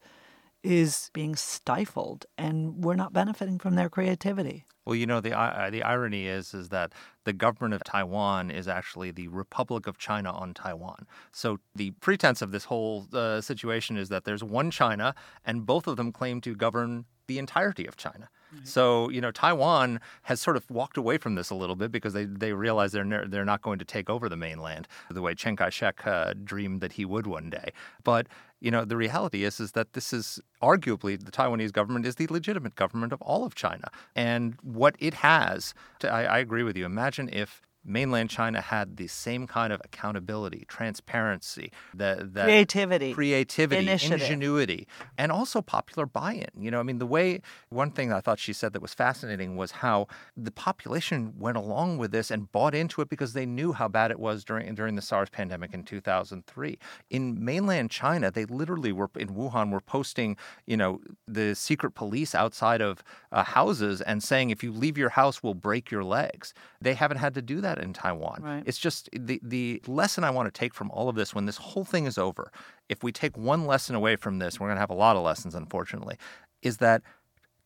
is 0.64 1.09
being 1.14 1.36
stifled 1.36 2.26
and 2.38 2.84
we're 2.84 2.95
not 2.95 3.14
benefiting 3.14 3.59
from 3.59 3.76
their 3.76 3.89
creativity. 3.89 4.66
Well, 4.86 4.95
you 4.95 5.05
know 5.05 5.22
the 5.22 5.34
i- 5.34 5.70
the 5.70 5.82
irony 5.84 6.28
is 6.28 6.53
is 6.53 6.70
that 6.70 6.91
the 7.24 7.32
government 7.34 7.74
of 7.74 7.84
Taiwan 7.86 8.51
is 8.51 8.68
actually 8.68 9.11
the 9.11 9.30
Republic 9.30 9.88
of 9.88 9.97
China 9.97 10.32
on 10.32 10.53
Taiwan. 10.53 11.07
So 11.32 11.59
the 11.74 11.91
pretense 11.91 12.41
of 12.41 12.51
this 12.51 12.66
whole 12.66 13.07
uh, 13.14 13.39
situation 13.39 13.95
is 13.97 14.09
that 14.09 14.26
there's 14.26 14.43
one 14.43 14.72
China, 14.72 15.16
and 15.45 15.66
both 15.66 15.88
of 15.88 15.95
them 15.95 16.11
claim 16.11 16.41
to 16.41 16.53
govern 16.53 17.05
the 17.28 17.39
entirety 17.39 17.86
of 17.88 17.95
China. 17.95 18.30
So 18.64 19.09
you 19.09 19.20
know 19.20 19.32
Taiwan 19.32 19.99
has 20.24 20.39
sort 20.39 20.57
of 20.57 20.70
walked 20.70 20.95
away 20.97 21.18
from 21.18 21.34
this 21.34 21.49
a 21.49 21.55
little 21.55 21.76
bit 21.76 21.91
because 21.91 22.14
they 22.14 22.26
they 22.26 22.53
realize 22.53 22.91
they're 22.91 23.03
ne- 23.05 23.26
they're 23.26 23.45
not 23.45 23.61
going 23.64 23.80
to 23.80 23.86
take 23.86 24.11
over 24.11 24.30
the 24.30 24.38
mainland 24.38 24.88
the 25.09 25.22
way 25.24 25.34
Chiang 25.34 25.55
Kai-shek 25.55 26.05
uh, 26.05 26.34
dreamed 26.43 26.80
that 26.82 26.91
he 26.93 27.03
would 27.05 27.26
one 27.26 27.49
day. 27.49 27.72
But 28.03 28.28
you 28.64 28.72
know 28.72 28.86
the 28.86 28.97
reality 28.97 29.43
is 29.43 29.59
is 29.59 29.74
that 29.74 29.91
this 29.91 30.14
is 30.14 30.39
arguably 30.61 31.24
the 31.24 31.32
Taiwanese 31.32 31.74
government 31.74 32.05
is 32.05 32.16
the 32.16 32.28
legitimate 32.28 32.76
government 32.76 33.11
of 33.11 33.22
all 33.22 33.43
of 33.43 33.55
China, 33.55 33.89
and 34.16 34.55
what 34.64 34.95
it 34.99 35.16
has. 35.16 35.74
To, 35.99 36.09
I, 36.09 36.24
I 36.24 36.38
agree 36.39 36.64
with 36.64 36.78
you. 36.78 36.86
Imagine 36.86 37.30
if 37.32 37.61
mainland 37.86 38.29
China 38.29 38.61
had 38.61 38.97
the 38.97 39.07
same 39.07 39.47
kind 39.47 39.73
of 39.73 39.81
accountability, 39.84 40.65
transparency, 40.67 41.71
that, 41.93 42.34
that 42.34 42.45
Creativity, 42.45 43.13
creativity, 43.13 43.81
initiative. 43.81 44.21
ingenuity, 44.21 44.88
and 45.17 45.31
also 45.31 45.61
popular 45.61 46.05
buy-in. 46.05 46.49
You 46.57 46.71
know, 46.71 46.79
I 46.79 46.84
mean, 46.84 46.99
the 46.99 47.05
way 47.05 47.41
one 47.69 47.91
thing 47.91 48.11
I 48.13 48.21
thought 48.21 48.39
she 48.39 48.53
said 48.53 48.73
that 48.73 48.81
was 48.81 48.93
fascinating 48.93 49.55
was 49.55 49.71
how 49.71 50.07
the 50.36 50.51
population 50.51 51.34
went 51.38 51.57
along 51.57 51.97
with 51.97 52.11
this 52.11 52.31
and 52.31 52.51
bought 52.51 52.73
into 52.75 53.01
it 53.01 53.09
because 53.09 53.34
they 53.34 53.45
knew 53.45 53.73
how 53.73 53.88
bad 53.88 54.11
it 54.11 54.19
was 54.19 54.43
during 54.43 54.73
during 54.75 54.95
the 54.95 55.01
SARS 55.01 55.29
pandemic 55.29 55.73
in 55.73 55.84
2003. 55.84 56.77
In 57.09 57.43
mainland 57.43 57.91
China, 57.91 58.31
they 58.31 58.45
literally 58.45 58.91
were 58.91 59.09
in 59.17 59.29
Wuhan 59.29 59.71
were 59.71 59.81
posting, 59.81 60.38
you 60.65 60.77
know, 60.77 61.01
the 61.27 61.55
secret 61.55 61.91
police 61.91 62.34
outside 62.34 62.81
of 62.81 63.03
uh, 63.31 63.43
houses 63.43 64.01
and 64.01 64.23
saying, 64.23 64.49
if 64.49 64.63
you 64.63 64.71
leave 64.71 64.97
your 64.97 65.09
house, 65.09 65.43
we'll 65.43 65.53
break 65.53 65.91
your 65.91 66.03
legs. 66.03 66.53
They 66.81 66.93
haven't 66.93 67.17
had 67.17 67.34
to 67.36 67.41
do 67.41 67.61
that 67.61 67.72
in 67.80 67.93
Taiwan. 67.93 68.41
Right. 68.41 68.63
It's 68.65 68.78
just 68.78 69.09
the 69.13 69.39
the 69.43 69.82
lesson 69.88 70.24
I 70.24 70.30
want 70.30 70.53
to 70.53 70.57
take 70.57 70.74
from 70.74 70.91
all 70.91 71.09
of 71.09 71.15
this 71.15 71.34
when 71.34 71.45
this 71.45 71.57
whole 71.57 71.86
thing 71.86 72.05
is 72.05 72.17
over. 72.17 72.51
If 72.89 73.03
we 73.03 73.11
take 73.11 73.38
one 73.38 73.65
lesson 73.65 73.95
away 73.95 74.15
from 74.15 74.39
this, 74.39 74.59
we're 74.59 74.67
going 74.67 74.78
to 74.78 74.82
have 74.82 74.89
a 74.89 74.95
lot 74.95 75.15
of 75.15 75.24
lessons, 75.24 75.55
unfortunately, 75.55 76.17
is 76.61 76.78
that 76.78 77.01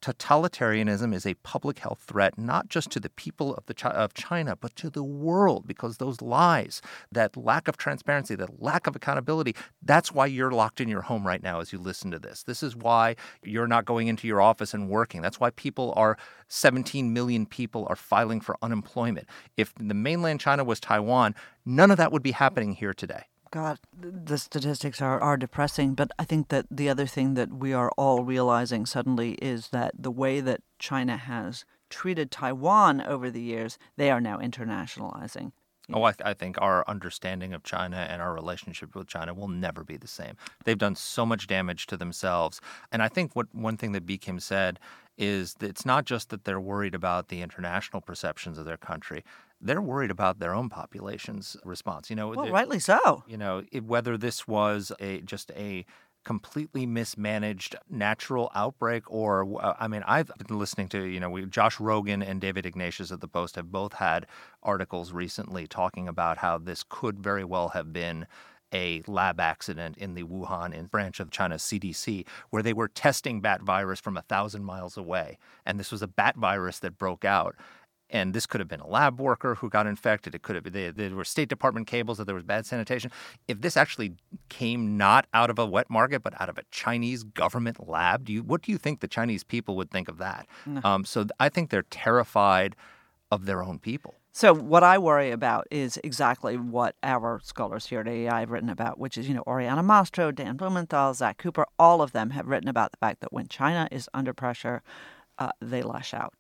totalitarianism 0.02 1.14
is 1.14 1.26
a 1.26 1.34
public 1.36 1.80
health 1.80 2.04
threat 2.08 2.38
not 2.38 2.70
just 2.70 2.92
to 2.92 3.00
the 3.00 3.10
people 3.10 3.54
of 3.56 3.66
the 3.66 3.74
Chi- 3.74 3.90
of 3.90 4.14
China 4.14 4.56
but 4.56 4.76
to 4.76 4.90
the 4.90 5.04
world 5.04 5.68
because 5.68 5.98
those 5.98 6.22
lies 6.22 6.82
that 7.12 7.36
lack 7.36 7.68
of 7.68 7.78
transparency 7.78 8.36
that 8.36 8.62
lack 8.62 8.88
of 8.88 8.96
accountability 8.96 9.56
that's 9.82 10.12
why 10.12 10.26
you're 10.26 10.52
locked 10.52 10.80
in 10.80 10.88
your 10.88 11.02
home 11.02 11.26
right 11.26 11.42
now 11.42 11.60
as 11.60 11.74
you 11.74 11.80
listen 11.80 12.12
to 12.12 12.20
this. 12.20 12.44
This 12.44 12.62
is 12.62 12.76
why 12.76 13.16
you're 13.44 13.68
not 13.68 13.86
going 13.86 14.08
into 14.08 14.28
your 14.28 14.42
office 14.42 14.74
and 14.74 14.90
working. 14.90 15.22
That's 15.22 15.40
why 15.40 15.50
people 15.52 15.94
are 15.96 16.18
17 16.48 17.14
million 17.14 17.46
people 17.46 17.86
are 17.90 17.96
filing 17.96 18.42
for 18.42 18.58
unemployment. 18.62 19.28
If 19.56 19.74
the 19.76 19.94
mainland 19.94 20.40
China 20.40 20.64
was 20.64 20.80
Taiwan 20.80 21.34
none 21.66 21.92
of 21.92 21.98
that 21.98 22.12
would 22.12 22.24
be 22.24 22.32
happening 22.32 22.74
here 22.74 22.94
today 22.94 23.24
God, 23.52 23.80
the 24.00 24.38
statistics 24.38 25.02
are, 25.02 25.20
are 25.20 25.38
depressing, 25.38 25.94
but 25.94 26.12
I 26.20 26.24
think 26.24 26.50
that 26.50 26.66
the 26.70 26.90
other 26.90 27.06
thing 27.06 27.34
that 27.36 27.52
we 27.52 27.74
are 27.74 27.92
all 27.98 28.24
realizing 28.24 28.86
suddenly 28.86 29.34
is 29.34 29.70
that 29.70 29.94
the 29.98 30.12
way 30.12 30.40
that 30.42 30.62
China 30.80 31.18
has 31.18 31.66
treated 31.90 32.32
Taiwan 32.32 33.02
over 33.02 33.30
the 33.30 33.42
years, 33.42 33.78
they 33.96 34.12
are 34.12 34.22
now 34.22 34.38
internationalizing. 34.38 35.52
Oh, 35.94 36.04
I, 36.04 36.12
th- 36.12 36.26
I 36.26 36.34
think 36.34 36.58
our 36.60 36.84
understanding 36.86 37.54
of 37.54 37.64
China 37.64 38.06
and 38.10 38.22
our 38.22 38.34
relationship 38.34 38.94
with 38.94 39.08
China 39.08 39.34
will 39.34 39.48
never 39.48 39.86
be 39.86 39.96
the 39.96 40.08
same. 40.08 40.36
They've 40.66 40.78
done 40.78 40.96
so 40.96 41.26
much 41.26 41.48
damage 41.48 41.88
to 41.88 41.96
themselves. 41.96 42.60
And 42.92 43.02
I 43.02 43.08
think 43.08 43.36
what 43.36 43.48
one 43.54 43.78
thing 43.78 43.94
that 43.94 44.06
Bi-khim 44.06 44.42
said 44.42 44.80
is 45.18 45.56
that 45.56 45.70
it's 45.70 45.86
not 45.86 46.04
just 46.04 46.30
that 46.30 46.44
they're 46.44 46.60
worried 46.60 46.94
about 46.94 47.30
the 47.30 47.42
international 47.42 48.02
perceptions 48.02 48.58
of 48.58 48.66
their 48.66 48.78
country, 48.78 49.24
they're 49.62 49.82
worried 49.82 50.12
about 50.12 50.40
their 50.40 50.54
own 50.54 50.70
population's 50.70 51.58
response. 51.64 52.10
You 52.10 52.16
know, 52.16 52.30
Well, 52.30 52.50
rightly 52.50 52.80
so. 52.80 53.24
you 53.28 53.38
know, 53.38 53.64
it, 53.72 53.84
whether 53.84 54.18
this 54.18 54.48
was 54.48 54.92
a 55.00 55.22
just 55.22 55.52
a 55.52 55.86
completely 56.28 56.86
mismanaged 56.86 57.74
natural 57.90 58.52
outbreak 58.54 59.10
or 59.10 59.48
uh, 59.64 59.76
I 59.80 59.88
mean 59.88 60.04
I've 60.06 60.30
been 60.46 60.60
listening 60.60 60.90
to 60.90 61.04
you 61.04 61.22
know 61.22 61.30
we, 61.30 61.46
Josh 61.46 61.78
Rogin 61.78 62.22
and 62.22 62.42
David 62.42 62.66
Ignatius 62.66 63.14
at 63.14 63.22
the 63.22 63.30
Post 63.30 63.56
have 63.56 63.72
both 63.72 63.94
had 63.94 64.26
articles 64.62 65.14
recently 65.14 65.68
talking 65.68 66.06
about 66.06 66.40
how 66.40 66.58
this 66.58 66.84
could 66.90 67.18
very 67.18 67.46
well 67.46 67.70
have 67.70 67.94
been 67.94 68.28
a 68.74 69.02
lab 69.08 69.40
accident 69.40 69.98
in 69.98 70.16
the 70.16 70.24
Wuhan 70.24 70.74
in 70.74 70.88
branch 70.88 71.22
of 71.22 71.32
China's 71.32 71.62
CDC 71.62 72.28
where 72.50 72.62
they 72.62 72.74
were 72.74 72.90
testing 72.90 73.40
bat 73.40 73.62
virus 73.62 74.02
from 74.02 74.18
a 74.18 74.22
thousand 74.24 74.66
miles 74.66 74.98
away 74.98 75.38
and 75.66 75.80
this 75.80 75.94
was 75.94 76.02
a 76.02 76.10
bat 76.10 76.36
virus 76.36 76.80
that 76.80 76.98
broke 76.98 77.24
out 77.24 77.56
and 78.10 78.34
this 78.34 78.46
could 78.46 78.60
have 78.60 78.68
been 78.68 78.80
a 78.80 78.88
lab 78.88 79.20
worker 79.20 79.56
who 79.56 79.70
got 79.70 79.88
infected. 79.88 80.34
It 80.34 80.42
could 80.42 80.56
have 80.56 80.64
been 80.64 80.94
there, 80.96 81.16
were 81.16 81.26
State 81.26 81.50
Department 81.50 81.88
cables 81.88 82.18
that 82.18 82.26
there 82.26 82.36
was 82.36 82.44
bad 82.44 82.66
sanitation. 82.66 83.12
If 83.48 83.62
this 83.62 83.76
actually 83.78 84.14
came 84.50 84.98
not 84.98 85.28
out 85.34 85.50
of 85.50 85.60
a 85.60 85.66
wet 85.66 85.90
market 85.90 86.24
but 86.24 86.40
out 86.40 86.50
of 86.50 86.58
a 86.58 86.64
Chinese 86.72 87.24
government 87.24 87.88
lab, 87.88 88.26
do 88.26 88.34
you 88.34 88.44
what 88.44 88.62
do 88.62 88.72
you 88.72 88.78
think 88.78 89.00
the 89.00 89.08
Chinese 89.08 89.44
people 89.44 89.76
would 89.76 89.92
think 89.92 90.08
of 90.08 90.18
that? 90.18 90.48
Um, 90.86 91.06
so 91.06 91.26
I 91.40 91.50
think 91.50 91.70
they're 91.70 91.84
terrified 91.84 92.76
of 93.32 93.46
their 93.46 93.64
own 93.64 93.80
people. 93.80 94.16
So 94.32 94.54
what 94.54 94.84
I 94.84 95.00
worry 95.00 95.32
about 95.32 95.66
is 95.72 96.00
exactly 96.04 96.58
what 96.58 96.96
our 97.02 97.42
scholars 97.44 97.88
here 97.88 98.02
at 98.02 98.08
AEI 98.08 98.42
have 98.42 98.52
written 98.52 98.70
about, 98.70 99.00
which 99.00 99.18
is, 99.18 99.28
you 99.28 99.34
know, 99.34 99.44
Oriana 99.48 99.82
Mastro, 99.82 100.32
Dan 100.32 100.58
Blumenthal, 100.58 101.16
Zack 101.16 101.40
Cooper, 101.40 101.66
all 101.80 102.04
of 102.04 102.12
them 102.12 102.30
have 102.30 102.46
written 102.46 102.70
about 102.70 102.92
the 102.92 102.98
fact 102.98 103.22
that 103.22 103.34
when 103.34 103.48
China 103.48 103.88
is 103.92 104.08
under 104.14 104.34
pressure, 104.34 104.84
uh, 105.40 105.50
they 105.60 105.82
lash 105.82 106.14
out. 106.14 106.36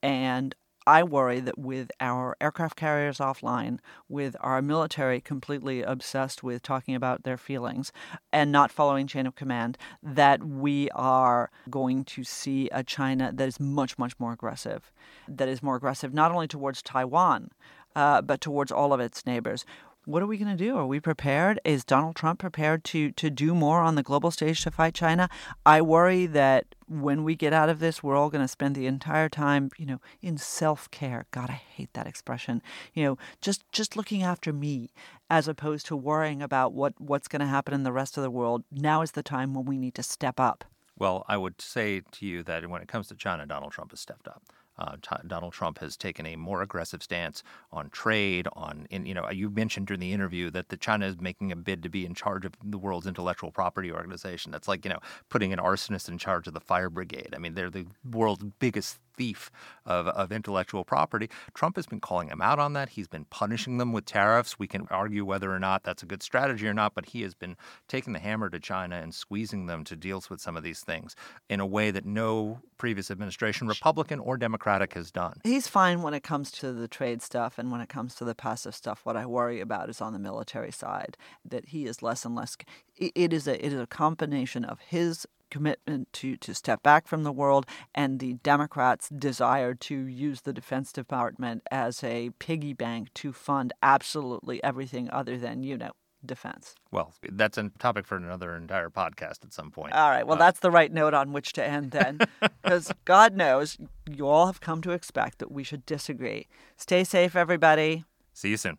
And 0.00 0.54
I 0.86 1.02
worry 1.02 1.40
that 1.40 1.58
with 1.58 1.90
our 2.00 2.36
aircraft 2.40 2.76
carriers 2.76 3.18
offline, 3.18 3.78
with 4.08 4.34
our 4.40 4.62
military 4.62 5.20
completely 5.20 5.82
obsessed 5.82 6.42
with 6.42 6.62
talking 6.62 6.94
about 6.94 7.22
their 7.22 7.36
feelings 7.36 7.92
and 8.32 8.50
not 8.50 8.70
following 8.70 9.06
chain 9.06 9.26
of 9.26 9.34
command, 9.34 9.76
that 10.02 10.42
we 10.42 10.88
are 10.90 11.50
going 11.68 12.04
to 12.04 12.24
see 12.24 12.68
a 12.72 12.82
China 12.82 13.30
that 13.34 13.46
is 13.46 13.60
much, 13.60 13.98
much 13.98 14.18
more 14.18 14.32
aggressive, 14.32 14.90
that 15.28 15.48
is 15.48 15.62
more 15.62 15.76
aggressive 15.76 16.14
not 16.14 16.32
only 16.32 16.48
towards 16.48 16.82
Taiwan, 16.82 17.50
uh, 17.94 18.22
but 18.22 18.40
towards 18.40 18.72
all 18.72 18.92
of 18.92 19.00
its 19.00 19.26
neighbors. 19.26 19.64
What 20.06 20.22
are 20.22 20.26
we 20.26 20.38
going 20.38 20.56
to 20.56 20.64
do? 20.64 20.78
Are 20.78 20.86
we 20.86 20.98
prepared? 20.98 21.60
Is 21.62 21.84
Donald 21.84 22.16
Trump 22.16 22.38
prepared 22.38 22.84
to 22.84 23.12
to 23.12 23.28
do 23.28 23.54
more 23.54 23.80
on 23.80 23.96
the 23.96 24.02
global 24.02 24.30
stage 24.30 24.62
to 24.62 24.70
fight 24.70 24.94
China? 24.94 25.28
I 25.66 25.82
worry 25.82 26.24
that 26.26 26.74
when 26.88 27.22
we 27.22 27.36
get 27.36 27.52
out 27.52 27.68
of 27.68 27.80
this, 27.80 28.02
we're 28.02 28.16
all 28.16 28.30
going 28.30 28.42
to 28.42 28.48
spend 28.48 28.74
the 28.74 28.86
entire 28.86 29.28
time, 29.28 29.70
you 29.76 29.84
know, 29.84 30.00
in 30.22 30.38
self 30.38 30.90
care. 30.90 31.26
God, 31.32 31.50
I 31.50 31.60
hate 31.76 31.92
that 31.92 32.06
expression. 32.06 32.62
You 32.94 33.04
know, 33.04 33.18
just 33.42 33.62
just 33.72 33.94
looking 33.94 34.22
after 34.22 34.54
me, 34.54 34.90
as 35.28 35.46
opposed 35.46 35.84
to 35.86 35.96
worrying 35.96 36.40
about 36.40 36.72
what 36.72 36.98
what's 36.98 37.28
going 37.28 37.40
to 37.40 37.46
happen 37.46 37.74
in 37.74 37.82
the 37.82 37.92
rest 37.92 38.16
of 38.16 38.22
the 38.22 38.30
world. 38.30 38.64
Now 38.72 39.02
is 39.02 39.12
the 39.12 39.22
time 39.22 39.52
when 39.52 39.66
we 39.66 39.76
need 39.76 39.94
to 39.96 40.02
step 40.02 40.40
up. 40.40 40.64
Well, 40.98 41.26
I 41.28 41.36
would 41.36 41.60
say 41.60 42.02
to 42.12 42.26
you 42.26 42.42
that 42.44 42.68
when 42.68 42.80
it 42.80 42.88
comes 42.88 43.08
to 43.08 43.14
China, 43.14 43.44
Donald 43.44 43.72
Trump 43.72 43.90
has 43.90 44.00
stepped 44.00 44.28
up. 44.28 44.42
Uh, 44.80 44.96
t- 45.02 45.16
Donald 45.26 45.52
Trump 45.52 45.78
has 45.78 45.96
taken 45.96 46.26
a 46.26 46.36
more 46.36 46.62
aggressive 46.62 47.02
stance 47.02 47.42
on 47.72 47.90
trade. 47.90 48.48
On, 48.54 48.86
in, 48.90 49.06
you 49.06 49.14
know, 49.14 49.28
you 49.30 49.50
mentioned 49.50 49.86
during 49.86 50.00
the 50.00 50.12
interview 50.12 50.50
that 50.50 50.68
the 50.68 50.76
China 50.76 51.06
is 51.06 51.20
making 51.20 51.52
a 51.52 51.56
bid 51.56 51.82
to 51.82 51.88
be 51.88 52.06
in 52.06 52.14
charge 52.14 52.44
of 52.44 52.52
the 52.64 52.78
world's 52.78 53.06
intellectual 53.06 53.50
property 53.50 53.92
organization. 53.92 54.50
That's 54.50 54.68
like 54.68 54.84
you 54.84 54.90
know 54.90 55.00
putting 55.28 55.52
an 55.52 55.58
arsonist 55.58 56.08
in 56.08 56.18
charge 56.18 56.46
of 56.46 56.54
the 56.54 56.60
fire 56.60 56.90
brigade. 56.90 57.34
I 57.34 57.38
mean, 57.38 57.54
they're 57.54 57.70
the 57.70 57.86
world's 58.10 58.44
biggest 58.58 58.98
thief 59.16 59.50
of, 59.84 60.08
of 60.08 60.32
intellectual 60.32 60.84
property. 60.84 61.30
Trump 61.54 61.76
has 61.76 61.86
been 61.86 62.00
calling 62.00 62.28
them 62.28 62.40
out 62.40 62.58
on 62.58 62.72
that. 62.74 62.90
He's 62.90 63.08
been 63.08 63.24
punishing 63.26 63.78
them 63.78 63.92
with 63.92 64.04
tariffs. 64.04 64.58
We 64.58 64.66
can 64.66 64.86
argue 64.90 65.24
whether 65.24 65.52
or 65.52 65.58
not 65.58 65.84
that's 65.84 66.02
a 66.02 66.06
good 66.06 66.22
strategy 66.22 66.66
or 66.66 66.74
not, 66.74 66.94
but 66.94 67.06
he 67.06 67.22
has 67.22 67.34
been 67.34 67.56
taking 67.88 68.12
the 68.12 68.18
hammer 68.18 68.48
to 68.50 68.58
China 68.60 68.96
and 68.96 69.14
squeezing 69.14 69.66
them 69.66 69.84
to 69.84 69.96
deals 69.96 70.30
with 70.30 70.40
some 70.40 70.56
of 70.56 70.62
these 70.62 70.80
things 70.80 71.14
in 71.48 71.60
a 71.60 71.66
way 71.66 71.90
that 71.90 72.04
no 72.04 72.60
previous 72.78 73.10
administration, 73.10 73.68
Republican 73.68 74.20
or 74.20 74.36
Democratic, 74.36 74.94
has 74.94 75.10
done. 75.10 75.40
He's 75.44 75.68
fine 75.68 76.02
when 76.02 76.14
it 76.14 76.22
comes 76.22 76.50
to 76.52 76.72
the 76.72 76.88
trade 76.88 77.22
stuff 77.22 77.58
and 77.58 77.70
when 77.70 77.80
it 77.80 77.88
comes 77.88 78.14
to 78.16 78.24
the 78.24 78.34
passive 78.34 78.74
stuff. 78.74 79.00
What 79.04 79.16
I 79.16 79.26
worry 79.26 79.60
about 79.60 79.90
is 79.90 80.00
on 80.00 80.12
the 80.12 80.18
military 80.18 80.72
side, 80.72 81.16
that 81.44 81.66
he 81.66 81.86
is 81.86 82.02
less 82.02 82.24
and 82.24 82.34
less. 82.34 82.56
It 82.96 83.32
is 83.32 83.46
a 83.46 83.64
it 83.64 83.72
is 83.72 83.80
a 83.80 83.86
combination 83.86 84.64
of 84.64 84.80
his 84.80 85.26
commitment 85.50 86.12
to, 86.14 86.36
to 86.36 86.54
step 86.54 86.82
back 86.82 87.06
from 87.06 87.22
the 87.22 87.32
world 87.32 87.66
and 87.94 88.18
the 88.20 88.34
Democrats' 88.34 89.08
desire 89.08 89.74
to 89.74 89.94
use 89.94 90.42
the 90.42 90.52
Defense 90.52 90.92
Department 90.92 91.62
as 91.70 92.02
a 92.04 92.30
piggy 92.38 92.72
bank 92.72 93.12
to 93.14 93.32
fund 93.32 93.72
absolutely 93.82 94.62
everything 94.64 95.10
other 95.10 95.36
than, 95.36 95.62
you 95.62 95.76
know, 95.76 95.92
defense. 96.24 96.74
Well, 96.90 97.14
that's 97.30 97.58
a 97.58 97.70
topic 97.78 98.06
for 98.06 98.16
another 98.16 98.54
entire 98.54 98.90
podcast 98.90 99.44
at 99.44 99.52
some 99.52 99.70
point. 99.70 99.94
All 99.94 100.10
right. 100.10 100.26
Well, 100.26 100.36
uh, 100.36 100.40
that's 100.40 100.60
the 100.60 100.70
right 100.70 100.92
note 100.92 101.14
on 101.14 101.32
which 101.32 101.52
to 101.54 101.64
end 101.64 101.92
then. 101.92 102.20
Because 102.62 102.92
God 103.04 103.34
knows 103.34 103.78
you 104.08 104.28
all 104.28 104.46
have 104.46 104.60
come 104.60 104.80
to 104.82 104.92
expect 104.92 105.38
that 105.38 105.50
we 105.50 105.64
should 105.64 105.84
disagree. 105.86 106.46
Stay 106.76 107.02
safe, 107.04 107.34
everybody. 107.34 108.04
See 108.32 108.50
you 108.50 108.58
soon. 108.58 108.76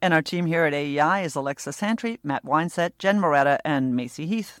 And 0.00 0.14
our 0.14 0.22
team 0.22 0.46
here 0.46 0.64
at 0.64 0.72
AEI 0.72 1.22
is 1.22 1.34
Alexa 1.34 1.72
Santry, 1.74 2.18
Matt 2.24 2.44
Weinset, 2.44 2.92
Jen 2.98 3.20
Moretta, 3.20 3.58
and 3.64 3.94
Macy 3.94 4.26
Heath. 4.26 4.60